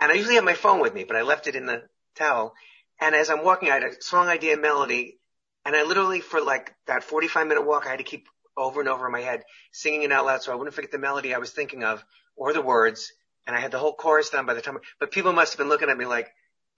and 0.00 0.12
I 0.12 0.14
usually 0.14 0.34
have 0.34 0.44
my 0.44 0.54
phone 0.54 0.80
with 0.80 0.94
me, 0.94 1.04
but 1.04 1.16
I 1.16 1.22
left 1.22 1.46
it 1.46 1.56
in 1.56 1.66
the 1.66 1.82
towel. 2.16 2.54
And 3.00 3.14
as 3.14 3.30
I'm 3.30 3.44
walking, 3.44 3.70
I 3.70 3.74
had 3.74 3.84
a 3.84 4.02
song 4.02 4.28
idea 4.28 4.56
melody. 4.56 5.18
And 5.64 5.74
I 5.74 5.82
literally, 5.82 6.20
for 6.20 6.40
like 6.40 6.74
that 6.86 7.02
45 7.02 7.46
minute 7.46 7.66
walk, 7.66 7.86
I 7.86 7.90
had 7.90 7.98
to 7.98 8.04
keep 8.04 8.28
over 8.56 8.80
and 8.80 8.88
over 8.88 9.06
in 9.06 9.12
my 9.12 9.20
head, 9.20 9.42
singing 9.72 10.02
it 10.02 10.12
out 10.12 10.24
loud 10.24 10.42
so 10.42 10.52
I 10.52 10.54
wouldn't 10.54 10.74
forget 10.74 10.90
the 10.90 10.98
melody 10.98 11.34
I 11.34 11.38
was 11.38 11.50
thinking 11.50 11.84
of 11.84 12.04
or 12.36 12.52
the 12.52 12.62
words. 12.62 13.12
And 13.46 13.54
I 13.54 13.60
had 13.60 13.70
the 13.70 13.78
whole 13.78 13.94
chorus 13.94 14.30
done 14.30 14.46
by 14.46 14.54
the 14.54 14.60
time, 14.62 14.78
but 14.98 15.12
people 15.12 15.32
must 15.32 15.52
have 15.52 15.58
been 15.58 15.68
looking 15.68 15.88
at 15.88 15.96
me 15.96 16.06
like, 16.06 16.28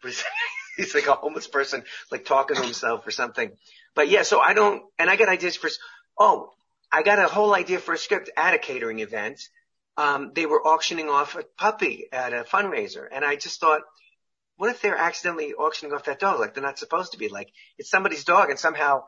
he's 0.77 0.94
like 0.94 1.07
a 1.07 1.14
homeless 1.14 1.49
person, 1.49 1.83
like 2.11 2.25
talking 2.25 2.57
to 2.57 2.62
himself 2.62 3.07
or 3.07 3.11
something. 3.11 3.53
But 3.94 4.09
yeah, 4.09 4.23
so 4.23 4.40
I 4.40 4.55
don't, 4.55 4.83
and 4.99 5.09
I 5.09 5.16
got 5.16 5.29
ideas 5.29 5.57
for, 5.57 5.71
oh, 6.18 6.53
I 6.90 7.03
got 7.03 7.18
a 7.18 7.27
whole 7.27 7.55
idea 7.55 7.79
for 7.79 7.94
a 7.94 7.99
script 7.99 8.31
at 8.37 8.55
a 8.55 8.59
catering 8.59 9.01
event. 9.01 9.40
Um, 9.98 10.30
they 10.32 10.46
were 10.46 10.64
auctioning 10.64 11.08
off 11.08 11.34
a 11.34 11.42
puppy 11.58 12.06
at 12.12 12.32
a 12.32 12.44
fundraiser. 12.44 13.06
And 13.11 13.24
I 13.24 13.34
just 13.34 13.61
thought, 13.61 13.82
what 14.56 14.70
if 14.70 14.80
they're 14.80 14.96
accidentally 14.96 15.54
auctioning 15.54 15.92
off 15.92 16.04
that 16.04 16.20
dog? 16.20 16.38
Like 16.38 16.54
they're 16.54 16.62
not 16.62 16.78
supposed 16.78 17.12
to 17.12 17.18
be 17.18 17.28
like, 17.28 17.50
it's 17.78 17.90
somebody's 17.90 18.22
dog 18.24 18.48
and 18.48 18.58
somehow 18.58 19.02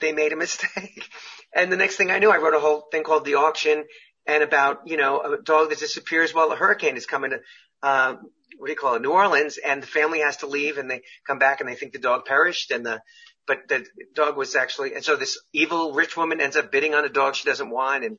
they 0.00 0.12
made 0.12 0.32
a 0.32 0.36
mistake. 0.44 1.08
and 1.54 1.70
the 1.70 1.76
next 1.76 1.96
thing 1.96 2.10
I 2.10 2.18
knew, 2.18 2.30
I 2.30 2.38
wrote 2.38 2.54
a 2.54 2.60
whole 2.60 2.86
thing 2.90 3.02
called 3.02 3.26
the 3.26 3.34
auction 3.34 3.84
and 4.26 4.42
about, 4.42 4.88
you 4.88 4.96
know, 4.96 5.20
a 5.20 5.42
dog 5.42 5.68
that 5.68 5.78
disappears 5.78 6.32
while 6.32 6.50
a 6.50 6.56
hurricane 6.56 6.96
is 6.96 7.04
coming 7.04 7.30
to, 7.32 7.40
uh, 7.82 8.14
what 8.56 8.66
do 8.68 8.72
you 8.72 8.78
call 8.78 8.94
it, 8.94 9.02
New 9.02 9.12
Orleans, 9.12 9.58
and 9.58 9.82
the 9.82 9.86
family 9.86 10.20
has 10.20 10.38
to 10.38 10.46
leave 10.46 10.78
and 10.78 10.90
they 10.90 11.02
come 11.26 11.38
back 11.38 11.60
and 11.60 11.68
they 11.68 11.74
think 11.74 11.92
the 11.92 11.98
dog 11.98 12.24
perished 12.24 12.70
and 12.70 12.86
the, 12.86 13.02
but 13.46 13.68
the 13.68 13.84
dog 14.14 14.38
was 14.38 14.56
actually, 14.56 14.94
and 14.94 15.04
so 15.04 15.14
this 15.14 15.38
evil 15.52 15.92
rich 15.92 16.16
woman 16.16 16.40
ends 16.40 16.56
up 16.56 16.72
bidding 16.72 16.94
on 16.94 17.04
a 17.04 17.10
dog 17.10 17.34
she 17.34 17.46
doesn't 17.46 17.68
want 17.68 18.02
and, 18.04 18.18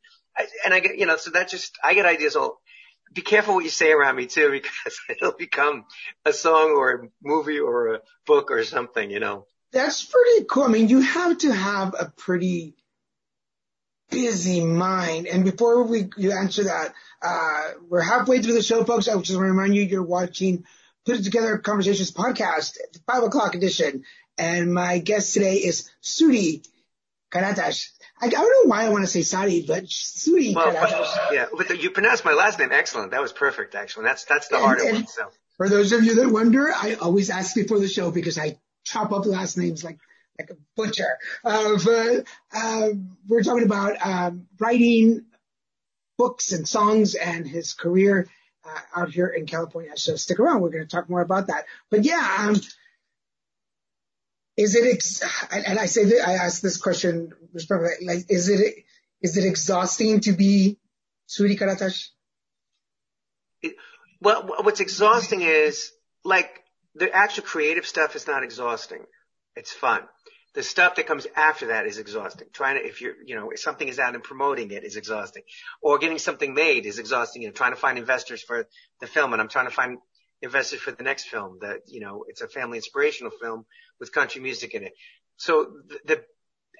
and 0.65 0.73
I 0.73 0.79
get, 0.79 0.97
you 0.97 1.05
know, 1.05 1.17
so 1.17 1.31
that 1.31 1.49
just, 1.49 1.77
I 1.83 1.93
get 1.93 2.05
ideas 2.05 2.35
all, 2.35 2.61
be 3.13 3.21
careful 3.21 3.55
what 3.55 3.63
you 3.63 3.69
say 3.69 3.91
around 3.91 4.15
me 4.15 4.25
too, 4.25 4.49
because 4.51 4.99
it'll 5.09 5.33
become 5.33 5.85
a 6.25 6.33
song 6.33 6.75
or 6.77 6.91
a 6.91 7.07
movie 7.23 7.59
or 7.59 7.95
a 7.95 7.99
book 8.25 8.51
or 8.51 8.63
something, 8.63 9.09
you 9.09 9.19
know. 9.19 9.47
That's 9.71 10.03
pretty 10.05 10.45
cool. 10.45 10.63
I 10.63 10.67
mean, 10.69 10.87
you 10.87 11.01
have 11.01 11.37
to 11.39 11.51
have 11.51 11.93
a 11.99 12.11
pretty 12.15 12.75
busy 14.09 14.63
mind. 14.63 15.27
And 15.27 15.43
before 15.43 15.83
we 15.83 16.09
you 16.17 16.31
answer 16.31 16.65
that, 16.65 16.93
uh, 17.21 17.71
we're 17.89 18.01
halfway 18.01 18.41
through 18.41 18.53
the 18.53 18.63
show, 18.63 18.83
folks. 18.83 19.07
I 19.07 19.17
just 19.17 19.35
want 19.35 19.47
to 19.47 19.51
remind 19.51 19.75
you, 19.75 19.83
you're 19.83 20.03
watching 20.03 20.63
Put 21.05 21.17
It 21.19 21.23
Together 21.23 21.57
Conversations 21.57 22.11
podcast, 22.11 22.77
five 23.05 23.23
o'clock 23.23 23.55
edition. 23.55 24.03
And 24.37 24.73
my 24.73 24.99
guest 24.99 25.33
today 25.33 25.55
is 25.55 25.89
Sudi 26.01 26.65
Karatas. 27.31 27.89
I, 28.21 28.25
I, 28.25 28.29
don't 28.29 28.65
know 28.65 28.69
why 28.69 28.85
I 28.85 28.89
want 28.89 29.03
to 29.03 29.07
say 29.07 29.21
Saudi, 29.21 29.65
but 29.67 29.85
Sudi 29.85 30.55
well, 30.55 30.73
Karatas. 30.73 31.31
Yeah, 31.31 31.45
but 31.55 31.81
you 31.81 31.91
pronounced 31.91 32.25
my 32.25 32.33
last 32.33 32.59
name 32.59 32.69
excellent. 32.71 33.11
That 33.11 33.21
was 33.21 33.31
perfect, 33.31 33.75
actually. 33.75 34.05
That's 34.05 34.25
that's 34.25 34.47
the 34.47 34.55
and, 34.55 34.65
harder 34.65 34.83
and 34.83 34.95
one. 34.95 35.07
So. 35.07 35.29
For 35.57 35.69
those 35.69 35.91
of 35.91 36.03
you 36.03 36.15
that 36.15 36.29
wonder, 36.29 36.71
I 36.73 36.95
always 36.95 37.29
ask 37.29 37.55
before 37.55 37.79
the 37.79 37.87
show 37.87 38.11
because 38.11 38.37
I 38.37 38.59
chop 38.83 39.11
up 39.11 39.25
last 39.25 39.57
names 39.57 39.83
like 39.83 39.99
like 40.39 40.49
a 40.51 40.57
butcher. 40.75 41.17
Uh, 41.43 41.77
but 41.83 42.25
uh, 42.53 42.89
we're 43.27 43.43
talking 43.43 43.63
about 43.63 43.97
um, 44.05 44.47
writing 44.59 45.25
books 46.17 46.51
and 46.51 46.67
songs 46.67 47.15
and 47.15 47.47
his 47.47 47.73
career 47.73 48.27
uh, 48.65 49.01
out 49.01 49.09
here 49.09 49.27
in 49.27 49.45
California. 49.45 49.91
So 49.95 50.15
stick 50.15 50.39
around. 50.39 50.61
We're 50.61 50.69
going 50.69 50.87
to 50.87 50.95
talk 50.95 51.09
more 51.09 51.21
about 51.21 51.47
that. 51.47 51.65
But 51.89 52.03
yeah, 52.03 52.37
um, 52.39 52.55
is 54.57 54.75
it? 54.75 54.93
Ex- 54.93 55.23
and 55.51 55.79
I 55.79 55.85
say 55.85 56.05
that 56.05 56.27
I 56.27 56.33
ask 56.33 56.61
this 56.61 56.77
question 56.77 57.33
Like, 58.05 58.25
is 58.29 58.49
it 58.49 58.75
is 59.21 59.37
it 59.37 59.45
exhausting 59.45 60.21
to 60.21 60.33
be 60.33 60.77
Sudi 61.27 61.57
Karatas? 61.57 62.09
well, 64.21 64.47
what's 64.61 64.79
exhausting 64.79 65.41
is 65.41 65.91
like 66.23 66.49
the 66.95 67.11
actual 67.13 67.43
creative 67.43 67.85
stuff 67.85 68.15
is 68.15 68.27
not 68.27 68.43
exhausting. 68.43 69.05
It's 69.55 69.71
fun. 69.71 70.03
The 70.55 70.63
stuff 70.63 70.95
that 70.95 71.05
comes 71.05 71.27
after 71.35 71.67
that 71.67 71.85
is 71.85 71.99
exhausting. 71.99 72.47
Trying 72.51 72.79
to, 72.79 72.87
if 72.87 73.01
you're, 73.01 73.13
you 73.23 73.35
know, 73.35 73.51
if 73.51 73.59
something 73.59 73.87
is 73.87 73.99
out 73.99 74.15
and 74.15 74.23
promoting 74.23 74.71
it 74.71 74.83
is 74.83 74.95
exhausting. 74.95 75.43
Or 75.81 75.99
getting 75.99 76.17
something 76.17 76.53
made 76.53 76.85
is 76.85 76.97
exhausting. 76.97 77.43
You 77.43 77.49
know, 77.49 77.53
trying 77.53 77.73
to 77.73 77.77
find 77.79 77.97
investors 77.97 78.41
for 78.41 78.67
the 78.99 79.07
film. 79.07 79.33
And 79.33 79.41
I'm 79.41 79.49
trying 79.49 79.67
to 79.67 79.73
find 79.73 79.99
investors 80.41 80.79
for 80.79 80.91
the 80.91 81.03
next 81.03 81.25
film 81.25 81.59
that, 81.61 81.81
you 81.87 81.99
know, 81.99 82.25
it's 82.27 82.41
a 82.41 82.47
family 82.47 82.77
inspirational 82.79 83.31
film 83.39 83.65
with 83.99 84.11
country 84.11 84.41
music 84.41 84.73
in 84.73 84.83
it. 84.83 84.93
So 85.37 85.71
the, 85.87 85.99
the 86.05 86.23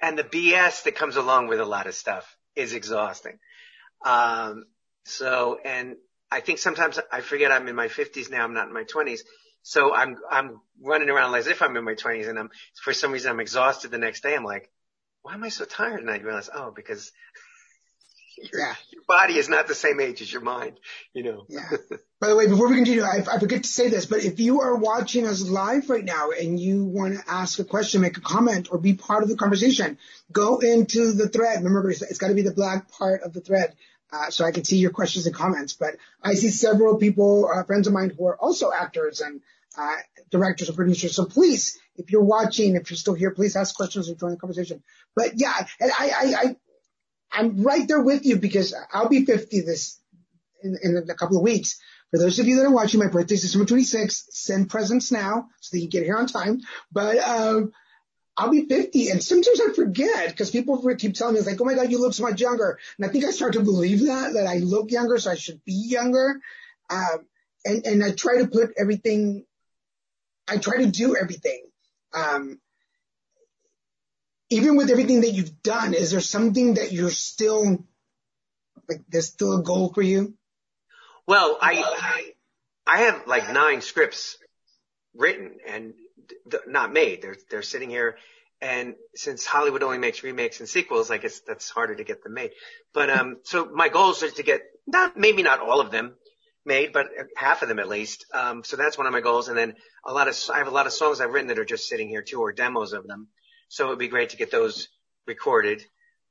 and 0.00 0.18
the 0.18 0.24
BS 0.24 0.84
that 0.84 0.94
comes 0.94 1.16
along 1.16 1.48
with 1.48 1.60
a 1.60 1.64
lot 1.64 1.86
of 1.86 1.94
stuff 1.94 2.36
is 2.54 2.72
exhausting. 2.72 3.38
Um, 4.04 4.64
so, 5.04 5.58
and 5.64 5.96
I 6.30 6.40
think 6.40 6.58
sometimes 6.58 6.98
I 7.10 7.20
forget 7.20 7.50
I'm 7.50 7.68
in 7.68 7.76
my 7.76 7.88
fifties 7.88 8.30
now. 8.30 8.44
I'm 8.44 8.54
not 8.54 8.68
in 8.68 8.74
my 8.74 8.84
twenties. 8.84 9.24
So 9.62 9.94
I'm, 9.94 10.16
I'm 10.30 10.60
running 10.82 11.10
around 11.10 11.34
as 11.34 11.46
if 11.46 11.62
I'm 11.62 11.76
in 11.76 11.84
my 11.84 11.94
twenties 11.94 12.28
and 12.28 12.38
I'm, 12.38 12.50
for 12.82 12.92
some 12.92 13.12
reason 13.12 13.30
I'm 13.30 13.40
exhausted 13.40 13.90
the 13.90 13.98
next 13.98 14.22
day. 14.22 14.34
I'm 14.34 14.44
like, 14.44 14.70
why 15.22 15.34
am 15.34 15.44
I 15.44 15.48
so 15.48 15.64
tired? 15.64 16.00
And 16.00 16.10
I 16.10 16.18
realize, 16.18 16.48
oh, 16.54 16.72
because 16.74 17.10
your, 18.52 18.60
Yeah. 18.60 18.74
your 18.90 19.02
body 19.06 19.34
is 19.34 19.48
not 19.48 19.66
the 19.66 19.74
same 19.74 20.00
age 20.00 20.22
as 20.22 20.32
your 20.32 20.42
mind, 20.42 20.78
you 21.12 21.22
know. 21.22 21.44
Yeah. 21.48 21.68
By 22.20 22.28
the 22.28 22.36
way, 22.36 22.46
before 22.48 22.68
we 22.68 22.76
continue, 22.76 23.02
I, 23.02 23.24
I 23.30 23.38
forget 23.38 23.62
to 23.62 23.68
say 23.68 23.88
this, 23.88 24.06
but 24.06 24.24
if 24.24 24.40
you 24.40 24.60
are 24.60 24.74
watching 24.76 25.26
us 25.26 25.42
live 25.42 25.88
right 25.88 26.04
now 26.04 26.30
and 26.30 26.58
you 26.58 26.84
want 26.84 27.14
to 27.14 27.22
ask 27.30 27.58
a 27.58 27.64
question, 27.64 28.00
make 28.00 28.16
a 28.16 28.20
comment, 28.20 28.68
or 28.72 28.78
be 28.78 28.94
part 28.94 29.22
of 29.22 29.28
the 29.28 29.36
conversation, 29.36 29.98
go 30.32 30.58
into 30.58 31.12
the 31.12 31.28
thread. 31.28 31.62
Remember, 31.62 31.90
it's, 31.90 32.02
it's 32.02 32.18
got 32.18 32.28
to 32.28 32.34
be 32.34 32.42
the 32.42 32.52
black 32.52 32.90
part 32.90 33.22
of 33.22 33.32
the 33.32 33.40
thread. 33.40 33.74
Uh, 34.10 34.30
so 34.30 34.44
I 34.44 34.52
can 34.52 34.64
see 34.64 34.78
your 34.78 34.90
questions 34.90 35.26
and 35.26 35.34
comments, 35.34 35.74
but 35.74 35.96
I 36.22 36.34
see 36.34 36.48
several 36.48 36.96
people, 36.96 37.48
uh, 37.54 37.62
friends 37.64 37.86
of 37.86 37.92
mine 37.92 38.10
who 38.16 38.26
are 38.26 38.36
also 38.36 38.72
actors 38.72 39.20
and, 39.20 39.42
uh, 39.76 39.96
directors 40.30 40.68
and 40.68 40.76
producers. 40.76 41.14
So 41.14 41.26
please, 41.26 41.78
if 41.96 42.10
you're 42.10 42.24
watching, 42.24 42.74
if 42.76 42.90
you're 42.90 42.96
still 42.96 43.14
here, 43.14 43.30
please 43.32 43.54
ask 43.54 43.74
questions 43.76 44.08
or 44.08 44.14
join 44.14 44.30
the 44.30 44.38
conversation. 44.38 44.82
But 45.14 45.32
yeah, 45.36 45.52
and 45.78 45.92
I, 45.96 46.08
I, 46.08 46.34
I, 46.34 46.56
I'm 47.32 47.62
right 47.62 47.86
there 47.86 48.00
with 48.00 48.24
you 48.24 48.36
because 48.36 48.74
I'll 48.92 49.08
be 49.08 49.24
50 49.24 49.60
this, 49.60 50.00
in, 50.62 50.76
in 50.82 51.10
a 51.10 51.14
couple 51.14 51.36
of 51.36 51.42
weeks. 51.42 51.78
For 52.10 52.18
those 52.18 52.38
of 52.38 52.46
you 52.46 52.56
that 52.56 52.64
are 52.64 52.72
watching, 52.72 53.00
my 53.00 53.08
birthday 53.08 53.34
is 53.34 53.42
December 53.42 53.66
26th. 53.66 54.24
Send 54.30 54.70
presents 54.70 55.12
now 55.12 55.48
so 55.60 55.76
that 55.76 55.80
you 55.80 55.88
can 55.88 56.00
get 56.00 56.06
here 56.06 56.16
on 56.16 56.26
time. 56.26 56.60
But 56.90 57.18
um, 57.18 57.72
I'll 58.36 58.50
be 58.50 58.64
50, 58.66 59.10
and 59.10 59.22
sometimes 59.22 59.60
I 59.60 59.72
forget 59.72 60.28
because 60.28 60.50
people 60.50 60.80
keep 60.96 61.14
telling 61.14 61.34
me, 61.34 61.40
it's 61.40 61.48
like, 61.48 61.60
oh 61.60 61.64
my 61.64 61.74
God, 61.74 61.90
you 61.90 62.00
look 62.00 62.14
so 62.14 62.22
much 62.22 62.40
younger. 62.40 62.78
And 62.96 63.04
I 63.04 63.12
think 63.12 63.24
I 63.24 63.30
start 63.30 63.54
to 63.54 63.60
believe 63.60 64.06
that, 64.06 64.34
that 64.34 64.46
I 64.46 64.58
look 64.58 64.90
younger, 64.90 65.18
so 65.18 65.32
I 65.32 65.34
should 65.34 65.62
be 65.64 65.72
younger. 65.72 66.40
Um, 66.88 67.26
and, 67.64 67.84
and 67.84 68.04
I 68.04 68.12
try 68.12 68.38
to 68.38 68.46
put 68.46 68.74
everything, 68.78 69.44
I 70.48 70.56
try 70.58 70.78
to 70.78 70.86
do 70.86 71.16
everything. 71.16 71.64
Um, 72.14 72.60
even 74.50 74.76
with 74.76 74.90
everything 74.90 75.20
that 75.22 75.30
you've 75.30 75.62
done, 75.62 75.94
is 75.94 76.10
there 76.10 76.20
something 76.20 76.74
that 76.74 76.92
you're 76.92 77.10
still, 77.10 77.84
like, 78.88 79.02
there's 79.08 79.28
still 79.28 79.58
a 79.58 79.62
goal 79.62 79.92
for 79.92 80.02
you? 80.02 80.34
Well, 81.26 81.58
I, 81.60 81.84
I, 81.86 82.32
I 82.86 82.98
have 83.02 83.26
like 83.26 83.52
nine 83.52 83.82
scripts 83.82 84.38
written 85.14 85.58
and 85.68 85.92
th- 86.50 86.62
not 86.66 86.92
made. 86.92 87.20
They're, 87.20 87.36
they're 87.50 87.62
sitting 87.62 87.90
here. 87.90 88.16
And 88.60 88.94
since 89.14 89.44
Hollywood 89.44 89.82
only 89.82 89.98
makes 89.98 90.22
remakes 90.22 90.60
and 90.60 90.68
sequels, 90.68 91.10
I 91.10 91.18
guess 91.18 91.40
that's 91.40 91.68
harder 91.68 91.94
to 91.94 92.04
get 92.04 92.24
them 92.24 92.34
made. 92.34 92.52
But, 92.94 93.10
um, 93.10 93.36
so 93.44 93.66
my 93.66 93.88
goals 93.88 94.22
are 94.22 94.30
to 94.30 94.42
get 94.42 94.62
not, 94.86 95.16
maybe 95.16 95.42
not 95.42 95.60
all 95.60 95.80
of 95.80 95.90
them 95.90 96.14
made, 96.64 96.92
but 96.92 97.06
half 97.36 97.62
of 97.62 97.68
them 97.68 97.78
at 97.78 97.88
least. 97.88 98.24
Um, 98.32 98.64
so 98.64 98.76
that's 98.76 98.96
one 98.96 99.06
of 99.06 99.12
my 99.12 99.20
goals. 99.20 99.48
And 99.48 99.56
then 99.56 99.74
a 100.04 100.12
lot 100.12 100.28
of, 100.28 100.36
I 100.52 100.58
have 100.58 100.66
a 100.66 100.72
lot 100.72 100.86
of 100.86 100.92
songs 100.92 101.20
I've 101.20 101.32
written 101.32 101.48
that 101.48 101.58
are 101.58 101.64
just 101.64 101.88
sitting 101.88 102.08
here 102.08 102.22
too, 102.22 102.40
or 102.40 102.52
demos 102.52 102.94
of 102.94 103.06
them. 103.06 103.28
So 103.68 103.86
it 103.86 103.88
would 103.90 103.98
be 103.98 104.08
great 104.08 104.30
to 104.30 104.36
get 104.36 104.50
those 104.50 104.88
recorded. 105.26 105.84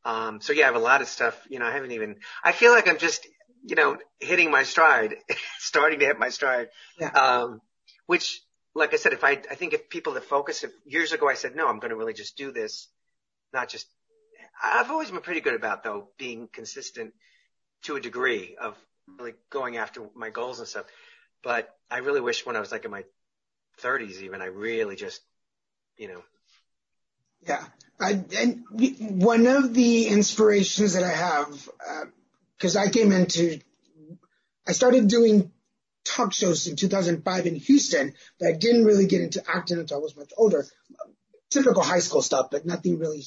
Um, 0.03 0.41
so 0.41 0.53
yeah, 0.53 0.63
I 0.63 0.67
have 0.67 0.75
a 0.75 0.79
lot 0.79 1.01
of 1.01 1.07
stuff, 1.07 1.39
you 1.49 1.59
know, 1.59 1.65
I 1.65 1.71
haven't 1.71 1.91
even, 1.91 2.17
I 2.43 2.51
feel 2.51 2.71
like 2.71 2.87
I'm 2.87 2.97
just, 2.97 3.27
you 3.63 3.75
know, 3.75 3.97
hitting 4.19 4.49
my 4.51 4.63
stride, 4.63 5.15
starting 5.59 5.99
to 5.99 6.05
hit 6.05 6.19
my 6.19 6.29
stride. 6.29 6.69
Yeah. 6.99 7.09
Um, 7.09 7.61
which, 8.05 8.41
like 8.73 8.93
I 8.93 8.97
said, 8.97 9.13
if 9.13 9.23
I, 9.23 9.31
I 9.31 9.55
think 9.55 9.73
if 9.73 9.89
people 9.89 10.13
that 10.13 10.23
focus, 10.23 10.63
if 10.63 10.71
years 10.85 11.11
ago 11.11 11.27
I 11.27 11.33
said, 11.33 11.55
no, 11.55 11.67
I'm 11.67 11.79
going 11.79 11.89
to 11.89 11.97
really 11.97 12.13
just 12.13 12.37
do 12.37 12.51
this, 12.51 12.87
not 13.53 13.69
just, 13.69 13.87
I've 14.63 14.89
always 14.89 15.11
been 15.11 15.21
pretty 15.21 15.41
good 15.41 15.55
about 15.55 15.83
though 15.83 16.07
being 16.17 16.47
consistent 16.51 17.13
to 17.83 17.95
a 17.95 18.01
degree 18.01 18.55
of 18.59 18.75
really 19.19 19.33
going 19.49 19.77
after 19.77 20.01
my 20.15 20.29
goals 20.29 20.59
and 20.59 20.67
stuff. 20.67 20.85
But 21.43 21.69
I 21.91 21.97
really 21.97 22.21
wish 22.21 22.45
when 22.45 22.55
I 22.55 22.59
was 22.59 22.71
like 22.71 22.85
in 22.85 22.91
my 22.91 23.03
30s 23.81 24.21
even, 24.21 24.41
I 24.41 24.45
really 24.45 24.95
just, 24.95 25.21
you 25.97 26.07
know, 26.07 26.21
Yeah. 27.45 27.63
I, 27.99 28.23
and 28.37 28.63
one 29.21 29.47
of 29.47 29.73
the 29.73 30.07
inspirations 30.07 30.93
that 30.93 31.03
I 31.03 31.09
have, 31.09 31.69
because 32.57 32.75
I 32.75 32.89
came 32.89 33.11
into, 33.11 33.59
I 34.67 34.73
started 34.73 35.07
doing 35.07 35.51
talk 36.05 36.33
shows 36.33 36.67
in 36.67 36.75
2005 36.75 37.45
in 37.45 37.55
Houston, 37.55 38.13
but 38.39 38.49
I 38.49 38.51
didn't 38.53 38.85
really 38.85 39.07
get 39.07 39.21
into 39.21 39.43
acting 39.47 39.79
until 39.79 39.97
I 39.97 40.01
was 40.01 40.15
much 40.15 40.31
older. 40.37 40.65
Typical 41.49 41.81
high 41.81 41.99
school 41.99 42.21
stuff, 42.21 42.49
but 42.51 42.65
nothing 42.65 42.99
really. 42.99 43.23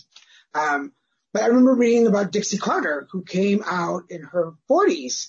Um, 0.54 0.92
but 1.32 1.42
I 1.42 1.46
remember 1.46 1.74
reading 1.74 2.06
about 2.06 2.32
Dixie 2.32 2.58
Carter, 2.58 3.08
who 3.10 3.22
came 3.22 3.62
out 3.64 4.04
in 4.10 4.22
her 4.22 4.52
40s 4.68 5.28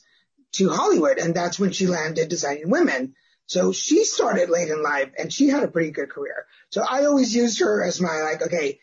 to 0.54 0.70
Hollywood, 0.70 1.18
and 1.18 1.34
that's 1.34 1.60
when 1.60 1.72
she 1.72 1.88
landed 1.88 2.30
designing 2.30 2.70
women. 2.70 3.16
So 3.46 3.72
she 3.72 4.06
started 4.06 4.50
late 4.50 4.70
in 4.70 4.82
life, 4.82 5.12
and 5.18 5.32
she 5.32 5.50
had 5.50 5.64
a 5.64 5.68
pretty 5.68 5.92
good 5.92 6.10
career. 6.10 6.46
So 6.70 6.84
I 6.88 7.06
always 7.06 7.36
used 7.36 7.60
her 7.60 7.84
as 7.84 8.00
my 8.00 8.22
like, 8.22 8.42
okay, 8.44 8.80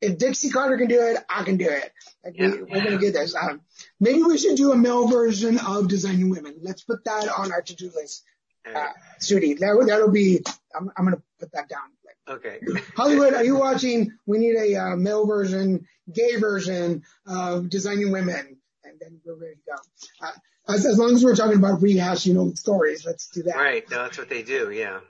if 0.00 0.18
Dixie 0.18 0.50
Carter 0.50 0.76
can 0.76 0.88
do 0.88 1.00
it, 1.00 1.18
I 1.28 1.42
can 1.44 1.56
do 1.56 1.68
it. 1.68 1.92
Like 2.24 2.34
Yeah. 2.36 2.50
we, 2.50 2.62
we're 2.62 2.84
gonna 2.84 2.98
get 2.98 3.14
this. 3.14 3.34
Um, 3.34 3.60
maybe 4.00 4.22
we 4.22 4.38
should 4.38 4.56
do 4.56 4.72
a 4.72 4.76
male 4.76 5.08
version 5.08 5.58
of 5.58 5.88
designing 5.88 6.30
women. 6.30 6.56
Let's 6.62 6.82
put 6.82 7.04
that 7.04 7.28
on 7.28 7.52
our 7.52 7.62
to-do 7.62 7.90
list. 7.94 8.24
Uh, 8.66 8.88
Sudi, 9.20 9.58
that 9.58 9.84
that'll 9.86 10.10
be. 10.10 10.40
I'm, 10.74 10.90
I'm 10.96 11.04
gonna 11.04 11.22
put 11.38 11.52
that 11.52 11.68
down. 11.68 11.80
Okay. 12.28 12.60
Hollywood, 12.96 13.34
are 13.34 13.44
you 13.44 13.56
watching? 13.56 14.12
We 14.26 14.38
need 14.38 14.56
a 14.56 14.76
uh, 14.76 14.96
male 14.96 15.26
version, 15.26 15.86
gay 16.12 16.36
version 16.36 17.02
of 17.26 17.70
designing 17.70 18.12
women, 18.12 18.58
and 18.84 19.00
then 19.00 19.20
we're 19.24 19.34
ready 19.36 19.54
to 19.54 19.60
go. 19.66 20.26
Uh, 20.26 20.32
as, 20.68 20.86
as 20.86 20.98
long 20.98 21.14
as 21.14 21.24
we're 21.24 21.36
talking 21.36 21.58
about 21.58 21.80
rehashing 21.80 22.38
old 22.38 22.58
stories, 22.58 23.04
let's 23.06 23.28
do 23.28 23.44
that. 23.44 23.56
Right. 23.56 23.90
No, 23.90 24.02
that's 24.02 24.18
what 24.18 24.28
they 24.28 24.42
do. 24.42 24.70
Yeah. 24.70 25.00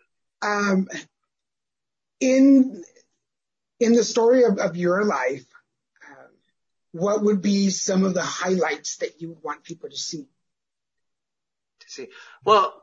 Um, 0.40 0.88
in 2.20 2.82
in 3.80 3.92
the 3.92 4.04
story 4.04 4.44
of, 4.44 4.58
of 4.58 4.76
your 4.76 5.04
life, 5.04 5.46
um, 6.08 6.28
what 6.92 7.22
would 7.22 7.42
be 7.42 7.70
some 7.70 8.04
of 8.04 8.14
the 8.14 8.22
highlights 8.22 8.98
that 8.98 9.20
you 9.20 9.30
would 9.30 9.42
want 9.42 9.64
people 9.64 9.88
to 9.88 9.96
see? 9.96 10.26
to 11.88 11.94
see. 11.94 12.08
Well, 12.44 12.74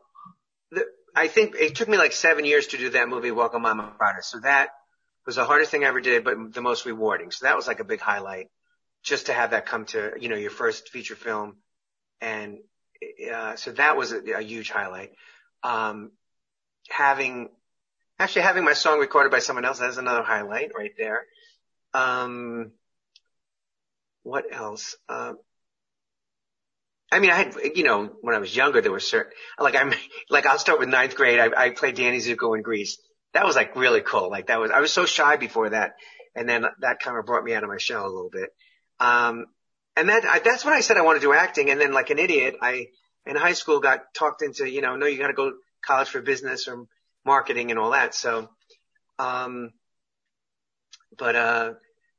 the, 0.72 0.86
I 1.16 1.28
think 1.28 1.56
it 1.56 1.76
took 1.76 1.88
me 1.88 1.98
like 1.98 2.12
seven 2.12 2.46
years 2.46 2.68
to 2.68 2.78
do 2.78 2.90
that 2.92 3.08
movie, 3.08 3.32
Welcome 3.32 3.62
Mama 3.62 3.94
Carter. 3.98 4.22
So 4.22 4.40
that 4.40 4.70
was 5.26 5.36
the 5.36 5.46
hardest 5.46 5.72
thing 5.72 5.84
I 5.84 5.88
ever 5.88 6.02
did, 6.02 6.24
but 6.24 6.54
the 6.54 6.62
most 6.62 6.86
rewarding. 6.86 7.32
So 7.32 7.46
that 7.46 7.56
was 7.56 7.68
like 7.68 7.80
a 7.80 7.86
big 7.86 8.00
highlight 8.00 8.50
just 9.04 9.28
to 9.28 9.34
have 9.34 9.52
that 9.52 9.66
come 9.66 9.86
to, 9.86 10.14
you 10.20 10.30
know, 10.30 10.36
your 10.36 10.52
first 10.52 10.90
feature 10.90 11.16
film. 11.16 11.58
And, 12.22 12.59
uh, 13.34 13.55
so 13.55 13.72
that 13.74 13.97
was 13.97 14.11
a, 14.11 14.22
a 14.38 14.41
huge 14.41 14.72
highlight. 14.72 15.11
Um, 15.63 16.11
having, 16.89 17.49
actually 18.20 18.43
having 18.43 18.63
my 18.63 18.74
song 18.74 18.99
recorded 18.99 19.32
by 19.32 19.39
someone 19.39 19.66
else, 19.66 19.80
that's 19.80 19.97
another 19.97 20.24
highlight 20.24 20.72
right 20.76 20.93
there. 20.97 21.26
Um, 21.93 22.72
what 24.24 24.45
else? 24.51 24.95
Um, 25.07 25.38
I 27.11 27.20
mean, 27.20 27.30
I 27.30 27.36
had, 27.36 27.55
you 27.76 27.84
know, 27.84 28.11
when 28.22 28.36
I 28.36 28.39
was 28.39 28.55
younger, 28.55 28.82
there 28.82 28.91
were 28.91 28.99
certain, 28.99 29.32
like 29.59 29.76
I'm, 29.76 29.93
like 30.30 30.45
I'll 30.45 30.57
start 30.57 30.80
with 30.80 30.89
ninth 30.89 31.16
grade. 31.16 31.39
I, 31.39 31.66
I 31.66 31.70
played 31.70 31.95
Danny 31.95 32.18
Zuko 32.18 32.55
in 32.55 32.63
Grease. 32.63 32.97
That 33.34 33.45
was 33.45 33.55
like 33.55 33.76
really 33.76 34.01
cool. 34.01 34.30
Like 34.30 34.47
that 34.47 34.59
was, 34.59 34.72
I 34.72 34.80
was 34.80 34.91
so 34.91 35.05
shy 35.05 35.38
before 35.38 35.70
that. 35.70 35.95
And 36.36 36.49
then 36.49 36.66
that 36.82 36.99
kind 36.99 37.18
of 37.18 37.26
brought 37.26 37.43
me 37.43 37.53
out 37.53 37.63
of 37.63 37.70
my 37.70 37.78
shell 37.78 38.05
a 38.05 38.09
little 38.09 38.30
bit. 38.30 38.49
Um, 38.99 39.45
and 39.96 40.10
that, 40.10 40.26
I, 40.26 40.39
that's 40.39 40.66
when 40.66 40.74
I 40.74 40.82
said 40.82 40.98
I 40.98 41.02
want 41.02 41.20
to 41.20 41.26
do 41.26 41.34
acting. 41.34 41.70
And 41.70 41.80
then 41.80 41.93
like 41.93 42.10
an 42.10 42.20
idiot, 42.20 42.56
I, 42.62 42.88
in 43.26 43.36
high 43.36 43.54
school 43.54 43.80
got 43.80 44.14
talked 44.14 44.41
into, 44.41 44.70
you 44.70 44.82
know, 44.82 44.96
no, 44.96 45.06
you 45.06 45.18
got 45.18 45.28
to 45.28 45.34
go 45.34 45.54
college 45.86 46.10
for 46.10 46.22
business 46.22 46.68
or 46.68 46.86
marketing 47.26 47.72
and 47.72 47.80
all 47.80 47.91
that. 47.91 48.14
So, 48.14 48.50
um, 49.20 49.72
but, 51.18 51.36
uh, 51.36 51.74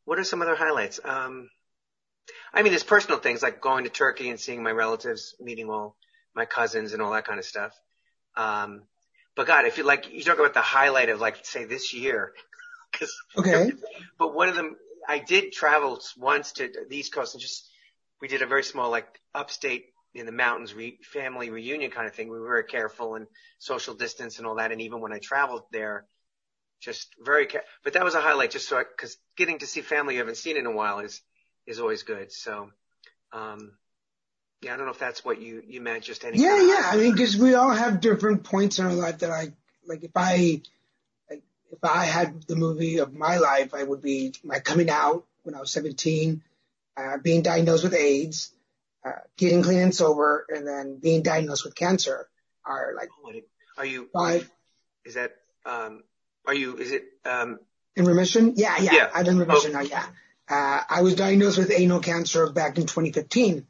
what 0.04 0.18
are 0.18 0.24
some 0.24 0.40
other 0.40 0.54
highlights? 0.54 1.00
Um, 1.04 1.50
I 2.54 2.62
mean, 2.62 2.72
there's 2.72 2.84
personal 2.84 3.18
things 3.18 3.42
like 3.42 3.60
going 3.60 3.84
to 3.84 3.90
Turkey 3.90 4.30
and 4.30 4.40
seeing 4.40 4.62
my 4.62 4.70
relatives, 4.70 5.34
meeting 5.40 5.68
all 5.68 5.96
my 6.34 6.44
cousins 6.44 6.92
and 6.92 7.02
all 7.02 7.12
that 7.12 7.26
kind 7.26 7.38
of 7.38 7.44
stuff. 7.44 7.72
Um, 8.36 8.82
but 9.34 9.46
God, 9.46 9.66
if 9.66 9.78
you 9.78 9.84
like, 9.84 10.12
you 10.12 10.22
talk 10.22 10.38
about 10.38 10.54
the 10.54 10.60
highlight 10.60 11.08
of 11.08 11.20
like, 11.20 11.44
say 11.44 11.64
this 11.64 11.92
year, 11.92 12.32
cause, 12.92 13.12
Okay. 13.36 13.72
but 14.18 14.34
one 14.34 14.48
of 14.48 14.54
them, 14.54 14.76
I 15.08 15.18
did 15.18 15.52
travel 15.52 16.00
once 16.16 16.52
to 16.52 16.70
the 16.88 16.96
East 16.96 17.12
Coast 17.12 17.34
and 17.34 17.40
just, 17.40 17.68
we 18.20 18.28
did 18.28 18.42
a 18.42 18.46
very 18.46 18.64
small, 18.64 18.90
like 18.90 19.06
upstate 19.34 19.86
in 20.14 20.26
the 20.26 20.32
mountains 20.32 20.74
re- 20.74 20.98
family 21.02 21.50
reunion 21.50 21.90
kind 21.90 22.06
of 22.06 22.14
thing. 22.14 22.28
We 22.28 22.38
were 22.40 22.46
very 22.46 22.64
careful 22.64 23.14
and 23.14 23.26
social 23.58 23.94
distance 23.94 24.38
and 24.38 24.46
all 24.46 24.56
that. 24.56 24.72
And 24.72 24.80
even 24.80 25.00
when 25.00 25.12
I 25.12 25.18
traveled 25.18 25.64
there, 25.72 26.06
just 26.80 27.08
very, 27.22 27.46
ca- 27.46 27.60
but 27.84 27.94
that 27.94 28.04
was 28.04 28.14
a 28.14 28.20
highlight 28.20 28.50
just 28.50 28.68
so 28.68 28.78
I, 28.78 28.84
cause 28.98 29.16
getting 29.36 29.58
to 29.58 29.66
see 29.66 29.80
family 29.80 30.14
you 30.14 30.20
haven't 30.20 30.36
seen 30.36 30.56
in 30.56 30.66
a 30.66 30.72
while 30.72 31.00
is, 31.00 31.20
is 31.66 31.80
always 31.80 32.02
good. 32.02 32.32
So, 32.32 32.70
um, 33.32 33.72
yeah, 34.62 34.74
I 34.74 34.76
don't 34.76 34.86
know 34.86 34.92
if 34.92 34.98
that's 34.98 35.24
what 35.24 35.40
you, 35.40 35.62
you 35.66 35.80
meant, 35.80 36.04
just 36.04 36.24
any. 36.24 36.38
Yeah, 36.38 36.60
yeah. 36.60 36.82
I 36.84 36.96
mean, 36.96 37.12
because 37.12 37.36
we 37.36 37.54
all 37.54 37.70
have 37.70 38.00
different 38.00 38.44
points 38.44 38.78
in 38.78 38.86
our 38.86 38.94
life 38.94 39.18
that 39.18 39.30
I 39.30 39.52
like. 39.86 40.02
If 40.02 40.12
I 40.16 40.62
if 41.70 41.82
I 41.82 42.04
had 42.04 42.42
the 42.44 42.56
movie 42.56 42.98
of 42.98 43.12
my 43.14 43.38
life, 43.38 43.74
I 43.74 43.82
would 43.82 44.02
be 44.02 44.34
my 44.44 44.58
coming 44.60 44.90
out 44.90 45.24
when 45.42 45.54
I 45.54 45.60
was 45.60 45.70
17, 45.72 46.42
uh, 46.96 47.18
being 47.18 47.42
diagnosed 47.42 47.84
with 47.84 47.94
AIDS, 47.94 48.52
uh, 49.04 49.10
getting 49.36 49.62
clean 49.62 49.78
and 49.78 49.94
sober, 49.94 50.46
and 50.48 50.66
then 50.66 50.98
being 50.98 51.22
diagnosed 51.22 51.64
with 51.64 51.74
cancer 51.74 52.28
are 52.64 52.94
like 52.96 53.08
Are 53.78 53.84
you, 53.84 54.08
five 54.12 54.50
is 55.04 55.14
that, 55.14 55.36
um, 55.64 56.02
are 56.46 56.54
you, 56.54 56.76
is 56.76 56.92
it, 56.92 57.04
um, 57.24 57.58
in 57.94 58.04
remission. 58.04 58.54
Yeah, 58.56 58.76
yeah, 58.78 58.92
Yeah. 58.92 59.10
I'm 59.14 59.26
in 59.26 59.38
remission 59.38 59.70
Oh. 59.74 59.80
now. 59.80 59.86
Yeah. 59.88 60.06
Uh, 60.48 60.82
I 60.88 61.02
was 61.02 61.14
diagnosed 61.14 61.58
with 61.58 61.70
anal 61.70 62.00
cancer 62.00 62.50
back 62.50 62.76
in 62.78 62.86
2015, 62.86 63.66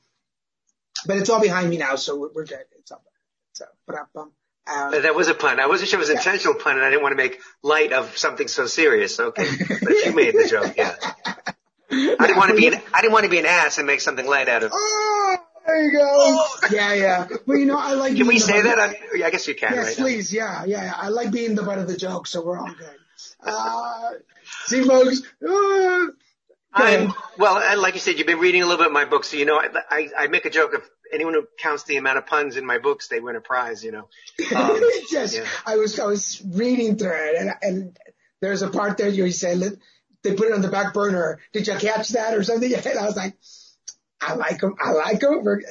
but 1.07 1.17
it's 1.19 1.31
all 1.31 1.41
behind 1.41 1.71
me 1.71 1.79
now, 1.79 1.97
so 1.97 2.17
we're, 2.19 2.33
we're 2.33 2.45
good. 2.45 2.65
It's 2.79 2.91
all. 2.91 3.03
So, 3.53 3.65
but 3.87 3.97
um, 4.17 4.33
um, 4.67 4.91
that 5.03 5.15
was 5.15 5.29
a 5.29 5.35
pun. 5.35 5.61
I 5.61 5.67
wasn't 5.67 5.91
sure 5.91 5.99
it 5.99 6.03
was 6.03 6.09
an 6.11 6.17
intentional 6.17 6.55
pun 6.55 6.77
and 6.77 6.85
I 6.85 6.91
didn't 6.91 7.03
want 7.03 7.13
to 7.13 7.17
make 7.23 7.41
light 7.63 7.93
of 7.93 8.17
something 8.19 8.49
so 8.49 8.67
serious. 8.67 9.19
Okay. 9.21 9.47
But 9.83 9.91
you 10.05 10.13
made 10.15 10.35
the 10.35 10.49
joke. 10.49 10.75
Yeah. 10.77 10.95
I 11.91 12.27
didn't 12.27 12.37
want 12.37 12.51
to 12.51 12.57
be 12.57 12.67
an, 12.67 12.75
I 12.93 13.01
didn't 13.01 13.13
want 13.13 13.25
to 13.25 13.31
be 13.31 13.39
an 13.39 13.47
ass 13.47 13.79
and 13.79 13.87
make 13.87 14.01
something 14.01 14.27
light 14.27 14.49
out 14.49 14.63
of, 14.65 14.73
Oh, 14.75 15.37
there 15.67 15.83
you 15.85 15.93
go. 15.99 16.45
Yeah, 16.73 16.95
yeah. 16.95 17.29
Well, 17.47 17.59
you 17.59 17.67
know, 17.67 17.79
I 17.79 17.95
like. 17.95 18.17
can 18.17 18.27
we 18.27 18.39
say 18.39 18.63
butt- 18.63 18.77
that? 18.77 18.79
on, 18.79 19.23
I 19.25 19.31
guess 19.31 19.47
you 19.49 19.55
can, 19.55 19.73
Yes, 19.75 19.87
right? 19.87 19.97
please. 19.97 20.33
Yeah, 20.33 20.65
yeah, 20.65 20.85
yeah. 20.85 20.95
I 20.97 21.09
like 21.09 21.31
being 21.31 21.55
the 21.55 21.63
butt 21.63 21.79
of 21.79 21.87
the 21.89 21.97
joke, 21.97 22.27
so 22.27 22.45
we're 22.45 22.59
all 22.59 22.67
good. 22.73 22.97
Uh, 23.43 24.11
see, 24.67 24.83
folks. 24.85 25.23
Uh, 25.49 26.07
I'm, 26.73 27.13
well, 27.39 27.57
and 27.59 27.81
like 27.81 27.95
you 27.95 28.01
said, 28.01 28.19
you've 28.19 28.27
been 28.27 28.39
reading 28.39 28.63
a 28.63 28.67
little 28.67 28.79
bit 28.79 28.89
of 28.89 28.93
my 28.93 29.07
books, 29.07 29.29
so 29.31 29.37
you 29.39 29.45
know, 29.47 29.57
I, 29.59 29.69
I, 29.91 30.09
I 30.19 30.27
make 30.27 30.45
a 30.45 30.51
joke 30.51 30.75
of 30.75 30.83
anyone 31.13 31.35
who 31.35 31.47
counts 31.59 31.85
the 31.85 31.97
amount 31.97 32.19
of 32.19 32.27
puns 32.27 32.57
in 32.57 32.67
my 32.67 32.79
books, 32.79 33.09
they 33.09 33.21
win 33.21 33.37
a 33.37 33.41
prize, 33.41 33.85
you 33.85 33.93
know. 33.93 34.09
Um, 34.55 34.81
yes, 35.11 35.35
yeah. 35.37 35.47
I 35.65 35.77
was 35.77 35.99
I 35.99 36.07
was 36.07 36.43
reading 36.45 36.97
through 36.97 37.13
it, 37.13 37.37
and 37.37 37.51
and 37.63 37.99
there's 38.41 38.63
a 38.63 38.69
part 38.69 38.99
there 38.99 39.09
you 39.09 39.31
say 39.33 39.55
let, 39.55 39.73
they 40.23 40.35
put 40.35 40.49
it 40.49 40.55
on 40.55 40.61
the 40.61 40.69
back 40.69 40.95
burner. 40.95 41.41
Did 41.53 41.67
you 41.67 41.75
catch 41.75 42.11
that 42.11 42.35
or 42.35 42.43
something? 42.43 42.73
And 42.75 42.99
I 42.99 43.07
was 43.07 43.17
like, 43.17 43.37
I 44.21 44.35
like 44.35 44.61
them. 44.61 44.75
I 44.81 44.93
like 44.93 45.21
them. 45.21 45.45
We're, 45.45 45.63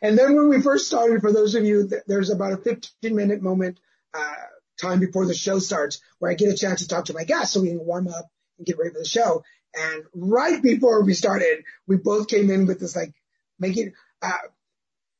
and 0.00 0.18
then 0.18 0.36
when 0.36 0.48
we 0.48 0.62
first 0.62 0.86
started, 0.86 1.20
for 1.20 1.32
those 1.32 1.54
of 1.54 1.64
you, 1.64 1.90
there's 2.06 2.30
about 2.30 2.52
a 2.52 2.56
15 2.56 3.14
minute 3.14 3.42
moment 3.42 3.78
uh, 4.12 4.34
time 4.80 5.00
before 5.00 5.26
the 5.26 5.34
show 5.34 5.58
starts 5.58 6.00
where 6.18 6.30
I 6.30 6.34
get 6.34 6.52
a 6.52 6.56
chance 6.56 6.80
to 6.80 6.88
talk 6.88 7.06
to 7.06 7.14
my 7.14 7.24
guests 7.24 7.54
so 7.54 7.60
we 7.60 7.68
can 7.68 7.84
warm 7.84 8.08
up 8.08 8.30
and 8.58 8.66
get 8.66 8.78
ready 8.78 8.90
for 8.90 9.00
the 9.00 9.04
show. 9.04 9.42
And 9.74 10.04
right 10.14 10.62
before 10.62 11.02
we 11.02 11.14
started, 11.14 11.64
we 11.86 11.96
both 11.96 12.28
came 12.28 12.50
in 12.50 12.66
with 12.66 12.80
this 12.80 12.94
like 12.94 13.12
making. 13.58 13.92
Uh, 14.22 14.32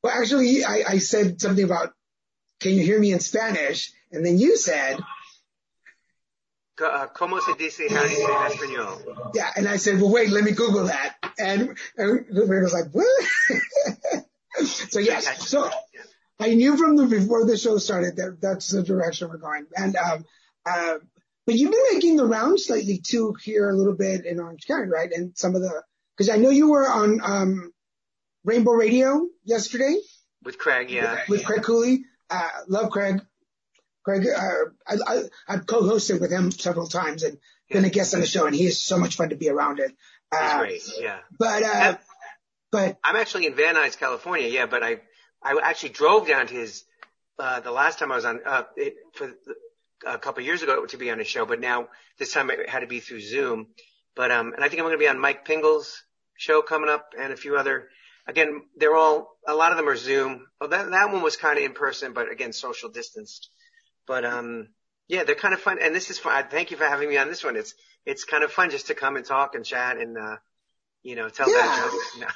well, 0.05 0.13
actually, 0.15 0.63
I, 0.63 0.83
I 0.87 0.97
said 0.99 1.41
something 1.41 1.65
about 1.65 1.91
can 2.59 2.73
you 2.73 2.83
hear 2.83 2.99
me 2.99 3.11
in 3.11 3.19
Spanish? 3.19 3.91
And 4.11 4.23
then 4.23 4.37
you 4.37 4.55
said, 4.55 4.99
uh, 6.79 7.07
¿Cómo 7.07 7.41
se 7.41 7.53
dice 7.55 7.89
how 7.89 8.03
do 8.03 8.09
you 8.09 8.17
say 8.17 8.23
in 8.23 8.29
español? 8.29 9.31
yeah. 9.33 9.49
And 9.55 9.67
I 9.67 9.77
said, 9.77 9.99
well, 9.99 10.11
wait, 10.11 10.29
let 10.29 10.43
me 10.43 10.51
Google 10.51 10.85
that. 10.85 11.15
And, 11.39 11.75
and 11.97 12.25
Ray 12.29 12.61
was 12.61 12.71
like, 12.71 12.91
what? 12.91 13.07
so 14.63 14.99
yes, 14.99 15.49
so 15.49 15.71
I 16.39 16.53
knew 16.53 16.77
from 16.77 16.97
the, 16.97 17.07
before 17.07 17.43
the 17.43 17.57
show 17.57 17.79
started 17.79 18.17
that 18.17 18.37
that's 18.39 18.69
the 18.69 18.83
direction 18.83 19.29
we're 19.29 19.37
going. 19.37 19.65
And, 19.75 19.95
um, 19.95 20.25
uh, 20.67 20.97
but 21.47 21.55
you've 21.55 21.71
been 21.71 21.93
making 21.93 22.17
the 22.17 22.27
rounds 22.27 22.69
lately 22.69 22.99
too 22.99 23.35
here 23.43 23.71
a 23.71 23.75
little 23.75 23.95
bit 23.95 24.23
in 24.27 24.39
Orange 24.39 24.67
County, 24.67 24.87
right? 24.87 25.09
And 25.11 25.35
some 25.35 25.55
of 25.55 25.63
the, 25.63 25.81
cause 26.15 26.29
I 26.29 26.37
know 26.37 26.51
you 26.51 26.69
were 26.69 26.87
on, 26.87 27.21
um, 27.23 27.71
Rainbow 28.45 28.71
Radio 28.71 29.27
yesterday. 29.43 29.95
With 30.43 30.59
Craig, 30.59 30.91
yeah. 30.91 31.23
with 31.27 31.43
Craig 31.43 31.63
Cooley. 31.63 32.05
Uh, 32.29 32.47
love 32.67 32.91
Craig. 32.91 33.21
Craig, 34.03 34.27
uh, 34.27 34.65
I, 34.87 34.95
I, 35.07 35.23
I've 35.47 35.65
co-hosted 35.65 36.21
with 36.21 36.31
him 36.31 36.51
several 36.51 36.85
times 36.85 37.23
and 37.23 37.39
been 37.71 37.85
a 37.85 37.89
guest 37.89 38.13
on 38.13 38.21
the 38.21 38.27
show, 38.27 38.45
and 38.45 38.55
he 38.55 38.67
is 38.67 38.79
so 38.79 38.99
much 38.99 39.15
fun 39.15 39.29
to 39.29 39.35
be 39.35 39.49
around 39.49 39.79
it. 39.79 39.91
Uh, 40.31 40.59
great, 40.59 40.83
yeah. 40.99 41.17
but, 41.39 41.63
uh, 41.63 41.67
Uh, 41.67 41.97
but 42.71 42.99
I'm 43.03 43.15
actually 43.15 43.47
in 43.47 43.55
Van 43.55 43.73
Nuys, 43.75 43.97
California, 43.97 44.47
yeah, 44.47 44.67
but 44.67 44.83
I, 44.83 44.97
I 45.41 45.59
actually 45.63 45.89
drove 45.89 46.27
down 46.27 46.45
to 46.45 46.53
his, 46.53 46.83
uh, 47.39 47.61
the 47.61 47.71
last 47.71 47.97
time 47.97 48.11
I 48.11 48.15
was 48.15 48.25
on, 48.25 48.41
uh, 48.45 48.63
it, 48.75 48.95
for 49.13 49.33
a 50.05 50.19
couple 50.19 50.41
of 50.41 50.45
years 50.45 50.61
ago 50.61 50.85
to 50.85 50.97
be 50.97 51.09
on 51.09 51.17
his 51.17 51.27
show, 51.27 51.47
but 51.47 51.59
now 51.59 51.87
this 52.19 52.31
time 52.31 52.51
it 52.51 52.69
had 52.69 52.81
to 52.81 52.87
be 52.87 52.99
through 52.99 53.21
Zoom. 53.21 53.67
But, 54.15 54.29
um, 54.29 54.53
and 54.53 54.63
I 54.63 54.69
think 54.69 54.81
I'm 54.81 54.85
going 54.85 54.97
to 54.97 55.03
be 55.03 55.07
on 55.07 55.19
Mike 55.19 55.45
Pingle's 55.45 56.03
show 56.37 56.61
coming 56.61 56.89
up 56.89 57.13
and 57.17 57.33
a 57.33 57.37
few 57.37 57.57
other, 57.57 57.87
again, 58.27 58.61
they're 58.77 58.95
all, 58.95 59.37
a 59.47 59.53
lot 59.53 59.71
of 59.71 59.77
them 59.77 59.87
are 59.87 59.95
Zoom. 59.95 60.47
Well, 60.59 60.69
that, 60.69 60.91
that 60.91 61.11
one 61.11 61.21
was 61.21 61.35
kind 61.37 61.57
of 61.57 61.63
in 61.63 61.73
person, 61.73 62.13
but 62.13 62.31
again, 62.31 62.53
social 62.53 62.89
distanced. 62.89 63.49
But, 64.07 64.25
um, 64.25 64.69
yeah, 65.07 65.23
they're 65.23 65.35
kind 65.35 65.53
of 65.53 65.59
fun. 65.59 65.77
And 65.81 65.93
this 65.93 66.09
is 66.09 66.19
fun. 66.19 66.45
Thank 66.49 66.71
you 66.71 66.77
for 66.77 66.85
having 66.85 67.09
me 67.09 67.17
on 67.17 67.27
this 67.27 67.43
one. 67.43 67.55
It's, 67.55 67.73
it's 68.05 68.23
kind 68.23 68.43
of 68.43 68.51
fun 68.51 68.69
just 68.69 68.87
to 68.87 68.95
come 68.95 69.15
and 69.15 69.25
talk 69.25 69.55
and 69.55 69.65
chat 69.65 69.97
and, 69.97 70.17
uh, 70.17 70.37
you 71.03 71.15
know, 71.15 71.29
tell 71.29 71.49
Yeah. 71.49 71.61
that 71.61 71.91
jokes. 71.91 72.17
No. 72.19 72.27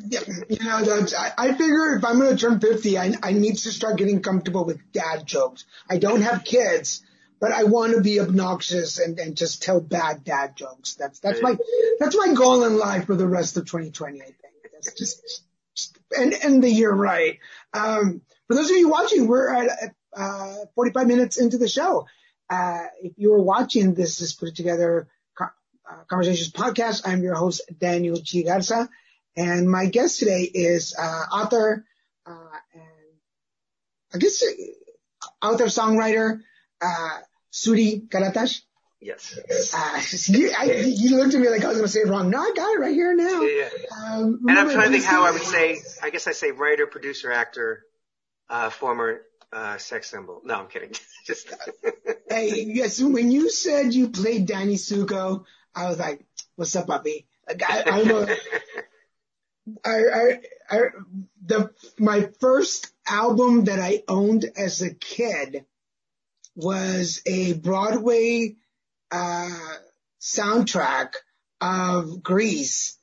yeah, 0.08 0.20
you 0.48 0.64
know, 0.64 1.06
I, 1.16 1.32
I 1.38 1.52
figure 1.52 1.96
if 1.96 2.04
I'm 2.04 2.18
going 2.18 2.36
to 2.36 2.40
turn 2.40 2.58
50, 2.60 2.98
I, 2.98 3.14
I 3.22 3.32
need 3.32 3.56
to 3.58 3.70
start 3.72 3.98
getting 3.98 4.20
comfortable 4.20 4.64
with 4.64 4.80
dad 4.92 5.24
jokes. 5.26 5.64
I 5.88 5.98
don't 5.98 6.22
have 6.22 6.42
kids, 6.44 7.02
but 7.40 7.52
I 7.52 7.64
want 7.64 7.94
to 7.94 8.00
be 8.00 8.18
obnoxious 8.18 8.98
and, 8.98 9.18
and 9.20 9.36
just 9.36 9.62
tell 9.62 9.80
bad 9.80 10.24
dad 10.24 10.56
jokes. 10.56 10.94
That's, 10.94 11.20
that's 11.20 11.40
my, 11.40 11.56
that's 12.00 12.16
my 12.16 12.34
goal 12.34 12.64
in 12.64 12.76
life 12.76 13.06
for 13.06 13.14
the 13.14 13.28
rest 13.28 13.56
of 13.56 13.66
2020, 13.66 14.20
I 14.20 14.24
think. 14.24 14.36
Just, 14.96 15.42
and, 16.16 16.32
and 16.32 16.62
the 16.62 16.70
year 16.70 16.92
right. 16.92 17.38
Um, 17.72 18.22
for 18.46 18.54
those 18.54 18.70
of 18.70 18.76
you 18.76 18.88
watching, 18.88 19.26
we're 19.26 19.52
at, 19.52 19.94
uh, 20.16 20.54
45 20.74 21.06
minutes 21.06 21.38
into 21.38 21.58
the 21.58 21.68
show. 21.68 22.06
Uh, 22.48 22.84
if 23.02 23.12
you 23.16 23.32
were 23.32 23.42
watching 23.42 23.94
this, 23.94 24.18
this 24.18 24.32
put 24.32 24.54
together, 24.54 25.08
uh, 25.40 26.02
Conversations 26.08 26.50
podcast, 26.50 27.02
I'm 27.04 27.22
your 27.22 27.34
host, 27.34 27.62
Daniel 27.78 28.16
G. 28.16 28.42
Garza. 28.42 28.88
And 29.36 29.70
my 29.70 29.86
guest 29.86 30.18
today 30.18 30.42
is, 30.42 30.94
uh, 30.98 31.24
author, 31.32 31.84
uh, 32.26 32.58
and 32.74 33.18
I 34.14 34.18
guess, 34.18 34.42
author, 35.42 35.66
songwriter, 35.66 36.40
uh, 36.80 37.18
Sudi 37.52 38.08
Karatas. 38.08 38.62
Yes. 39.06 39.38
Uh, 39.72 40.36
you, 40.36 40.52
I, 40.58 40.64
you 40.64 41.16
looked 41.16 41.32
at 41.32 41.40
me 41.40 41.48
like 41.48 41.64
I 41.64 41.68
was 41.68 41.76
going 41.76 41.86
to 41.86 41.92
say 41.92 42.00
it 42.00 42.08
wrong. 42.08 42.28
No, 42.28 42.40
I 42.40 42.52
got 42.56 42.74
it 42.74 42.80
right 42.80 42.92
here 42.92 43.14
now. 43.14 43.40
Yeah. 43.42 43.68
Um, 43.96 44.40
And 44.48 44.58
I'm 44.58 44.68
trying 44.68 44.86
to 44.86 44.90
think 44.90 45.04
how 45.04 45.24
I 45.24 45.30
would 45.30 45.42
say, 45.42 45.78
I 46.02 46.10
guess 46.10 46.26
I 46.26 46.32
say 46.32 46.50
writer, 46.50 46.88
producer, 46.88 47.30
actor, 47.30 47.84
uh, 48.50 48.70
former, 48.70 49.20
uh, 49.52 49.78
sex 49.78 50.10
symbol. 50.10 50.42
No, 50.44 50.56
I'm 50.56 50.66
kidding. 50.66 50.92
Just, 51.26 51.54
Hey, 52.28 52.64
yes, 52.66 53.00
when 53.00 53.30
you 53.30 53.48
said 53.48 53.94
you 53.94 54.08
played 54.08 54.46
Danny 54.46 54.74
Zuko, 54.74 55.44
I 55.72 55.88
was 55.88 56.00
like, 56.00 56.26
what's 56.56 56.74
up, 56.74 56.88
puppy? 56.88 57.28
Like, 57.46 57.62
I, 57.64 57.84
I 57.86 58.02
know, 58.02 58.26
I, 59.84 59.90
I, 59.90 60.40
I, 60.68 60.78
the, 61.44 61.70
my 61.96 62.28
first 62.40 62.92
album 63.06 63.64
that 63.64 63.78
I 63.78 64.02
owned 64.08 64.46
as 64.56 64.82
a 64.82 64.92
kid 64.92 65.64
was 66.56 67.22
a 67.24 67.52
Broadway, 67.52 68.56
uh, 69.10 69.58
soundtrack 70.20 71.12
of 71.60 72.22
Grease, 72.22 72.98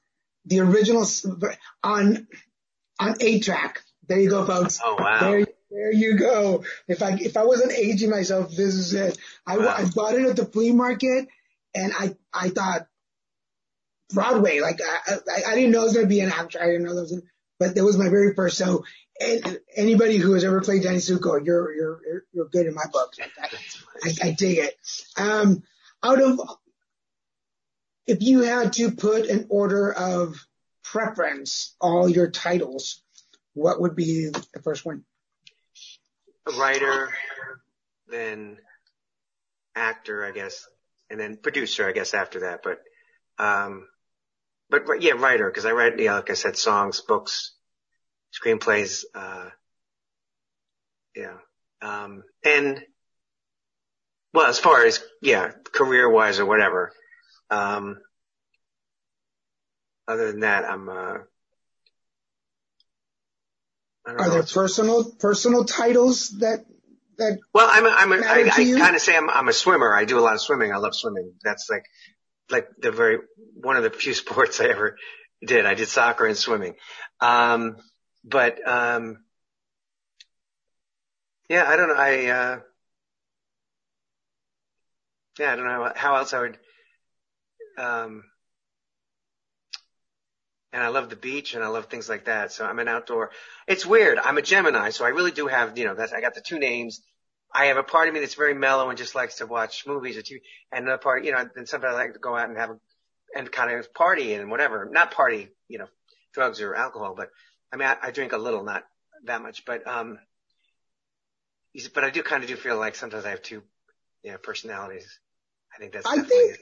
the 0.46 0.60
original 0.62 1.06
on, 1.84 2.28
on 3.00 3.16
A 3.20 3.40
track. 3.40 3.82
There 4.08 4.20
you 4.20 4.30
go, 4.30 4.46
folks. 4.46 4.80
oh 4.84 4.96
wow. 5.00 5.20
There, 5.22 5.46
there 5.72 5.92
you 5.94 6.18
go. 6.18 6.64
If 6.88 7.02
I 7.02 7.14
if 7.14 7.38
I 7.38 7.46
wasn't 7.46 7.72
aging 7.72 8.10
myself, 8.10 8.52
this 8.52 8.76
is 8.76 8.94
it. 8.94 9.18
I, 9.48 9.58
Wow. 9.58 9.74
I 9.78 9.86
bought 9.86 10.16
it 10.16 10.26
at 10.26 10.36
the 10.36 10.46
flea 10.46 10.72
market, 10.72 11.28
and 11.74 11.94
I 11.98 12.16
I 12.34 12.50
thought 12.50 12.88
Broadway. 14.14 14.60
Like 14.60 14.80
I 14.82 15.14
I, 15.14 15.52
I 15.52 15.56
didn't 15.56 15.72
know 15.72 15.82
it 15.82 15.86
was 15.86 15.94
gonna 15.96 16.08
be 16.08 16.20
an 16.20 16.32
actor. 16.32 16.62
I 16.62 16.66
didn't 16.68 16.84
know 16.84 16.96
that 16.96 17.02
was, 17.02 17.22
but 17.60 17.76
that 17.76 17.84
was 17.84 17.98
my 17.98 18.10
very 18.10 18.36
first. 18.36 18.58
So 18.58 18.84
and 19.20 19.60
anybody 19.76 20.18
who 20.18 20.34
has 20.34 20.44
ever 20.44 20.62
played 20.62 20.84
Danny 20.84 20.98
Zuko, 20.98 21.44
you're 21.44 21.74
you're 21.74 22.00
you're, 22.06 22.24
you're 22.34 22.50
good 22.50 22.68
in 22.68 22.74
my 22.76 22.86
book. 22.92 23.14
I, 23.42 23.48
I, 24.04 24.28
I 24.28 24.32
dig 24.32 24.58
it. 24.60 24.76
Um, 25.18 25.64
out 26.04 26.22
of 26.22 26.40
if 28.06 28.22
you 28.22 28.42
had 28.42 28.74
to 28.74 28.92
put 28.92 29.28
an 29.28 29.48
order 29.50 29.92
of 29.92 30.36
preference, 30.84 31.76
all 31.80 32.10
your 32.10 32.30
titles, 32.30 33.02
what 33.54 33.80
would 33.80 33.96
be 33.96 34.30
the 34.30 34.62
first 34.62 34.86
one? 34.86 35.06
writer, 36.58 37.10
then 38.08 38.58
actor, 39.76 40.26
I 40.26 40.32
guess, 40.32 40.68
and 41.10 41.20
then 41.20 41.38
producer, 41.38 41.88
I 41.88 41.92
guess, 41.92 42.14
after 42.14 42.42
that. 42.42 42.62
But, 42.64 42.80
um, 43.44 43.88
but 44.70 45.02
yeah, 45.02 45.14
writer, 45.14 45.50
because 45.50 45.66
I 45.66 45.72
write, 45.72 46.00
yeah, 46.00 46.16
like 46.16 46.30
I 46.30 46.34
said, 46.34 46.58
songs, 46.58 47.02
books, 47.02 47.54
screenplays, 48.34 49.04
uh, 49.16 49.50
yeah, 51.16 51.38
um, 51.82 52.24
and 52.44 52.84
well, 54.34 54.48
as 54.48 54.60
far 54.60 54.86
as 54.86 55.04
yeah, 55.22 55.52
career 55.72 56.10
wise 56.10 56.40
or 56.40 56.46
whatever, 56.46 56.92
um, 57.50 58.00
other 60.08 60.32
than 60.32 60.42
that, 60.42 60.66
I'm, 60.66 60.90
uh, 60.90 61.18
I 64.06 64.12
don't 64.12 64.20
Are 64.20 64.30
there 64.30 64.44
personal 64.44 65.12
personal 65.12 65.64
titles 65.64 66.30
that 66.40 66.66
that 67.18 67.40
Well, 67.54 67.70
I'm 67.72 67.86
a, 67.86 67.90
I'm 67.90 68.12
a, 68.12 68.26
I, 68.26 68.50
I 68.52 68.80
kind 68.80 68.96
of 68.96 69.02
say 69.02 69.16
I'm, 69.16 69.30
I'm 69.30 69.48
a 69.48 69.54
swimmer. 69.54 69.96
I 69.96 70.04
do 70.04 70.20
a 70.20 70.22
lot 70.22 70.34
of 70.34 70.42
swimming. 70.42 70.74
I 70.74 70.78
love 70.78 70.94
swimming. 70.94 71.34
That's 71.44 71.70
like 71.70 71.86
like 72.50 72.68
the 72.78 72.92
very, 72.92 73.20
one 73.56 73.78
of 73.78 73.84
the 73.84 73.90
few 73.90 74.14
sports 74.24 74.60
I 74.60 74.66
ever 74.66 74.98
did. 75.46 75.66
I 75.66 75.74
did 75.74 75.88
soccer 75.88 76.26
and 76.26 76.38
swimming. 76.38 76.76
Um, 77.20 77.78
but, 78.24 78.66
um, 78.68 79.24
yeah, 81.50 81.66
I 81.68 81.76
don't 81.76 81.90
know. 81.90 81.96
I, 81.96 82.26
uh, 82.28 82.60
yeah, 85.40 85.54
I 85.54 85.56
don't 85.56 85.66
know 85.66 85.92
how 85.96 86.16
else 86.16 86.34
I 86.34 86.42
would, 86.42 86.58
um, 87.78 88.24
and 90.74 90.82
I 90.82 90.88
love 90.88 91.10
the 91.10 91.16
beach 91.16 91.54
and 91.54 91.64
I 91.64 91.68
love 91.68 91.86
things 91.86 92.10
like 92.10 92.26
that. 92.26 92.52
So 92.52 92.66
I'm 92.66 92.80
an 92.80 92.88
outdoor. 92.88 93.30
It's 93.68 93.86
weird. 93.86 94.18
I'm 94.18 94.38
a 94.40 94.42
Gemini, 94.42 94.90
so 94.90 95.06
I 95.06 95.10
really 95.10 95.32
do 95.32 95.48
have, 95.48 95.78
you 95.78 95.86
know, 95.86 95.94
that's, 95.94 96.12
I 96.12 96.20
got 96.20 96.34
the 96.34 96.42
two 96.42 96.58
names. 96.60 97.02
I 97.54 97.66
have 97.66 97.78
a 97.78 97.84
part 97.84 98.08
of 98.08 98.16
me 98.16 98.20
that's 98.20 98.34
very 98.34 98.56
mellow 98.56 98.90
and 98.90 98.98
just 98.98 99.14
likes 99.14 99.36
to 99.36 99.46
watch 99.46 99.86
movies 99.86 100.18
or 100.18 100.22
TV, 100.22 100.42
and 100.72 100.86
another 100.86 100.98
part, 100.98 101.24
you 101.24 101.32
know, 101.32 101.48
then 101.56 101.68
sometimes 101.68 101.94
I 101.94 101.98
like 101.98 102.14
to 102.14 102.20
go 102.20 102.36
out 102.36 102.50
and 102.50 102.58
have 102.58 102.72
a, 102.72 102.80
and 103.36 103.52
kind 103.52 103.72
of 103.72 103.94
party 103.94 104.34
and 104.34 104.50
whatever. 104.50 104.90
Not 104.92 105.12
party, 105.12 105.50
you 105.68 105.78
know, 105.78 105.88
drugs 106.34 106.60
or 106.62 106.74
alcohol, 106.74 107.14
but 107.16 107.30
I 107.72 107.78
mean, 107.78 107.88
I, 107.88 107.98
I 108.02 108.12
drink 108.12 108.34
a 108.34 108.38
little, 108.38 108.64
not 108.64 108.84
that 109.26 109.44
much, 109.44 109.66
but, 109.66 109.88
um, 109.88 110.18
but 111.94 112.04
I 112.04 112.10
do 112.10 112.24
kind 112.24 112.44
of 112.44 112.50
do 112.50 112.56
feel 112.56 112.78
like 112.78 112.96
sometimes 112.96 113.26
I 113.26 113.30
have 113.30 113.44
two, 113.44 113.62
you 114.24 114.32
know, 114.32 114.38
personalities. 114.40 115.20
I 115.74 115.80
think 115.80 115.94
that's. 115.94 116.06
I 116.06 116.22
think 116.22 116.58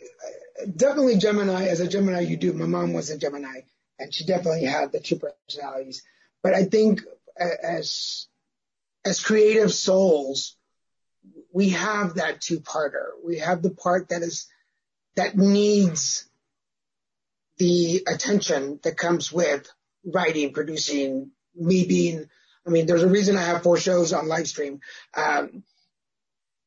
definitely 0.76 1.18
Gemini. 1.18 1.66
As 1.68 1.80
a 1.80 1.88
Gemini, 1.88 2.22
you 2.22 2.38
do. 2.38 2.54
My 2.54 2.66
mom 2.66 2.94
was 2.94 3.10
a 3.10 3.18
Gemini, 3.18 3.62
and 4.00 4.14
she 4.14 4.26
definitely 4.26 4.66
had 4.66 4.92
the 4.92 5.00
two 5.00 5.18
personalities. 5.20 6.04
But 6.44 6.54
I 6.54 6.66
think 6.66 7.02
as 7.38 8.28
as 9.06 9.24
creative 9.24 9.74
souls, 9.74 10.56
we 11.54 11.70
have 11.70 12.16
that 12.16 12.42
two-parter. 12.42 13.08
We 13.26 13.40
have 13.40 13.62
the 13.62 13.72
part 13.72 14.10
that 14.10 14.22
is 14.22 14.48
that 15.16 15.38
needs 15.38 16.30
the 17.58 18.04
attention 18.08 18.80
that 18.84 18.98
comes 18.98 19.32
with 19.32 19.72
writing, 20.06 20.54
producing, 20.54 21.32
me 21.56 21.86
being. 21.86 22.30
I 22.66 22.70
mean, 22.70 22.86
there's 22.86 23.04
a 23.04 23.08
reason 23.08 23.38
I 23.38 23.42
have 23.44 23.64
four 23.64 23.78
shows 23.78 24.14
on 24.14 24.28
live 24.28 24.48
stream. 24.48 24.82
Um, 25.16 25.64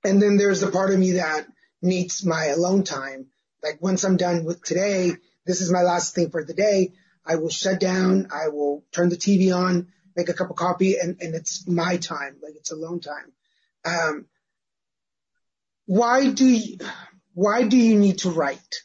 and 0.04 0.20
then 0.20 0.36
there's 0.36 0.60
the 0.60 0.70
part 0.70 0.92
of 0.92 0.98
me 0.98 1.12
that 1.12 1.46
needs 1.84 2.24
my 2.24 2.46
alone 2.46 2.82
time. 2.82 3.26
Like 3.62 3.80
once 3.80 4.04
I'm 4.04 4.16
done 4.16 4.44
with 4.44 4.62
today, 4.62 5.12
this 5.46 5.60
is 5.60 5.70
my 5.70 5.82
last 5.82 6.14
thing 6.14 6.30
for 6.30 6.42
the 6.44 6.54
day. 6.54 6.94
I 7.24 7.36
will 7.36 7.50
shut 7.50 7.80
down. 7.80 8.28
I 8.32 8.48
will 8.48 8.84
turn 8.92 9.08
the 9.08 9.16
TV 9.16 9.54
on, 9.54 9.88
make 10.16 10.28
a 10.28 10.34
cup 10.34 10.50
of 10.50 10.56
coffee, 10.56 10.96
and, 10.98 11.16
and 11.20 11.34
it's 11.34 11.66
my 11.68 11.96
time. 11.96 12.36
Like 12.42 12.54
it's 12.56 12.72
alone 12.72 13.00
time. 13.00 13.32
Um, 13.84 14.26
why 15.86 16.30
do 16.30 16.46
you, 16.46 16.78
why 17.34 17.62
do 17.62 17.76
you 17.76 17.98
need 17.98 18.18
to 18.18 18.30
write? 18.30 18.82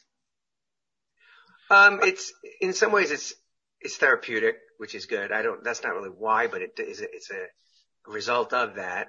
Um, 1.70 2.00
it's 2.02 2.32
in 2.60 2.72
some 2.72 2.92
ways 2.92 3.10
it's 3.10 3.32
it's 3.80 3.96
therapeutic, 3.96 4.56
which 4.78 4.94
is 4.94 5.06
good. 5.06 5.32
I 5.32 5.42
don't. 5.42 5.62
That's 5.64 5.82
not 5.82 5.94
really 5.94 6.10
why, 6.10 6.48
but 6.48 6.62
it 6.62 6.78
is. 6.78 7.00
It's 7.00 7.30
a 7.30 8.10
result 8.10 8.52
of 8.52 8.74
that. 8.74 9.08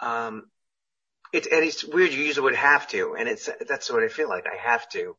Um, 0.00 0.50
it's 1.34 1.48
and 1.48 1.64
it's 1.64 1.84
weird. 1.84 2.12
You 2.12 2.22
use 2.22 2.36
the 2.36 2.42
word 2.42 2.54
have 2.54 2.86
to, 2.88 3.14
and 3.18 3.28
it's 3.28 3.48
that's 3.68 3.90
what 3.90 4.02
I 4.02 4.08
feel 4.08 4.28
like. 4.28 4.46
I 4.46 4.56
have 4.56 4.88
to. 4.90 5.16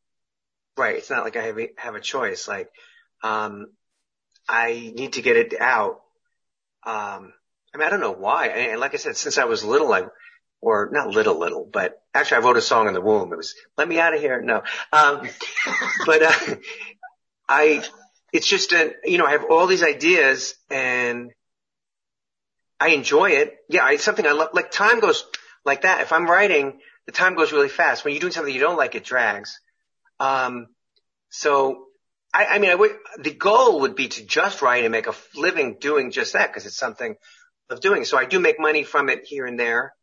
Right. 0.77 0.95
It's 0.95 1.09
not 1.09 1.23
like 1.23 1.35
I 1.35 1.43
have 1.43 1.59
a, 1.59 1.69
have 1.77 1.95
a 1.95 2.01
choice. 2.01 2.47
Like, 2.47 2.69
um, 3.23 3.67
I 4.47 4.93
need 4.95 5.13
to 5.13 5.21
get 5.21 5.37
it 5.37 5.59
out. 5.59 6.01
Um, 6.85 7.33
I 7.73 7.77
mean, 7.77 7.87
I 7.87 7.89
don't 7.89 7.99
know 7.99 8.11
why. 8.11 8.47
And 8.47 8.79
like 8.79 8.93
I 8.93 8.97
said, 8.97 9.17
since 9.17 9.37
I 9.37 9.45
was 9.45 9.63
little, 9.63 9.91
I, 9.91 10.03
or 10.61 10.89
not 10.91 11.09
little, 11.09 11.39
little, 11.39 11.67
but 11.71 12.01
actually 12.13 12.37
I 12.37 12.45
wrote 12.45 12.57
a 12.57 12.61
song 12.61 12.87
in 12.87 12.93
the 12.93 13.01
womb. 13.01 13.31
It 13.31 13.37
was, 13.37 13.55
let 13.77 13.87
me 13.87 13.99
out 13.99 14.13
of 14.13 14.21
here. 14.21 14.41
No. 14.41 14.63
Um, 14.91 15.27
but, 16.05 16.23
uh, 16.23 16.55
I, 17.47 17.83
it's 18.33 18.47
just 18.47 18.73
a, 18.73 18.93
you 19.03 19.17
know, 19.17 19.25
I 19.25 19.31
have 19.31 19.45
all 19.49 19.67
these 19.67 19.83
ideas 19.83 20.55
and 20.69 21.31
I 22.79 22.89
enjoy 22.89 23.31
it. 23.31 23.55
Yeah. 23.69 23.89
It's 23.91 24.03
something 24.03 24.27
I 24.27 24.31
love. 24.31 24.49
Like 24.53 24.71
time 24.71 24.99
goes 24.99 25.25
like 25.65 25.81
that. 25.81 26.01
If 26.01 26.13
I'm 26.13 26.25
writing, 26.25 26.79
the 27.05 27.11
time 27.11 27.35
goes 27.35 27.51
really 27.51 27.69
fast. 27.69 28.03
When 28.03 28.13
you're 28.13 28.21
doing 28.21 28.33
something 28.33 28.53
you 28.53 28.59
don't 28.59 28.77
like, 28.77 28.95
it 28.95 29.03
drags. 29.03 29.59
Um, 30.19 30.67
so 31.29 31.85
I, 32.33 32.45
I 32.45 32.59
mean, 32.59 32.69
I 32.69 32.75
would, 32.75 32.91
the 33.19 33.31
goal 33.31 33.81
would 33.81 33.95
be 33.95 34.07
to 34.09 34.25
just 34.25 34.61
write 34.61 34.83
and 34.83 34.91
make 34.91 35.07
a 35.07 35.15
living 35.35 35.77
doing 35.79 36.11
just 36.11 36.33
that 36.33 36.49
because 36.49 36.65
it's 36.65 36.77
something 36.77 37.15
of 37.69 37.81
doing. 37.81 38.05
So 38.05 38.17
I 38.17 38.25
do 38.25 38.39
make 38.39 38.59
money 38.59 38.83
from 38.83 39.09
it 39.09 39.23
here 39.25 39.45
and 39.45 39.59
there. 39.59 39.93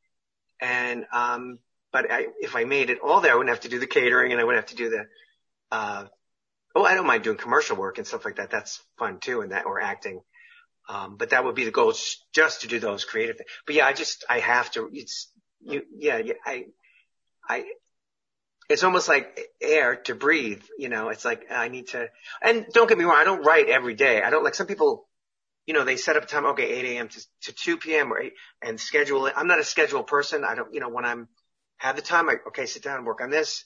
And, 0.61 1.07
um, 1.13 1.59
but 1.93 2.11
I, 2.11 2.27
if 2.41 2.57
I 2.57 2.65
made 2.65 2.91
it 2.91 3.01
all 3.05 3.21
there, 3.21 3.33
I 3.33 3.35
wouldn't 3.35 3.55
have 3.55 3.65
to 3.65 3.69
do 3.69 3.79
the 3.79 3.87
catering 3.87 4.33
and 4.33 4.41
I 4.41 4.45
wouldn't 4.45 4.63
have 4.63 4.77
to 4.77 4.83
do 4.83 4.91
the, 4.91 5.07
uh, 5.71 6.05
oh, 6.75 6.85
I 6.85 6.95
don't 6.95 7.07
mind 7.07 7.23
doing 7.23 7.37
commercial 7.37 7.77
work 7.77 7.99
and 7.99 8.07
stuff 8.07 8.25
like 8.25 8.37
that. 8.37 8.51
That's 8.51 8.81
fun 8.99 9.19
too. 9.21 9.43
And 9.43 9.53
that 9.53 9.67
or 9.67 9.81
acting. 9.81 10.23
Um, 10.89 11.17
but 11.17 11.31
that 11.31 11.45
would 11.45 11.55
be 11.55 11.65
the 11.65 11.71
goal 11.71 11.93
just 12.35 12.63
to 12.63 12.69
do 12.69 12.81
those 12.81 13.05
creative 13.05 13.37
things. 13.37 13.51
But 13.67 13.75
yeah, 13.75 13.87
I 13.87 13.93
just, 13.93 14.25
I 14.29 14.41
have 14.41 14.71
to, 14.73 14.89
it's, 14.93 15.29
you, 15.65 15.83
yeah, 15.97 16.21
I, 16.45 16.67
I, 17.49 17.65
it's 18.69 18.85
almost 18.85 19.09
like 19.09 19.41
air 19.61 19.97
to 19.97 20.15
breathe, 20.15 20.63
you 20.79 20.89
know, 20.89 21.09
it's 21.09 21.25
like 21.25 21.51
I 21.51 21.69
need 21.69 21.89
to, 21.89 22.09
and 22.43 22.67
don't 22.73 22.89
get 22.89 22.99
me 22.99 23.05
wrong, 23.05 23.17
I 23.17 23.25
don't 23.25 23.45
write 23.45 23.69
every 23.69 23.95
day. 23.95 24.23
I 24.23 24.31
don't 24.31 24.45
like 24.45 24.55
some 24.55 24.67
people, 24.67 25.07
you 25.67 25.75
know, 25.75 25.85
they 25.85 25.97
set 25.97 26.17
up 26.17 26.25
a 26.25 26.27
time, 26.27 26.47
okay, 26.47 26.65
8 26.65 26.97
a.m. 26.97 27.09
to, 27.09 27.27
to 27.43 27.53
2 27.53 27.77
p.m. 27.79 28.13
or 28.13 28.21
8 28.21 28.33
and 28.63 28.81
schedule 28.81 29.27
it. 29.27 29.35
I'm 29.37 29.47
not 29.47 29.59
a 29.61 29.65
schedule 29.65 30.03
person. 30.03 30.45
I 30.45 30.55
don't, 30.55 30.73
you 30.73 30.81
know, 30.81 30.89
when 30.89 31.05
I'm 31.05 31.29
have 31.79 31.97
the 31.97 32.03
time, 32.03 32.29
I, 32.29 32.37
okay, 32.49 32.67
sit 32.67 32.83
down 32.83 32.99
and 32.99 33.07
work 33.07 33.21
on 33.21 33.31
this. 33.31 33.65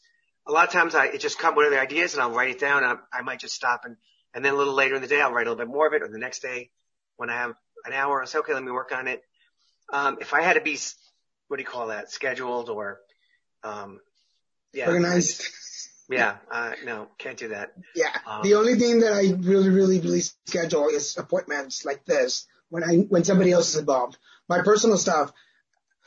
A 0.48 0.52
lot 0.52 0.66
of 0.66 0.72
times 0.72 0.94
I, 0.94 1.06
it 1.06 1.20
just 1.20 1.38
come, 1.38 1.54
what 1.54 1.66
are 1.66 1.70
the 1.70 1.80
ideas 1.80 2.14
and 2.14 2.22
I'll 2.22 2.30
write 2.30 2.50
it 2.50 2.58
down. 2.58 2.82
I, 2.82 2.96
I 3.12 3.22
might 3.22 3.40
just 3.40 3.54
stop 3.54 3.82
and, 3.84 3.96
and 4.34 4.44
then 4.44 4.54
a 4.54 4.56
little 4.56 4.74
later 4.74 4.94
in 4.94 5.02
the 5.02 5.08
day, 5.08 5.20
I'll 5.20 5.32
write 5.32 5.46
a 5.46 5.50
little 5.50 5.64
bit 5.64 5.72
more 5.72 5.86
of 5.86 5.92
it 5.92 6.02
or 6.02 6.08
the 6.08 6.18
next 6.18 6.40
day 6.40 6.70
when 7.16 7.30
I 7.30 7.34
have 7.34 7.54
an 7.84 7.92
hour, 7.92 8.20
I'll 8.20 8.26
say, 8.26 8.38
okay, 8.38 8.54
let 8.54 8.62
me 8.62 8.70
work 8.70 8.92
on 8.92 9.08
it. 9.08 9.22
Um, 9.92 10.18
if 10.20 10.34
I 10.34 10.42
had 10.42 10.54
to 10.54 10.60
be, 10.60 10.78
what 11.48 11.56
do 11.56 11.62
you 11.62 11.68
call 11.68 11.88
that? 11.88 12.10
Scheduled 12.10 12.68
or, 12.68 13.00
um, 13.62 14.00
yeah. 14.72 14.86
Organized. 14.86 15.44
Yeah, 16.08 16.36
uh, 16.52 16.72
no, 16.84 17.08
can't 17.18 17.36
do 17.36 17.48
that. 17.48 17.72
Yeah. 17.94 18.16
Um, 18.26 18.42
the 18.42 18.54
only 18.54 18.76
thing 18.76 19.00
that 19.00 19.12
I 19.12 19.32
really, 19.38 19.70
really, 19.70 19.98
really 20.00 20.20
schedule 20.20 20.88
is 20.88 21.16
appointments 21.16 21.84
like 21.84 22.04
this 22.04 22.46
when 22.68 22.84
I, 22.84 22.98
when 22.98 23.24
somebody 23.24 23.50
else 23.50 23.70
is 23.70 23.80
involved. 23.80 24.16
My 24.48 24.62
personal 24.62 24.98
stuff, 24.98 25.32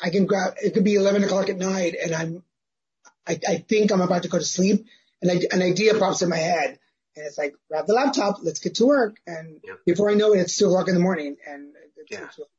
I 0.02 0.10
can 0.10 0.26
grab, 0.26 0.54
it 0.64 0.74
could 0.74 0.86
be 0.86 0.96
11 0.96 1.26
o'clock 1.26 1.50
at 1.50 1.58
night 1.58 1.96
and 2.02 2.14
I'm, 2.16 2.44
I, 3.28 3.40
I 3.48 3.56
think 3.58 3.92
I'm 3.92 4.00
about 4.00 4.24
to 4.24 4.30
go 4.30 4.40
to 4.40 4.46
sleep 4.46 4.86
and 5.22 5.30
I, 5.30 5.42
an 5.52 5.62
idea 5.62 5.94
pops 5.96 6.22
in 6.22 6.30
my 6.30 6.38
head 6.38 6.80
and 7.18 7.26
it's 7.26 7.38
like, 7.38 7.56
grab 7.70 7.86
the 7.86 7.94
laptop, 7.94 8.38
let's 8.42 8.60
get 8.60 8.76
to 8.76 8.86
work. 8.86 9.18
And 9.28 9.60
Yeah. 9.66 9.74
before 9.86 10.10
I 10.10 10.14
know 10.14 10.34
it, 10.34 10.40
it's 10.40 10.56
two 10.58 10.68
o'clock 10.68 10.88
in 10.88 10.94
the 10.94 11.02
morning 11.02 11.36
and 11.46 11.74
it's, 11.98 12.10
Yeah. 12.12 12.24
it's 12.24 12.38
really 12.38 12.50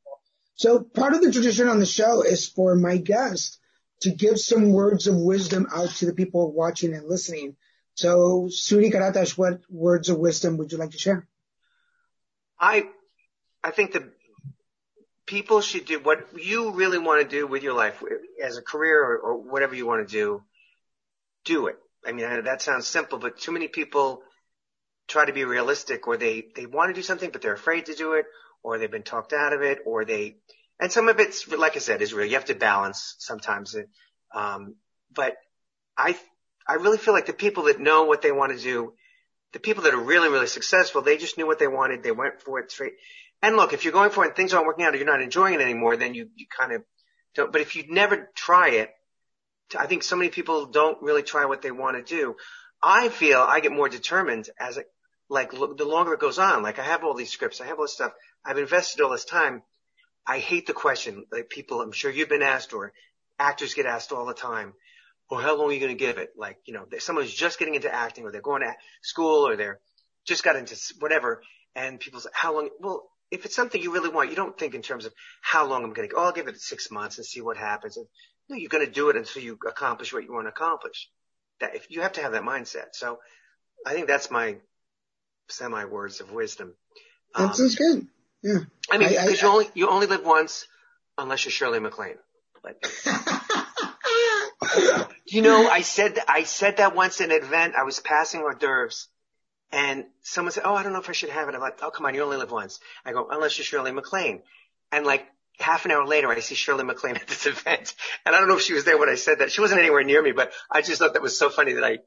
So 0.61 0.79
part 0.79 1.15
of 1.15 1.23
the 1.23 1.31
tradition 1.31 1.67
on 1.67 1.79
the 1.79 1.87
show 1.87 2.21
is 2.21 2.47
for 2.47 2.75
my 2.75 2.97
guest 2.97 3.57
to 4.01 4.11
give 4.11 4.39
some 4.39 4.71
words 4.71 5.07
of 5.07 5.15
wisdom 5.15 5.65
out 5.73 5.89
to 5.89 6.05
the 6.05 6.13
people 6.13 6.51
watching 6.51 6.93
and 6.93 7.07
listening. 7.07 7.55
So 7.95 8.47
Sudi 8.47 8.93
Karatas, 8.93 9.35
what 9.35 9.61
words 9.71 10.09
of 10.09 10.19
wisdom 10.19 10.57
would 10.57 10.71
you 10.71 10.77
like 10.77 10.91
to 10.91 10.99
share? 10.99 11.27
I, 12.59 12.83
I 13.63 13.71
think 13.71 13.93
that 13.93 14.03
people 15.25 15.61
should 15.61 15.85
do 15.85 15.99
what 15.99 16.27
you 16.39 16.73
really 16.73 16.99
want 16.99 17.27
to 17.27 17.35
do 17.35 17.47
with 17.47 17.63
your 17.63 17.73
life 17.73 18.03
as 18.39 18.57
a 18.57 18.61
career 18.61 19.03
or, 19.03 19.17
or 19.17 19.37
whatever 19.37 19.73
you 19.73 19.87
want 19.87 20.07
to 20.07 20.13
do. 20.13 20.43
Do 21.43 21.65
it. 21.65 21.77
I 22.05 22.11
mean, 22.11 22.43
that 22.43 22.61
sounds 22.61 22.85
simple, 22.85 23.17
but 23.17 23.39
too 23.39 23.51
many 23.51 23.67
people 23.67 24.21
try 25.07 25.25
to 25.25 25.33
be 25.33 25.43
realistic 25.43 26.07
or 26.07 26.17
they, 26.17 26.45
they 26.55 26.67
want 26.67 26.89
to 26.89 26.93
do 26.93 27.01
something, 27.01 27.31
but 27.31 27.41
they're 27.41 27.51
afraid 27.55 27.87
to 27.87 27.95
do 27.95 28.13
it 28.13 28.27
or 28.63 28.77
they've 28.77 28.91
been 28.91 29.03
talked 29.03 29.33
out 29.33 29.53
of 29.53 29.61
it 29.61 29.79
or 29.85 30.05
they, 30.05 30.37
and 30.79 30.91
some 30.91 31.09
of 31.09 31.19
it's, 31.19 31.47
like 31.47 31.75
I 31.75 31.79
said, 31.79 32.01
is 32.01 32.13
real. 32.13 32.25
You 32.25 32.35
have 32.35 32.45
to 32.45 32.55
balance 32.55 33.15
sometimes. 33.19 33.75
Um, 34.33 34.75
but 35.13 35.35
I, 35.97 36.17
I 36.67 36.75
really 36.75 36.97
feel 36.97 37.13
like 37.13 37.25
the 37.25 37.33
people 37.33 37.63
that 37.63 37.79
know 37.79 38.05
what 38.05 38.21
they 38.21 38.31
want 38.31 38.57
to 38.57 38.63
do, 38.63 38.93
the 39.53 39.59
people 39.59 39.83
that 39.83 39.93
are 39.93 39.99
really, 39.99 40.29
really 40.29 40.47
successful, 40.47 41.01
they 41.01 41.17
just 41.17 41.37
knew 41.37 41.45
what 41.45 41.59
they 41.59 41.67
wanted. 41.67 42.03
They 42.03 42.11
went 42.11 42.41
for 42.41 42.59
it 42.59 42.71
straight. 42.71 42.93
And 43.41 43.55
look, 43.55 43.73
if 43.73 43.83
you're 43.83 43.93
going 43.93 44.11
for 44.11 44.23
it 44.23 44.29
and 44.29 44.35
things 44.35 44.53
aren't 44.53 44.67
working 44.67 44.85
out 44.85 44.93
or 44.93 44.97
you're 44.97 45.05
not 45.05 45.21
enjoying 45.21 45.55
it 45.55 45.61
anymore, 45.61 45.97
then 45.97 46.13
you, 46.13 46.29
you 46.35 46.45
kind 46.47 46.71
of 46.71 46.83
don't, 47.35 47.51
but 47.51 47.61
if 47.61 47.75
you 47.75 47.85
never 47.89 48.29
try 48.35 48.69
it, 48.69 48.91
I 49.77 49.87
think 49.87 50.03
so 50.03 50.15
many 50.15 50.29
people 50.29 50.67
don't 50.67 51.01
really 51.01 51.23
try 51.23 51.45
what 51.45 51.61
they 51.61 51.71
want 51.71 51.97
to 51.97 52.03
do. 52.03 52.35
I 52.81 53.09
feel 53.09 53.39
I 53.39 53.59
get 53.59 53.71
more 53.71 53.89
determined 53.89 54.49
as 54.59 54.77
a, 54.77 54.83
like 55.31 55.53
look, 55.53 55.77
the 55.77 55.85
longer 55.85 56.13
it 56.13 56.19
goes 56.19 56.37
on, 56.37 56.61
like 56.61 56.77
I 56.77 56.83
have 56.83 57.03
all 57.05 57.15
these 57.15 57.31
scripts, 57.31 57.61
I 57.61 57.65
have 57.67 57.77
all 57.79 57.85
this 57.85 57.93
stuff, 57.93 58.11
I've 58.45 58.57
invested 58.57 59.01
all 59.01 59.11
this 59.11 59.25
time. 59.25 59.63
I 60.27 60.39
hate 60.39 60.67
the 60.67 60.73
question, 60.73 61.25
like 61.31 61.49
people, 61.49 61.81
I'm 61.81 61.93
sure 61.93 62.11
you've 62.11 62.29
been 62.29 62.43
asked 62.43 62.73
or 62.73 62.93
actors 63.39 63.73
get 63.73 63.85
asked 63.85 64.11
all 64.11 64.25
the 64.25 64.35
time, 64.35 64.73
well, 65.29 65.39
how 65.39 65.57
long 65.57 65.69
are 65.69 65.73
you 65.73 65.79
going 65.79 65.97
to 65.97 66.05
give 66.05 66.17
it? 66.17 66.33
Like, 66.37 66.57
you 66.65 66.73
know, 66.73 66.85
someone 66.99 67.23
who's 67.23 67.33
just 67.33 67.57
getting 67.57 67.75
into 67.75 67.91
acting 67.91 68.25
or 68.25 68.31
they're 68.31 68.41
going 68.41 68.61
to 68.61 68.73
school 69.01 69.47
or 69.47 69.55
they're 69.55 69.79
just 70.25 70.43
got 70.43 70.57
into 70.57 70.75
whatever. 70.99 71.41
And 71.75 71.99
people 71.99 72.19
say, 72.19 72.29
how 72.33 72.53
long? 72.53 72.69
Well, 72.81 73.09
if 73.31 73.45
it's 73.45 73.55
something 73.55 73.81
you 73.81 73.93
really 73.93 74.09
want, 74.09 74.29
you 74.29 74.35
don't 74.35 74.57
think 74.59 74.75
in 74.75 74.81
terms 74.81 75.05
of 75.05 75.13
how 75.41 75.65
long 75.65 75.85
I'm 75.85 75.93
going 75.93 76.09
to. 76.09 76.15
Oh, 76.15 76.25
I'll 76.25 76.31
give 76.33 76.49
it 76.49 76.59
six 76.59 76.91
months 76.91 77.17
and 77.17 77.25
see 77.25 77.41
what 77.41 77.55
happens. 77.55 77.95
And, 77.95 78.05
no, 78.49 78.57
you're 78.57 78.69
going 78.69 78.85
to 78.85 78.91
do 78.91 79.09
it 79.09 79.15
until 79.15 79.41
you 79.41 79.57
accomplish 79.65 80.11
what 80.11 80.25
you 80.25 80.33
want 80.33 80.45
to 80.45 80.49
accomplish. 80.49 81.09
that 81.61 81.75
if 81.75 81.89
you 81.89 82.01
have 82.01 82.13
to 82.13 82.21
have 82.21 82.33
that 82.33 82.43
mindset. 82.43 82.93
So 82.93 83.19
I 83.87 83.93
think 83.93 84.07
that's 84.07 84.29
my 84.29 84.57
semi 85.51 85.85
words 85.85 86.21
of 86.21 86.31
wisdom. 86.31 86.73
Um, 87.35 87.47
that 87.47 87.55
sounds 87.55 87.75
good. 87.75 88.07
Yeah. 88.43 88.59
I 88.91 88.97
mean, 88.97 89.09
because 89.09 89.41
you 89.41 89.47
only, 89.47 89.69
you 89.73 89.89
only 89.89 90.07
live 90.07 90.25
once 90.25 90.65
unless 91.17 91.45
you're 91.45 91.51
Shirley 91.51 91.79
MacLaine. 91.79 92.17
But, 92.63 92.77
you 95.25 95.41
know, 95.41 95.69
I 95.69 95.81
said, 95.81 96.19
I 96.27 96.43
said 96.43 96.77
that 96.77 96.95
once 96.95 97.21
in 97.21 97.31
an 97.31 97.43
event. 97.43 97.75
I 97.75 97.83
was 97.83 97.99
passing 97.99 98.41
hors 98.41 98.55
d'oeuvres 98.55 99.07
and 99.71 100.05
someone 100.21 100.51
said, 100.51 100.63
Oh, 100.65 100.75
I 100.75 100.83
don't 100.83 100.93
know 100.93 100.99
if 100.99 101.09
I 101.09 101.13
should 101.13 101.29
have 101.29 101.49
it. 101.49 101.55
I'm 101.55 101.61
like, 101.61 101.79
Oh, 101.81 101.91
come 101.91 102.05
on. 102.05 102.13
You 102.13 102.23
only 102.23 102.37
live 102.37 102.51
once. 102.51 102.79
I 103.05 103.13
go, 103.13 103.27
unless 103.29 103.57
you're 103.57 103.65
Shirley 103.65 103.91
MacLaine. 103.91 104.41
And 104.91 105.05
like 105.05 105.25
half 105.59 105.85
an 105.85 105.91
hour 105.91 106.05
later, 106.05 106.29
I 106.29 106.39
see 106.39 106.55
Shirley 106.55 106.83
MacLaine 106.83 107.15
at 107.15 107.27
this 107.27 107.45
event. 107.45 107.95
And 108.25 108.35
I 108.35 108.39
don't 108.39 108.47
know 108.47 108.57
if 108.57 108.61
she 108.61 108.73
was 108.73 108.83
there 108.83 108.97
when 108.97 109.09
I 109.09 109.15
said 109.15 109.39
that. 109.39 109.51
She 109.51 109.61
wasn't 109.61 109.81
anywhere 109.81 110.03
near 110.03 110.21
me, 110.21 110.31
but 110.31 110.51
I 110.69 110.81
just 110.81 110.99
thought 110.99 111.13
that 111.13 111.21
was 111.21 111.37
so 111.37 111.49
funny 111.49 111.73
that 111.73 111.83
I 111.83 111.99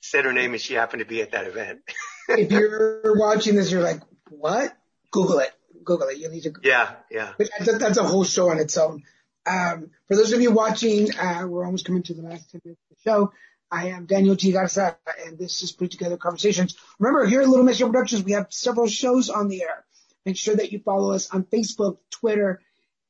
said 0.00 0.24
her 0.24 0.32
name 0.32 0.52
and 0.52 0.60
she 0.60 0.74
happened 0.74 1.00
to 1.00 1.06
be 1.06 1.22
at 1.22 1.32
that 1.32 1.46
event. 1.46 1.80
if 2.28 2.50
you're 2.50 3.16
watching 3.16 3.54
this, 3.54 3.70
you're 3.70 3.82
like, 3.82 4.00
what? 4.30 4.76
Google 5.10 5.38
it. 5.38 5.52
Google 5.84 6.08
it. 6.08 6.18
You 6.18 6.28
need 6.28 6.42
to. 6.42 6.54
Yeah, 6.62 6.92
yeah. 7.10 7.32
That's 7.60 7.98
a 7.98 8.04
whole 8.04 8.24
show 8.24 8.50
on 8.50 8.58
its 8.58 8.76
own. 8.76 9.02
Um, 9.46 9.90
for 10.08 10.16
those 10.16 10.32
of 10.32 10.40
you 10.40 10.50
watching, 10.50 11.16
uh, 11.16 11.46
we're 11.46 11.64
almost 11.64 11.86
coming 11.86 12.02
to 12.04 12.14
the 12.14 12.22
last 12.22 12.50
10 12.50 12.60
minutes 12.64 12.80
of 12.90 12.96
the 12.96 13.10
show. 13.10 13.32
I 13.70 13.88
am 13.88 14.06
Daniel 14.06 14.36
G. 14.36 14.52
Garza, 14.52 14.96
and 15.24 15.38
this 15.38 15.62
is 15.62 15.72
Put 15.72 15.90
Together 15.90 16.16
Conversations. 16.16 16.76
Remember, 16.98 17.26
here 17.26 17.42
at 17.42 17.48
Little 17.48 17.64
Miss 17.64 17.78
Show 17.78 17.86
Productions, 17.86 18.24
we 18.24 18.32
have 18.32 18.46
several 18.50 18.86
shows 18.86 19.28
on 19.28 19.48
the 19.48 19.62
air. 19.62 19.84
Make 20.24 20.36
sure 20.36 20.56
that 20.56 20.72
you 20.72 20.80
follow 20.80 21.12
us 21.12 21.30
on 21.30 21.44
Facebook, 21.44 21.98
Twitter, 22.10 22.60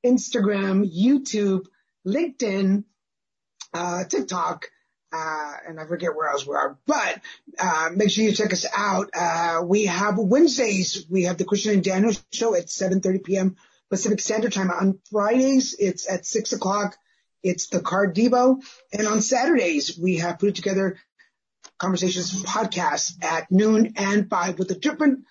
Instagram, 0.05 0.91
YouTube, 0.91 1.67
LinkedIn, 2.07 2.85
uh, 3.75 4.05
TikTok, 4.05 4.67
uh, 5.17 5.53
and 5.69 5.81
I 5.81 5.87
forget 5.87 6.15
where 6.15 6.29
else 6.29 6.47
we 6.47 6.55
are, 6.55 6.77
but, 6.87 7.21
uh, 7.59 7.91
make 7.95 8.11
sure 8.11 8.25
you 8.25 8.33
check 8.33 8.53
us 8.53 8.67
out. 8.77 9.11
Uh, 9.15 9.63
we 9.65 9.87
have 9.87 10.19
Wednesdays, 10.19 11.07
we 11.09 11.25
have 11.25 11.39
the 11.39 11.45
Christian 11.45 11.73
and 11.75 11.85
Daniel 11.85 12.13
show 12.33 12.55
at 12.55 12.67
7.30 12.67 13.25
p.m. 13.25 13.57
Pacific 13.89 14.21
Standard 14.21 14.53
Time. 14.53 14.71
On 14.71 14.99
Fridays, 15.11 15.75
it's 15.79 16.11
at 16.11 16.27
six 16.27 16.53
o'clock. 16.53 16.97
It's 17.43 17.69
the 17.69 17.81
Card 17.81 18.15
Devo. 18.15 18.63
And 18.93 19.07
on 19.07 19.23
Saturdays, 19.23 19.99
we 19.99 20.17
have 20.17 20.39
put 20.39 20.55
together 20.55 20.99
conversations 21.79 22.43
podcast 22.43 23.23
at 23.23 23.51
noon 23.51 23.95
and 23.97 24.29
five 24.29 24.59
with 24.59 24.71
a 24.71 24.75
different 24.75 25.25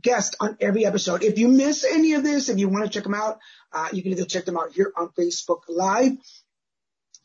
guest 0.00 0.36
on 0.40 0.56
every 0.60 0.84
episode. 0.84 1.22
If 1.22 1.38
you 1.38 1.48
miss 1.48 1.84
any 1.84 2.14
of 2.14 2.22
this, 2.22 2.48
if 2.48 2.58
you 2.58 2.68
want 2.68 2.84
to 2.84 2.90
check 2.90 3.04
them 3.04 3.14
out, 3.14 3.38
uh, 3.72 3.88
you 3.92 4.02
can 4.02 4.12
either 4.12 4.24
check 4.24 4.44
them 4.44 4.56
out 4.56 4.72
here 4.72 4.92
on 4.96 5.08
Facebook 5.10 5.62
Live. 5.68 6.12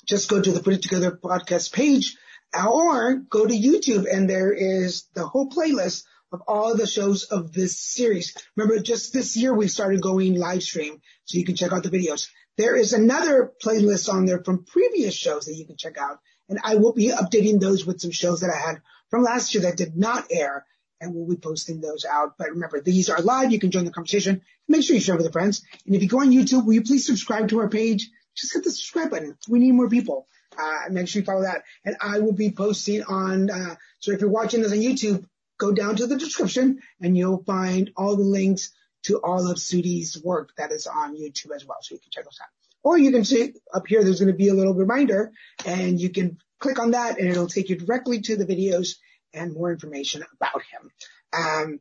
Just 0.05 0.29
go 0.29 0.41
to 0.41 0.51
the 0.51 0.61
Put 0.61 0.73
It 0.73 0.81
Together 0.81 1.11
podcast 1.11 1.71
page 1.73 2.17
or 2.55 3.15
go 3.15 3.45
to 3.45 3.53
YouTube 3.53 4.05
and 4.11 4.29
there 4.29 4.51
is 4.51 5.05
the 5.13 5.25
whole 5.25 5.49
playlist 5.49 6.03
of 6.33 6.41
all 6.47 6.75
the 6.75 6.87
shows 6.87 7.23
of 7.25 7.53
this 7.53 7.79
series. 7.79 8.35
Remember, 8.55 8.81
just 8.81 9.13
this 9.13 9.37
year 9.37 9.53
we 9.53 9.67
started 9.67 10.01
going 10.01 10.35
live 10.35 10.63
stream, 10.63 10.99
so 11.25 11.37
you 11.37 11.45
can 11.45 11.55
check 11.55 11.71
out 11.71 11.83
the 11.83 11.89
videos. 11.89 12.27
There 12.57 12.75
is 12.75 12.93
another 12.93 13.53
playlist 13.63 14.11
on 14.11 14.25
there 14.25 14.43
from 14.43 14.65
previous 14.65 15.13
shows 15.13 15.45
that 15.45 15.55
you 15.55 15.65
can 15.65 15.77
check 15.77 15.97
out, 15.97 16.19
and 16.49 16.59
I 16.63 16.75
will 16.75 16.93
be 16.93 17.09
updating 17.09 17.59
those 17.59 17.85
with 17.85 18.01
some 18.01 18.11
shows 18.11 18.41
that 18.41 18.49
I 18.49 18.57
had 18.57 18.81
from 19.09 19.23
last 19.23 19.53
year 19.53 19.63
that 19.63 19.77
did 19.77 19.95
not 19.95 20.25
air, 20.31 20.65
and 20.99 21.13
we'll 21.13 21.27
be 21.27 21.35
posting 21.35 21.81
those 21.81 22.03
out. 22.03 22.33
But 22.37 22.49
remember, 22.49 22.81
these 22.81 23.09
are 23.09 23.21
live. 23.21 23.51
You 23.51 23.59
can 23.59 23.71
join 23.71 23.85
the 23.85 23.91
conversation. 23.91 24.41
Make 24.67 24.83
sure 24.83 24.95
you 24.95 25.01
share 25.01 25.15
with 25.15 25.25
your 25.25 25.31
friends. 25.31 25.63
And 25.85 25.95
if 25.95 26.01
you 26.01 26.09
go 26.09 26.21
on 26.21 26.31
YouTube, 26.31 26.65
will 26.65 26.73
you 26.73 26.83
please 26.83 27.05
subscribe 27.05 27.49
to 27.49 27.59
our 27.59 27.69
page? 27.69 28.09
Just 28.36 28.53
hit 28.53 28.63
the 28.63 28.71
subscribe 28.71 29.11
button. 29.11 29.38
We 29.47 29.59
need 29.59 29.73
more 29.73 29.89
people. 29.89 30.27
Uh, 30.57 30.89
make 30.89 31.07
sure 31.07 31.21
you 31.21 31.25
follow 31.25 31.43
that. 31.43 31.63
And 31.86 31.95
I 32.01 32.19
will 32.19 32.34
be 32.34 32.51
posting 32.51 33.03
on, 33.03 33.49
uh, 33.49 33.75
so 33.99 34.11
if 34.11 34.21
you're 34.21 34.29
watching 34.29 34.61
this 34.61 34.71
on 34.71 34.77
YouTube, 34.77 35.25
go 35.57 35.71
down 35.71 35.95
to 35.97 36.07
the 36.07 36.17
description 36.17 36.79
and 37.01 37.17
you'll 37.17 37.43
find 37.43 37.91
all 37.95 38.15
the 38.15 38.23
links 38.23 38.71
to 39.03 39.17
all 39.17 39.49
of 39.49 39.57
Sudi's 39.57 40.21
work 40.23 40.51
that 40.57 40.71
is 40.71 40.88
on 40.88 41.15
YouTube 41.15 41.55
as 41.55 41.65
well. 41.65 41.77
So 41.81 41.95
you 41.95 41.99
can 41.99 42.11
check 42.11 42.23
those 42.23 42.39
out. 42.41 42.49
Or 42.84 42.97
you 42.97 43.11
can 43.11 43.23
see 43.23 43.53
up 43.73 43.88
here, 43.88 44.03
there's 44.03 44.19
going 44.19 44.31
to 44.31 44.38
be 44.38 44.49
a 44.49 44.53
little 44.53 44.73
reminder 44.73 45.31
and 45.65 45.99
you 45.99 46.09
can 46.09 46.38
click 46.59 46.79
on 46.79 46.91
that 46.91 47.19
and 47.19 47.29
it'll 47.29 47.47
take 47.47 47.69
you 47.69 47.77
directly 47.77 48.21
to 48.21 48.36
the 48.36 48.45
videos 48.45 48.95
and 49.34 49.53
more 49.53 49.71
information 49.71 50.23
about 50.36 50.61
him. 50.61 50.91
Um, 51.34 51.79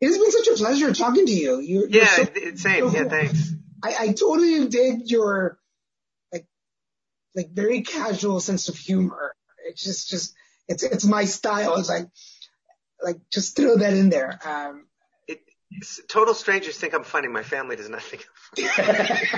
it 0.00 0.06
has 0.06 0.18
been 0.18 0.30
such 0.30 0.48
a 0.48 0.56
pleasure 0.56 0.92
talking 0.92 1.26
to 1.26 1.32
you. 1.32 1.60
You're, 1.60 1.88
yeah, 1.88 2.06
so, 2.06 2.24
same. 2.54 2.90
So 2.90 2.90
yeah, 2.90 3.08
thanks. 3.08 3.52
I, 3.82 3.94
I 4.00 4.12
totally 4.12 4.68
dig 4.68 5.10
your 5.10 5.58
like 7.36 7.50
very 7.52 7.82
casual 7.82 8.40
sense 8.40 8.68
of 8.68 8.76
humor. 8.76 9.34
It's 9.68 9.84
just, 9.84 10.08
just, 10.08 10.34
it's, 10.66 10.82
it's 10.82 11.04
my 11.04 11.26
style. 11.26 11.76
It's 11.76 11.88
like, 11.88 12.08
like 13.02 13.18
just 13.30 13.54
throw 13.54 13.76
that 13.76 13.92
in 13.92 14.08
there. 14.08 14.40
Um, 14.44 14.86
it, 15.28 15.40
total 16.08 16.34
strangers 16.34 16.78
think 16.78 16.94
I'm 16.94 17.04
funny. 17.04 17.28
My 17.28 17.42
family 17.42 17.76
does 17.76 17.88
not 17.88 18.02
think 18.02 18.26
I'm 18.58 18.64
funny. 18.64 19.28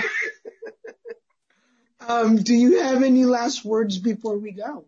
um, 2.07 2.37
do 2.37 2.53
you 2.53 2.81
have 2.81 3.03
any 3.03 3.25
last 3.25 3.65
words 3.65 3.99
before 3.99 4.37
we 4.37 4.53
go? 4.53 4.85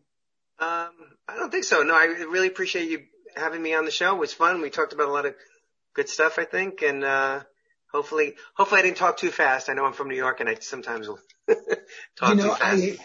Um, 0.60 0.92
I 1.28 1.36
don't 1.36 1.52
think 1.52 1.66
so. 1.66 1.82
No, 1.82 1.94
I 1.94 2.06
really 2.30 2.48
appreciate 2.48 2.90
you 2.90 3.04
having 3.36 3.62
me 3.62 3.74
on 3.74 3.86
the 3.86 3.92
show. 3.92 4.16
It 4.16 4.20
was 4.20 4.34
fun. 4.34 4.62
We 4.62 4.70
talked 4.70 4.94
about 4.94 5.10
a 5.10 5.12
lot 5.12 5.26
of 5.26 5.36
good 5.94 6.10
stuff, 6.10 6.40
I 6.40 6.46
think, 6.46 6.82
and 6.82 7.04
uh, 7.04 7.42
hopefully, 7.92 8.36
hopefully 8.54 8.80
I 8.80 8.84
didn't 8.84 8.98
talk 8.98 9.18
too 9.18 9.32
fast. 9.32 9.70
I 9.70 9.74
know 9.74 9.86
I'm 9.86 9.94
from 9.94 10.08
New 10.08 10.16
York, 10.16 10.40
and 10.40 10.50
I 10.50 10.56
sometimes 10.56 11.08
will 11.08 11.20
you 11.48 12.36
know. 12.36 12.56
I, 12.60 12.98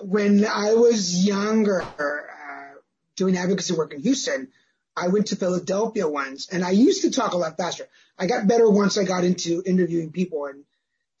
when 0.00 0.44
I 0.46 0.74
was 0.74 1.24
younger, 1.24 1.90
uh, 1.98 2.78
doing 3.16 3.36
advocacy 3.36 3.74
work 3.74 3.92
in 3.92 4.00
Houston, 4.00 4.48
I 4.96 5.08
went 5.08 5.28
to 5.28 5.36
Philadelphia 5.36 6.08
once 6.08 6.48
and 6.50 6.64
I 6.64 6.70
used 6.70 7.02
to 7.02 7.10
talk 7.10 7.32
a 7.32 7.38
lot 7.38 7.56
faster. 7.56 7.88
I 8.18 8.26
got 8.26 8.46
better 8.46 8.68
once 8.68 8.98
I 8.98 9.04
got 9.04 9.24
into 9.24 9.62
interviewing 9.64 10.12
people 10.12 10.46
and 10.46 10.64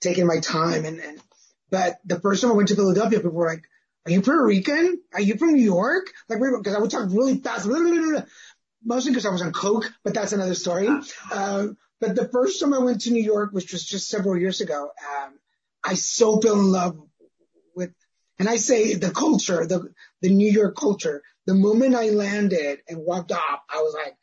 taking 0.00 0.26
my 0.26 0.40
time 0.40 0.84
and, 0.84 1.00
and 1.00 1.20
but 1.70 2.00
the 2.04 2.20
first 2.20 2.42
time 2.42 2.50
I 2.50 2.54
went 2.54 2.68
to 2.68 2.76
Philadelphia, 2.76 3.18
people 3.18 3.30
were 3.30 3.46
like, 3.46 3.64
are 4.04 4.12
you 4.12 4.20
Puerto 4.20 4.44
Rican? 4.44 5.00
Are 5.14 5.20
you 5.20 5.36
from 5.38 5.54
New 5.54 5.62
York? 5.62 6.12
Like, 6.28 6.38
because 6.38 6.74
I 6.74 6.80
would 6.80 6.90
talk 6.90 7.08
really 7.10 7.38
fast, 7.38 7.66
mostly 8.84 9.10
because 9.10 9.24
I 9.24 9.30
was 9.30 9.40
on 9.40 9.52
coke, 9.52 9.90
but 10.04 10.12
that's 10.12 10.32
another 10.32 10.54
story. 10.54 10.88
Uh, 11.32 11.68
but 11.98 12.14
the 12.14 12.28
first 12.28 12.60
time 12.60 12.74
I 12.74 12.78
went 12.80 13.02
to 13.02 13.10
New 13.10 13.22
York, 13.22 13.52
which 13.52 13.72
was 13.72 13.84
just 13.84 14.08
several 14.08 14.36
years 14.36 14.60
ago, 14.60 14.90
um, 15.16 15.38
I 15.84 15.94
so 15.94 16.40
fell 16.40 16.58
in 16.58 16.70
love 16.70 16.98
with, 17.74 17.92
and 18.38 18.48
I 18.48 18.56
say 18.56 18.94
the 18.94 19.10
culture, 19.10 19.66
the, 19.66 19.92
the 20.20 20.30
New 20.30 20.50
York 20.50 20.76
culture. 20.76 21.22
The 21.46 21.54
moment 21.54 21.96
I 21.96 22.10
landed 22.10 22.80
and 22.88 22.98
walked 22.98 23.32
off, 23.32 23.60
I 23.68 23.82
was 23.82 23.94
like, 23.94 24.14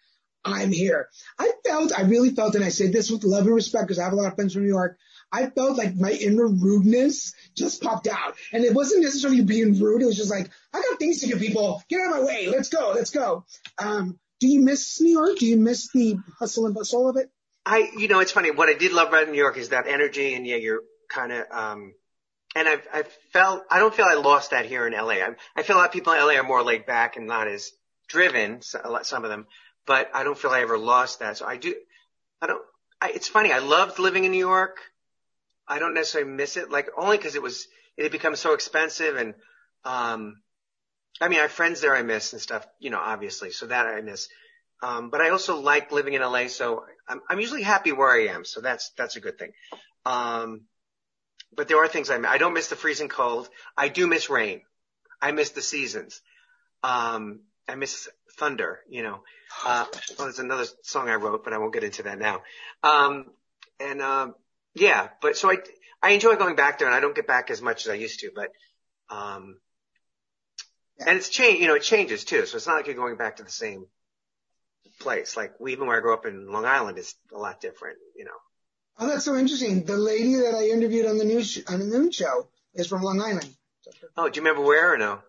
I'm 0.46 0.72
here. 0.72 1.10
I 1.38 1.52
felt, 1.66 1.98
I 1.98 2.04
really 2.04 2.30
felt, 2.30 2.56
and 2.56 2.64
I 2.64 2.70
say 2.70 2.88
this 2.88 3.12
with 3.12 3.24
love 3.24 3.46
and 3.46 3.54
respect 3.54 3.88
because 3.88 4.00
I 4.00 4.06
have 4.06 4.14
a 4.14 4.16
lot 4.16 4.28
of 4.28 4.36
friends 4.36 4.54
from 4.54 4.64
New 4.64 4.70
York. 4.70 4.98
I 5.32 5.48
felt 5.48 5.78
like 5.78 5.96
my 5.96 6.12
inner 6.12 6.48
rudeness 6.48 7.34
just 7.56 7.84
popped 7.84 8.08
out. 8.08 8.36
And 8.54 8.64
it 8.64 8.74
wasn't 8.74 9.04
necessarily 9.04 9.44
being 9.44 9.80
rude. 9.80 10.02
It 10.02 10.06
was 10.06 10.18
just 10.18 10.32
like, 10.32 10.50
I 10.74 10.82
got 10.82 10.98
things 10.98 11.22
to 11.22 11.28
give 11.28 11.40
people. 11.40 11.84
Get 11.90 12.02
out 12.02 12.14
of 12.14 12.22
my 12.22 12.26
way. 12.26 12.48
Let's 12.48 12.70
go. 12.70 12.94
Let's 12.96 13.12
go. 13.12 13.46
Um, 13.78 14.18
do 14.40 14.48
you 14.48 14.62
miss 14.62 15.00
New 15.02 15.12
York? 15.12 15.38
Do 15.38 15.46
you 15.46 15.58
miss 15.58 15.92
the 15.92 16.18
hustle 16.40 16.66
and 16.66 16.74
bustle 16.74 17.10
of 17.10 17.18
it? 17.18 17.30
I, 17.66 17.92
you 17.98 18.08
know, 18.08 18.20
it's 18.20 18.32
funny. 18.32 18.52
What 18.52 18.70
I 18.70 18.74
did 18.74 18.94
love 18.94 19.10
about 19.10 19.28
New 19.28 19.38
York 19.38 19.58
is 19.58 19.70
that 19.70 19.88
energy 19.88 20.34
and 20.34 20.48
yeah, 20.48 20.56
you're 20.56 20.82
kind 21.10 21.32
of, 21.32 21.46
um, 21.52 21.94
and 22.56 22.68
I've, 22.68 22.88
i 22.94 23.04
felt, 23.32 23.64
I 23.70 23.80
don't 23.80 23.94
feel 23.94 24.06
I 24.06 24.16
lost 24.16 24.52
that 24.52 24.66
here 24.66 24.88
in 24.88 24.94
LA. 24.94 25.16
I, 25.16 25.36
I 25.56 25.64
feel 25.64 25.76
a 25.76 25.80
lot 25.80 25.88
of 25.88 25.92
people 25.92 26.14
in 26.14 26.20
LA 26.20 26.34
are 26.34 26.44
more 26.44 26.64
laid 26.64 26.86
back 26.86 27.18
and 27.18 27.28
not 27.28 27.48
as 27.48 27.72
driven, 28.08 28.62
some 28.62 29.24
of 29.24 29.30
them, 29.30 29.46
but 29.86 30.10
I 30.14 30.24
don't 30.24 30.38
feel 30.38 30.52
I 30.52 30.62
ever 30.62 30.78
lost 30.78 31.20
that. 31.20 31.38
So 31.38 31.46
I 31.46 31.58
do, 31.58 31.76
I 32.42 32.48
don't, 32.48 32.62
I, 33.02 33.12
it's 33.14 33.28
funny. 33.28 33.52
I 33.52 33.60
loved 33.60 34.00
living 34.00 34.26
in 34.26 34.32
New 34.32 34.38
York. 34.40 34.78
I 35.68 35.80
don't 35.80 35.94
necessarily 35.94 36.32
miss 36.32 36.58
it, 36.58 36.72
like 36.72 36.90
only 36.98 37.18
because 37.18 37.36
it 37.36 37.42
was, 37.42 37.68
it 37.98 38.04
had 38.04 38.12
become 38.12 38.36
so 38.36 38.54
expensive 38.54 39.16
and, 39.16 39.36
um, 39.86 40.42
I 41.22 41.28
mean, 41.28 41.40
I 41.40 41.44
have 41.44 41.52
friends 41.52 41.82
there 41.82 41.96
I 41.96 42.02
miss 42.02 42.34
and 42.34 42.42
stuff, 42.42 42.66
you 42.80 42.90
know, 42.90 43.00
obviously. 43.00 43.52
So 43.52 43.68
that 43.68 43.86
I 43.88 44.02
miss. 44.02 44.30
Um, 44.82 45.10
but 45.10 45.22
I 45.22 45.30
also 45.30 45.60
like 45.60 45.92
living 45.92 46.14
in 46.14 46.22
LA. 46.22 46.48
So 46.48 46.86
I'm, 47.08 47.22
I'm 47.30 47.40
usually 47.40 47.64
happy 47.64 47.92
where 47.92 48.10
I 48.10 48.34
am. 48.34 48.46
So 48.46 48.62
that's, 48.62 48.92
that's 48.98 49.18
a 49.18 49.20
good 49.20 49.38
thing. 49.38 49.52
Um, 50.06 50.62
but 51.56 51.68
there 51.68 51.84
are 51.84 51.88
things 51.88 52.10
I 52.10 52.18
miss. 52.18 52.30
I 52.30 52.38
don't 52.38 52.54
miss 52.54 52.68
the 52.68 52.76
freezing 52.76 53.10
cold. 53.10 53.50
I 53.78 53.90
do 53.90 54.08
miss 54.08 54.30
rain. 54.30 54.62
I 55.22 55.32
miss 55.32 55.52
the 55.52 55.62
seasons. 55.62 56.22
Um, 56.84 57.42
I 57.68 57.76
miss 57.76 58.08
thunder, 58.38 58.80
you 58.90 59.04
know. 59.04 59.22
Uh, 59.66 59.86
well, 60.18 60.28
there's 60.28 60.40
another 60.40 60.66
song 60.84 61.10
I 61.10 61.16
wrote, 61.16 61.44
but 61.44 61.54
I 61.54 61.58
won't 61.58 61.74
get 61.74 61.84
into 61.84 62.04
that 62.04 62.20
now. 62.20 62.42
Um, 62.84 63.26
and, 63.80 64.02
um, 64.02 64.36
yeah, 64.74 65.10
but 65.22 65.36
so 65.38 65.52
I, 65.52 65.58
I 66.02 66.12
enjoy 66.12 66.36
going 66.36 66.56
back 66.56 66.80
there 66.80 66.88
and 66.88 66.96
I 66.96 67.00
don't 67.00 67.16
get 67.16 67.28
back 67.28 67.50
as 67.50 67.62
much 67.62 67.86
as 67.86 67.92
I 67.92 67.96
used 67.96 68.22
to, 68.22 68.32
but, 68.34 68.50
um, 69.10 69.58
and 71.00 71.18
it's 71.18 71.30
change, 71.30 71.60
you 71.60 71.68
know, 71.68 71.76
it 71.76 71.84
changes 71.84 72.24
too. 72.24 72.46
So 72.46 72.58
it's 72.58 72.68
not 72.68 72.76
like 72.76 72.88
you're 72.88 72.96
going 72.96 73.18
back 73.18 73.38
to 73.38 73.44
the 73.44 73.52
same 73.52 73.88
place. 75.00 75.36
Like 75.36 75.54
even 75.68 75.88
where 75.88 75.98
I 75.98 76.02
grew 76.02 76.14
up 76.14 76.26
in 76.26 76.52
Long 76.52 76.66
Island 76.66 76.98
is 76.98 77.16
a 77.34 77.38
lot 77.38 77.62
different, 77.62 77.98
you 78.16 78.26
know. 78.26 78.32
Oh, 79.00 79.08
that's 79.08 79.24
so 79.26 79.36
interesting. 79.38 79.86
The 79.86 79.96
lady 79.98 80.36
that 80.36 80.56
I 80.56 80.68
interviewed 80.70 81.06
on 81.06 81.18
the 81.18 81.24
news 81.26 81.64
on 81.68 81.80
the 81.80 81.86
noon 81.86 82.12
show 82.12 82.48
is 82.74 82.88
from 82.88 83.02
Long 83.02 83.22
Island. 83.22 83.50
Oh, 84.18 84.30
do 84.30 84.40
you 84.40 84.46
remember 84.46 84.68
where 84.68 84.94
or 84.94 84.98
no? 84.98 85.20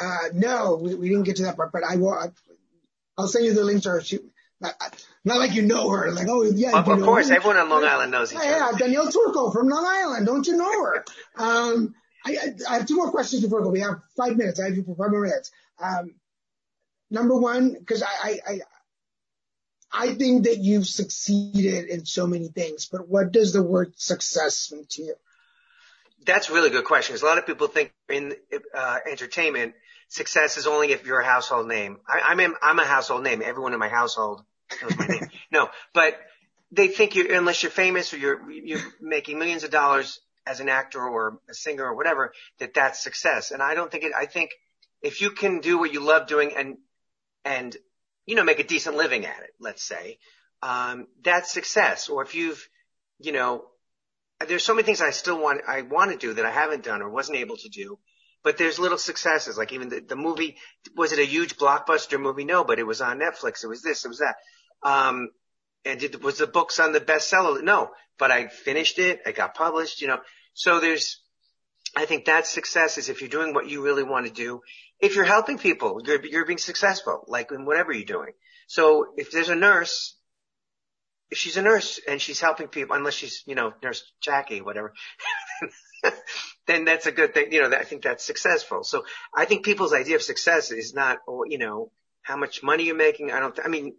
Uh, 0.00 0.28
no, 0.32 0.76
we, 0.80 0.94
we 0.94 1.08
didn't 1.08 1.24
get 1.24 1.36
to 1.36 1.42
that 1.42 1.56
part, 1.56 1.72
but 1.72 1.82
I 1.84 1.96
will. 1.96 2.32
I'll 3.18 3.26
send 3.28 3.44
you 3.44 3.54
the 3.54 3.64
link 3.64 3.82
to 3.82 3.90
her. 3.90 4.00
She, 4.00 4.20
not, 4.60 4.74
not 5.24 5.38
like 5.38 5.52
you 5.54 5.62
know 5.62 5.90
her. 5.90 6.10
Like, 6.12 6.28
oh 6.28 6.42
yeah. 6.42 6.78
Of, 6.78 6.86
you 6.86 6.92
of 6.94 6.98
know 7.00 7.04
course, 7.04 7.28
her. 7.28 7.34
everyone 7.36 7.56
on 7.58 7.68
Long 7.68 7.84
Island 7.84 8.12
knows 8.12 8.32
each 8.32 8.38
Yeah, 8.38 8.44
other. 8.66 8.72
yeah, 8.72 8.78
Danielle 8.78 9.10
Turco 9.10 9.50
from 9.50 9.68
Long 9.68 9.84
Island. 9.84 10.26
Don't 10.26 10.46
you 10.46 10.56
know 10.56 10.84
her? 10.84 11.04
Um, 11.38 11.94
I, 12.26 12.32
I, 12.32 12.48
I 12.70 12.74
have 12.78 12.86
two 12.86 12.96
more 12.96 13.10
questions 13.10 13.42
before 13.42 13.60
we 13.60 13.64
go. 13.64 13.70
We 13.70 13.80
have 13.80 14.00
five 14.16 14.36
minutes. 14.36 14.60
I 14.60 14.64
have 14.66 14.76
you 14.76 14.82
for 14.82 14.96
five 14.96 15.10
more 15.10 15.22
minutes. 15.22 15.50
Um, 15.80 16.14
number 17.10 17.36
one, 17.36 17.74
because 17.78 18.02
I, 18.02 18.06
I, 18.22 18.38
I, 18.46 18.60
I, 19.92 20.14
think 20.14 20.44
that 20.44 20.58
you've 20.58 20.86
succeeded 20.86 21.86
in 21.86 22.04
so 22.04 22.26
many 22.26 22.48
things, 22.48 22.86
but 22.86 23.08
what 23.08 23.32
does 23.32 23.52
the 23.52 23.62
word 23.62 23.98
success 23.98 24.70
mean 24.72 24.86
to 24.90 25.02
you? 25.02 25.14
That's 26.24 26.50
a 26.50 26.52
really 26.52 26.70
good 26.70 26.84
question. 26.84 27.12
Because 27.12 27.22
a 27.22 27.26
lot 27.26 27.38
of 27.38 27.46
people 27.46 27.68
think 27.68 27.92
in 28.08 28.34
uh, 28.74 28.98
entertainment, 29.10 29.74
success 30.08 30.56
is 30.56 30.66
only 30.66 30.92
if 30.92 31.06
you're 31.06 31.20
a 31.20 31.26
household 31.26 31.68
name. 31.68 31.98
I, 32.06 32.20
I'm 32.26 32.40
in, 32.40 32.54
I'm 32.62 32.78
a 32.78 32.84
household 32.84 33.22
name. 33.22 33.42
Everyone 33.44 33.72
in 33.72 33.78
my 33.78 33.88
household 33.88 34.42
knows 34.82 34.96
my 34.98 35.06
name. 35.06 35.30
No, 35.50 35.70
but 35.94 36.18
they 36.70 36.88
think 36.88 37.14
you 37.16 37.34
unless 37.34 37.62
you're 37.62 37.72
famous 37.72 38.12
or 38.12 38.18
you're 38.18 38.50
you're 38.50 38.82
making 39.00 39.38
millions 39.38 39.64
of 39.64 39.70
dollars 39.70 40.20
as 40.46 40.60
an 40.60 40.68
actor 40.68 41.00
or 41.00 41.40
a 41.48 41.54
singer 41.54 41.84
or 41.84 41.94
whatever 41.94 42.32
that 42.58 42.74
that's 42.74 43.02
success. 43.02 43.50
And 43.50 43.62
I 43.62 43.74
don't 43.74 43.90
think 43.90 44.04
it. 44.04 44.12
I 44.16 44.26
think 44.26 44.50
if 45.02 45.20
you 45.20 45.30
can 45.30 45.60
do 45.60 45.78
what 45.78 45.92
you 45.92 46.00
love 46.04 46.26
doing 46.26 46.52
and 46.56 46.76
and 47.44 47.76
you 48.28 48.36
know 48.36 48.44
make 48.44 48.60
a 48.60 48.64
decent 48.64 48.96
living 48.96 49.24
at 49.26 49.42
it, 49.42 49.50
let's 49.58 49.82
say, 49.82 50.18
um, 50.62 51.06
that's 51.24 51.52
success. 51.52 52.08
Or 52.08 52.22
if 52.22 52.34
you've 52.34 52.62
you 53.18 53.32
know 53.32 53.64
there's 54.46 54.62
so 54.62 54.74
many 54.74 54.84
things 54.84 55.00
I 55.00 55.10
still 55.10 55.40
want, 55.40 55.62
I 55.66 55.82
want 55.82 56.12
to 56.12 56.16
do 56.16 56.34
that 56.34 56.46
I 56.46 56.50
haven't 56.50 56.84
done 56.84 57.02
or 57.02 57.08
wasn't 57.08 57.38
able 57.38 57.56
to 57.56 57.68
do. 57.68 57.98
But 58.44 58.56
there's 58.56 58.78
little 58.78 58.98
successes, 58.98 59.58
like 59.58 59.72
even 59.72 59.88
the, 59.88 60.00
the 60.00 60.14
movie, 60.14 60.56
was 60.94 61.12
it 61.12 61.18
a 61.18 61.24
huge 61.24 61.56
blockbuster 61.56 62.20
movie? 62.20 62.44
No, 62.44 62.62
but 62.62 62.78
it 62.78 62.86
was 62.86 63.00
on 63.00 63.18
Netflix. 63.18 63.64
It 63.64 63.68
was 63.68 63.82
this, 63.82 64.04
it 64.04 64.08
was 64.08 64.20
that. 64.20 64.36
Um, 64.82 65.30
and 65.84 65.98
did, 65.98 66.22
was 66.22 66.38
the 66.38 66.46
books 66.46 66.78
on 66.78 66.92
the 66.92 67.00
bestseller? 67.00 67.62
No, 67.62 67.90
but 68.16 68.30
I 68.30 68.46
finished 68.46 69.00
it. 69.00 69.20
I 69.26 69.32
got 69.32 69.54
published, 69.54 70.00
you 70.00 70.06
know. 70.06 70.20
So 70.54 70.78
there's, 70.78 71.20
I 71.96 72.04
think 72.04 72.26
that 72.26 72.46
success 72.46 72.96
is 72.96 73.08
if 73.08 73.20
you're 73.20 73.28
doing 73.30 73.54
what 73.54 73.68
you 73.68 73.82
really 73.82 74.04
want 74.04 74.26
to 74.26 74.32
do. 74.32 74.60
If 75.00 75.14
you're 75.14 75.24
helping 75.24 75.58
people, 75.58 76.00
you're, 76.04 76.24
you're 76.24 76.46
being 76.46 76.58
successful, 76.58 77.24
like 77.28 77.52
in 77.52 77.64
whatever 77.64 77.92
you're 77.92 78.04
doing. 78.04 78.32
So 78.66 79.06
if 79.16 79.30
there's 79.30 79.48
a 79.48 79.54
nurse 79.54 80.18
if 81.30 81.38
she's 81.38 81.56
a 81.56 81.62
nurse 81.62 82.00
and 82.08 82.20
she's 82.20 82.40
helping 82.40 82.68
people, 82.68 82.96
unless 82.96 83.14
she's, 83.14 83.42
you 83.46 83.54
know, 83.54 83.72
nurse 83.82 84.02
Jackie, 84.20 84.62
whatever, 84.62 84.94
then 86.66 86.84
that's 86.84 87.06
a 87.06 87.12
good 87.12 87.34
thing. 87.34 87.52
You 87.52 87.62
know, 87.62 87.76
I 87.76 87.84
think 87.84 88.02
that's 88.02 88.24
successful. 88.24 88.82
So 88.82 89.04
I 89.34 89.44
think 89.44 89.64
people's 89.64 89.92
idea 89.92 90.16
of 90.16 90.22
success 90.22 90.70
is 90.70 90.94
not, 90.94 91.18
oh, 91.28 91.44
you 91.46 91.58
know, 91.58 91.90
how 92.22 92.36
much 92.36 92.62
money 92.62 92.84
you're 92.84 92.96
making. 92.96 93.30
I 93.30 93.40
don't, 93.40 93.58
I 93.62 93.68
mean, 93.68 93.94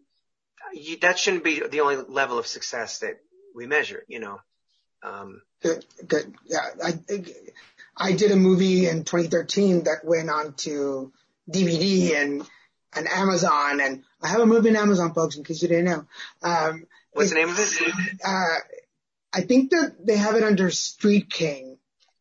you, 0.73 0.97
that 0.99 1.19
shouldn't 1.19 1.43
be 1.43 1.61
the 1.67 1.81
only 1.81 1.97
level 1.97 2.39
of 2.39 2.47
success 2.47 2.99
that 2.99 3.19
we 3.55 3.67
measure, 3.67 4.03
you 4.07 4.19
know. 4.19 4.39
Um, 5.03 5.41
Good, 5.61 5.85
good. 6.07 6.35
Yeah, 6.45 6.65
I, 6.83 6.91
I 7.99 8.13
did 8.13 8.31
a 8.31 8.35
movie 8.35 8.87
in 8.87 9.03
2013 9.03 9.83
that 9.83 10.05
went 10.05 10.29
on 10.29 10.53
to 10.59 11.11
DVD 11.51 12.15
and, 12.15 12.47
and 12.95 13.07
Amazon, 13.07 13.81
and 13.81 14.03
I 14.21 14.29
have 14.29 14.39
a 14.39 14.45
movie 14.45 14.69
on 14.69 14.77
Amazon, 14.77 15.13
folks, 15.13 15.35
in 15.35 15.43
case 15.43 15.61
you 15.61 15.67
didn't 15.67 15.85
know. 15.85 16.05
Um, 16.41 16.85
what's 17.11 17.29
the 17.29 17.35
name 17.35 17.49
of 17.49 17.59
it? 17.59 18.21
uh, 18.23 18.55
I 19.33 19.41
think 19.41 19.71
that 19.71 19.95
they 20.05 20.15
have 20.15 20.35
it 20.35 20.43
under 20.43 20.71
Street 20.71 21.29
King. 21.29 21.77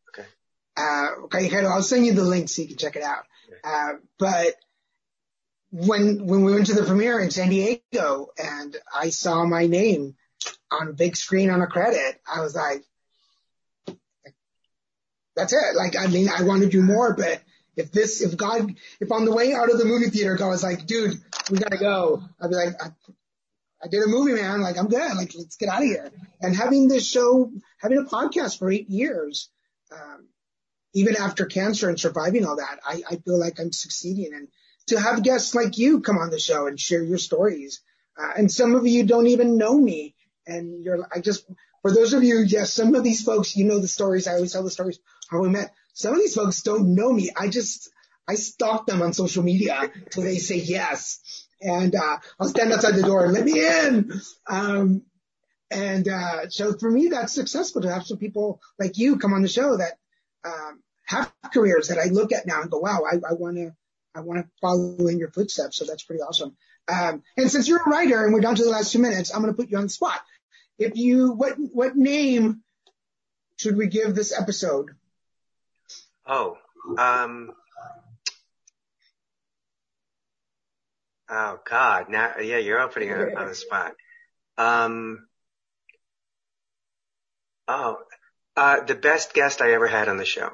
Okay. 0.09 0.27
Uh, 0.75 1.23
okay, 1.23 1.55
I'll 1.65 1.81
send 1.81 2.05
you 2.05 2.13
the 2.13 2.23
link 2.23 2.49
so 2.49 2.61
you 2.61 2.67
can 2.67 2.77
check 2.77 2.95
it 2.95 3.03
out. 3.03 3.23
Uh, 3.63 3.93
but 4.17 4.55
when, 5.71 6.25
when 6.25 6.43
we 6.43 6.53
went 6.53 6.67
to 6.67 6.73
the 6.73 6.83
premiere 6.83 7.19
in 7.19 7.31
San 7.31 7.49
Diego 7.49 8.27
and 8.37 8.75
I 8.93 9.09
saw 9.09 9.45
my 9.45 9.67
name 9.67 10.15
on 10.71 10.89
a 10.89 10.93
big 10.93 11.15
screen 11.15 11.49
on 11.49 11.61
a 11.61 11.67
credit, 11.67 12.19
I 12.31 12.41
was 12.41 12.55
like, 12.55 12.83
that's 15.39 15.53
it. 15.53 15.75
Like, 15.75 15.95
I 15.97 16.07
mean, 16.07 16.29
I 16.29 16.43
want 16.43 16.61
to 16.61 16.69
do 16.69 16.81
more, 16.81 17.13
but 17.15 17.41
if 17.75 17.91
this, 17.91 18.21
if 18.21 18.35
God, 18.35 18.75
if 18.99 19.11
on 19.11 19.25
the 19.25 19.33
way 19.33 19.53
out 19.53 19.71
of 19.71 19.77
the 19.77 19.85
movie 19.85 20.09
theater, 20.09 20.35
God 20.35 20.49
was 20.49 20.63
like, 20.63 20.85
dude, 20.85 21.19
we 21.49 21.57
gotta 21.57 21.77
go. 21.77 22.21
I'd 22.39 22.49
be 22.49 22.55
like, 22.55 22.73
I, 22.81 22.89
I 23.81 23.87
did 23.87 24.03
a 24.03 24.07
movie, 24.07 24.33
man. 24.33 24.61
Like, 24.61 24.77
I'm 24.77 24.89
good. 24.89 25.15
Like, 25.15 25.33
let's 25.37 25.55
get 25.55 25.69
out 25.69 25.81
of 25.81 25.87
here. 25.87 26.11
And 26.41 26.55
having 26.55 26.87
this 26.87 27.07
show, 27.07 27.51
having 27.77 27.97
a 27.97 28.03
podcast 28.03 28.59
for 28.59 28.69
eight 28.69 28.89
years, 28.89 29.49
um, 29.91 30.27
even 30.93 31.15
after 31.15 31.45
cancer 31.45 31.87
and 31.87 31.99
surviving 31.99 32.45
all 32.45 32.57
that, 32.57 32.79
I, 32.85 33.01
I 33.09 33.15
feel 33.15 33.39
like 33.39 33.59
I'm 33.59 33.71
succeeding. 33.71 34.33
And 34.33 34.49
to 34.87 34.99
have 34.99 35.23
guests 35.23 35.55
like 35.55 35.77
you 35.77 36.01
come 36.01 36.17
on 36.17 36.29
the 36.29 36.39
show 36.39 36.67
and 36.67 36.79
share 36.79 37.03
your 37.03 37.17
stories, 37.17 37.81
uh, 38.19 38.31
and 38.35 38.51
some 38.51 38.75
of 38.75 38.85
you 38.85 39.05
don't 39.05 39.27
even 39.27 39.57
know 39.57 39.77
me, 39.77 40.15
and 40.45 40.83
you're, 40.83 41.07
I 41.15 41.21
just, 41.21 41.45
for 41.81 41.93
those 41.93 42.11
of 42.11 42.23
you, 42.23 42.39
yes, 42.39 42.73
some 42.73 42.93
of 42.95 43.03
these 43.03 43.23
folks, 43.23 43.55
you 43.55 43.63
know 43.63 43.79
the 43.79 43.87
stories. 43.87 44.27
I 44.27 44.33
always 44.33 44.51
tell 44.51 44.63
the 44.63 44.69
stories 44.69 44.99
how 45.29 45.39
we 45.39 45.49
met. 45.49 45.73
Some 45.93 46.13
of 46.13 46.19
these 46.19 46.35
folks 46.35 46.61
don't 46.61 46.95
know 46.95 47.11
me. 47.11 47.29
I 47.35 47.49
just, 47.49 47.89
I 48.27 48.35
stalk 48.35 48.85
them 48.85 49.01
on 49.01 49.13
social 49.13 49.43
media 49.43 49.91
till 50.11 50.23
they 50.23 50.37
say 50.37 50.57
yes. 50.57 51.45
And, 51.61 51.95
uh, 51.95 52.17
I'll 52.39 52.47
stand 52.47 52.71
outside 52.71 52.95
the 52.95 53.03
door 53.03 53.25
and 53.25 53.33
let 53.33 53.43
me 53.43 53.59
in. 53.59 54.21
Um, 54.47 55.03
and, 55.69 56.07
uh, 56.07 56.49
so 56.49 56.73
for 56.77 56.89
me, 56.89 57.09
that's 57.09 57.33
successful 57.33 57.81
to 57.81 57.91
have 57.93 58.05
some 58.05 58.17
people 58.17 58.61
like 58.79 58.97
you 58.97 59.17
come 59.17 59.33
on 59.33 59.41
the 59.41 59.47
show 59.47 59.77
that, 59.77 59.97
um, 60.45 60.81
have 61.05 61.31
careers 61.53 61.89
that 61.89 61.97
I 61.97 62.05
look 62.05 62.31
at 62.31 62.47
now 62.47 62.61
and 62.61 62.71
go, 62.71 62.77
wow, 62.77 63.01
I, 63.11 63.33
want 63.33 63.57
to, 63.57 63.71
I 64.15 64.21
want 64.21 64.39
to 64.39 64.49
follow 64.61 65.07
in 65.07 65.17
your 65.17 65.31
footsteps. 65.31 65.77
So 65.77 65.85
that's 65.85 66.03
pretty 66.03 66.21
awesome. 66.21 66.55
Um, 66.87 67.23
and 67.35 67.51
since 67.51 67.67
you're 67.67 67.81
a 67.81 67.89
writer 67.89 68.23
and 68.23 68.33
we're 68.33 68.41
down 68.41 68.55
to 68.55 68.63
the 68.63 68.69
last 68.69 68.91
two 68.91 68.99
minutes, 68.99 69.33
I'm 69.33 69.41
going 69.41 69.53
to 69.53 69.57
put 69.57 69.69
you 69.69 69.77
on 69.77 69.83
the 69.83 69.89
spot. 69.89 70.21
If 70.77 70.95
you, 70.95 71.33
what, 71.33 71.55
what 71.57 71.95
name 71.95 72.61
should 73.57 73.75
we 73.75 73.87
give 73.87 74.15
this 74.15 74.39
episode? 74.39 74.91
Oh, 76.31 76.57
um, 76.99 77.51
oh 81.27 81.59
God. 81.67 82.09
Now, 82.09 82.37
yeah, 82.37 82.57
you're 82.57 82.79
opening 82.79 83.11
on, 83.11 83.35
on 83.35 83.47
the 83.47 83.55
spot. 83.55 83.93
Um, 84.55 85.27
oh, 87.67 87.97
uh, 88.55 88.81
the 88.81 88.93
best 88.93 89.33
guest 89.33 89.59
I 89.59 89.73
ever 89.73 89.87
had 89.87 90.07
on 90.07 90.17
the 90.17 90.25
show. 90.25 90.51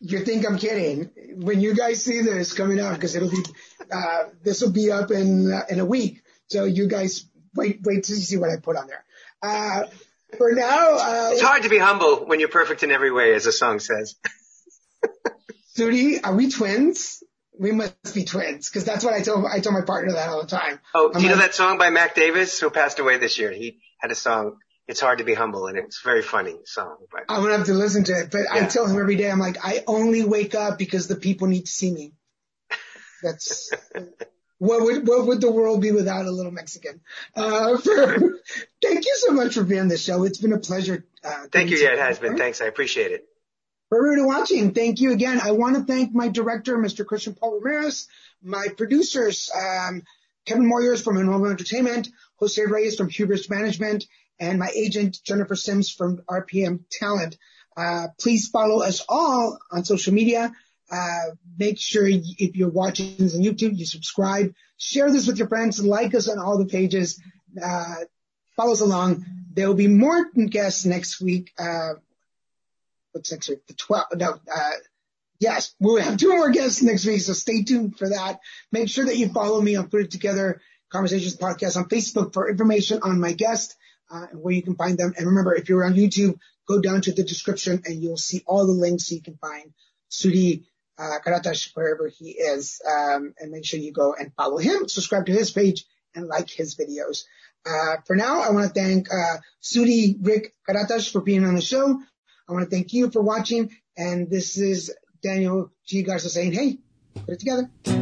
You 0.00 0.24
think 0.24 0.46
I'm 0.46 0.58
kidding? 0.58 1.10
When 1.36 1.60
you 1.60 1.74
guys 1.74 2.04
see 2.04 2.20
this 2.20 2.52
coming 2.52 2.80
up, 2.80 2.94
because 2.94 3.14
it'll 3.14 3.30
be, 3.30 3.44
uh, 3.90 4.24
this 4.42 4.60
will 4.60 4.72
be 4.72 4.90
up 4.90 5.10
in 5.10 5.52
uh, 5.52 5.62
in 5.68 5.78
a 5.78 5.84
week. 5.84 6.22
So 6.48 6.64
you 6.64 6.86
guys 6.86 7.26
wait, 7.54 7.80
wait 7.82 8.04
to 8.04 8.14
see 8.14 8.36
what 8.36 8.50
I 8.50 8.56
put 8.56 8.76
on 8.76 8.86
there. 8.88 9.04
Uh, 9.42 9.84
for 10.36 10.52
now, 10.52 10.96
uh, 10.96 11.30
It's 11.32 11.42
hard 11.42 11.62
to 11.64 11.68
be 11.68 11.78
humble 11.78 12.26
when 12.26 12.40
you're 12.40 12.48
perfect 12.48 12.82
in 12.82 12.90
every 12.90 13.10
way, 13.10 13.34
as 13.34 13.44
the 13.44 13.52
song 13.52 13.78
says. 13.78 14.16
Sudi, 15.76 16.20
are 16.22 16.34
we 16.34 16.50
twins? 16.50 17.22
We 17.58 17.72
must 17.72 18.14
be 18.14 18.24
twins, 18.24 18.68
because 18.68 18.84
that's 18.84 19.04
what 19.04 19.12
I 19.12 19.20
tell 19.20 19.46
I 19.46 19.60
tell 19.60 19.72
my 19.72 19.82
partner 19.82 20.12
that 20.14 20.28
all 20.30 20.40
the 20.40 20.48
time. 20.48 20.80
Oh, 20.94 21.10
do 21.10 21.18
I'm 21.18 21.22
you 21.22 21.28
know 21.28 21.36
that 21.36 21.54
song 21.54 21.76
by 21.78 21.90
Mac 21.90 22.14
Davis, 22.14 22.58
who 22.58 22.70
passed 22.70 22.98
away 22.98 23.18
this 23.18 23.38
year? 23.38 23.50
He 23.50 23.80
had 23.98 24.10
a 24.10 24.14
song. 24.14 24.56
It's 24.88 25.00
hard 25.00 25.18
to 25.18 25.24
be 25.24 25.34
humble, 25.34 25.66
and 25.66 25.76
it's 25.76 26.00
a 26.02 26.08
very 26.08 26.22
funny 26.22 26.56
song. 26.64 26.96
But 27.12 27.24
I'm 27.28 27.42
gonna 27.42 27.58
have 27.58 27.66
to 27.66 27.74
listen 27.74 28.04
to 28.04 28.12
it, 28.12 28.30
but 28.30 28.42
I 28.50 28.64
tell 28.64 28.86
him 28.86 28.98
every 28.98 29.16
day, 29.16 29.30
I'm 29.30 29.38
like, 29.38 29.58
I 29.62 29.84
only 29.86 30.24
wake 30.24 30.54
up 30.54 30.78
because 30.78 31.06
the 31.06 31.16
people 31.16 31.48
need 31.48 31.66
to 31.66 31.72
see 31.72 31.92
me. 31.92 32.14
That's 33.22 33.70
what 34.60 34.82
would 34.82 35.08
what 35.08 35.26
would 35.26 35.40
the 35.40 35.50
world 35.50 35.80
be 35.80 35.90
without 35.90 36.26
a 36.26 36.30
little 36.30 36.52
Mexican? 36.52 37.00
Uh, 37.34 37.78
for, 37.78 38.18
thank 38.82 39.06
you 39.06 39.16
so 39.16 39.32
much 39.32 39.54
for 39.54 39.64
being 39.64 39.80
on 39.80 39.88
the 39.88 39.96
show. 39.96 40.24
It's 40.24 40.38
been 40.38 40.52
a 40.52 40.58
pleasure. 40.58 41.06
Uh, 41.24 41.46
thank 41.50 41.70
you. 41.70 41.78
Yeah, 41.78 41.94
it 41.94 41.98
has 41.98 42.18
been. 42.18 42.36
Thanks. 42.36 42.60
I 42.60 42.66
appreciate 42.66 43.10
it. 43.10 43.26
For 43.88 43.96
everybody 43.98 44.26
watching, 44.26 44.74
thank 44.74 45.00
you 45.00 45.12
again. 45.12 45.40
I 45.42 45.52
want 45.52 45.76
to 45.76 45.84
thank 45.84 46.14
my 46.14 46.28
director, 46.28 46.76
Mr. 46.76 47.06
Christian 47.06 47.34
Paul 47.34 47.58
Ramirez, 47.58 48.06
my 48.42 48.66
producers, 48.76 49.50
um, 49.56 50.02
Kevin 50.44 50.70
Moyers 50.70 51.02
from 51.02 51.16
Enrollment 51.16 51.52
Entertainment, 51.52 52.10
Jose 52.36 52.62
Reyes 52.62 52.96
from 52.96 53.08
Hubris 53.08 53.48
Management, 53.48 54.04
and 54.38 54.58
my 54.58 54.70
agent, 54.76 55.20
Jennifer 55.24 55.56
Sims 55.56 55.90
from 55.90 56.18
RPM 56.28 56.84
Talent. 56.90 57.38
Uh, 57.76 58.08
please 58.20 58.48
follow 58.48 58.82
us 58.82 59.02
all 59.08 59.58
on 59.72 59.84
social 59.84 60.12
media. 60.12 60.52
Uh, 60.90 61.30
make 61.58 61.78
sure 61.78 62.06
if 62.06 62.56
you're 62.56 62.68
watching 62.68 63.14
this 63.16 63.36
on 63.36 63.42
YouTube, 63.42 63.78
you 63.78 63.86
subscribe, 63.86 64.52
share 64.76 65.10
this 65.12 65.26
with 65.26 65.38
your 65.38 65.48
friends, 65.48 65.82
like 65.84 66.14
us 66.14 66.28
on 66.28 66.38
all 66.38 66.58
the 66.58 66.66
pages, 66.66 67.22
uh, 67.62 67.94
follow 68.56 68.72
us 68.72 68.80
along. 68.80 69.24
There 69.52 69.68
will 69.68 69.74
be 69.74 69.88
more 69.88 70.30
guests 70.48 70.84
next 70.84 71.20
week. 71.20 71.52
Uh, 71.58 71.94
what's 73.12 73.30
next 73.30 73.48
week? 73.48 73.66
The 73.66 73.74
12, 73.74 74.04
no, 74.16 74.30
uh, 74.52 74.70
yes, 75.38 75.74
we'll 75.78 76.02
have 76.02 76.16
two 76.16 76.30
more 76.36 76.50
guests 76.50 76.82
next 76.82 77.06
week, 77.06 77.20
so 77.20 77.34
stay 77.34 77.62
tuned 77.62 77.96
for 77.96 78.08
that. 78.08 78.40
Make 78.72 78.88
sure 78.88 79.04
that 79.04 79.16
you 79.16 79.28
follow 79.28 79.60
me 79.60 79.76
on 79.76 79.88
Put 79.88 80.02
It 80.02 80.10
Together 80.10 80.60
Conversations 80.90 81.36
Podcast 81.36 81.76
on 81.76 81.88
Facebook 81.88 82.32
for 82.32 82.48
information 82.48 83.00
on 83.02 83.20
my 83.20 83.32
guest, 83.32 83.76
uh, 84.10 84.26
and 84.32 84.42
where 84.42 84.54
you 84.54 84.62
can 84.62 84.74
find 84.74 84.98
them. 84.98 85.14
And 85.16 85.26
remember, 85.26 85.54
if 85.54 85.68
you're 85.68 85.84
on 85.84 85.94
YouTube, 85.94 86.36
go 86.66 86.80
down 86.80 87.00
to 87.02 87.12
the 87.12 87.22
description 87.22 87.82
and 87.84 88.02
you'll 88.02 88.16
see 88.16 88.42
all 88.46 88.66
the 88.66 88.72
links 88.72 89.08
so 89.08 89.14
you 89.14 89.22
can 89.22 89.36
find 89.36 89.72
Sudi 90.10 90.64
Karatas 91.24 91.70
wherever 91.74 92.08
he 92.08 92.30
is. 92.30 92.80
Um, 92.86 93.34
and 93.38 93.50
make 93.50 93.64
sure 93.64 93.80
you 93.80 93.92
go 93.92 94.14
and 94.18 94.32
follow 94.34 94.58
him, 94.58 94.88
subscribe 94.88 95.26
to 95.26 95.32
his 95.32 95.50
page, 95.50 95.84
and 96.14 96.26
like 96.26 96.50
his 96.50 96.76
videos. 96.76 97.24
Uh, 97.66 97.96
for 98.06 98.16
now, 98.16 98.40
I 98.40 98.50
want 98.50 98.72
to 98.72 98.80
thank 98.80 99.12
uh, 99.12 99.36
Sudi 99.62 100.16
Rick 100.20 100.54
Karatas 100.68 101.10
for 101.10 101.20
being 101.20 101.44
on 101.44 101.54
the 101.54 101.60
show. 101.60 102.00
I 102.48 102.52
want 102.52 102.68
to 102.68 102.74
thank 102.74 102.92
you 102.92 103.10
for 103.10 103.22
watching. 103.22 103.70
And 103.96 104.30
this 104.30 104.56
is 104.56 104.92
Daniel 105.22 105.70
G. 105.86 106.02
Garza 106.02 106.30
saying, 106.30 106.52
hey, 106.52 106.78
put 107.14 107.34
it 107.34 107.40
together. 107.40 107.99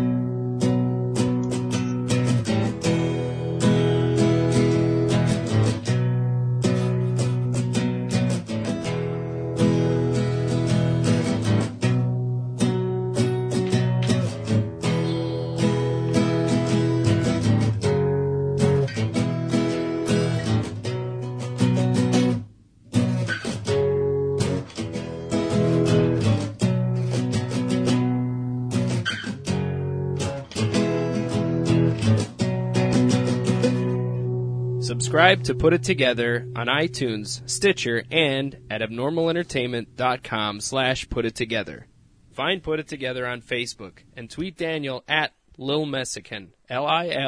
Subscribe 35.08 35.44
to 35.44 35.54
Put 35.54 35.72
It 35.72 35.84
Together 35.84 36.46
on 36.54 36.66
iTunes, 36.66 37.40
Stitcher, 37.48 38.04
and 38.10 38.58
at 38.68 38.82
abnormalentertainment.com 38.82 40.60
slash 40.60 41.08
put 41.08 41.24
it 41.24 41.34
together. 41.34 41.86
Find 42.34 42.62
Put 42.62 42.78
It 42.78 42.88
Together 42.88 43.26
on 43.26 43.40
Facebook 43.40 44.00
and 44.14 44.28
tweet 44.28 44.58
Daniel 44.58 45.02
at 45.08 45.32
Lil 45.56 45.86
Messican, 45.86 46.52
L-I-L-M-E-S-I-C-A-N. 46.68 47.22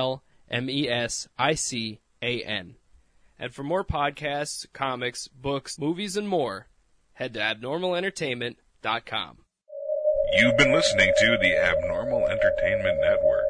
And 3.38 3.54
for 3.54 3.62
more 3.62 3.84
podcasts, 3.86 4.66
comics, 4.74 5.28
books, 5.28 5.78
movies, 5.78 6.18
and 6.18 6.28
more, 6.28 6.68
head 7.14 7.32
to 7.32 7.40
abnormalentertainment.com. 7.40 9.38
You've 10.38 10.58
been 10.58 10.74
listening 10.74 11.14
to 11.18 11.38
the 11.40 11.56
Abnormal 11.56 12.26
Entertainment 12.26 13.00
Network. 13.00 13.49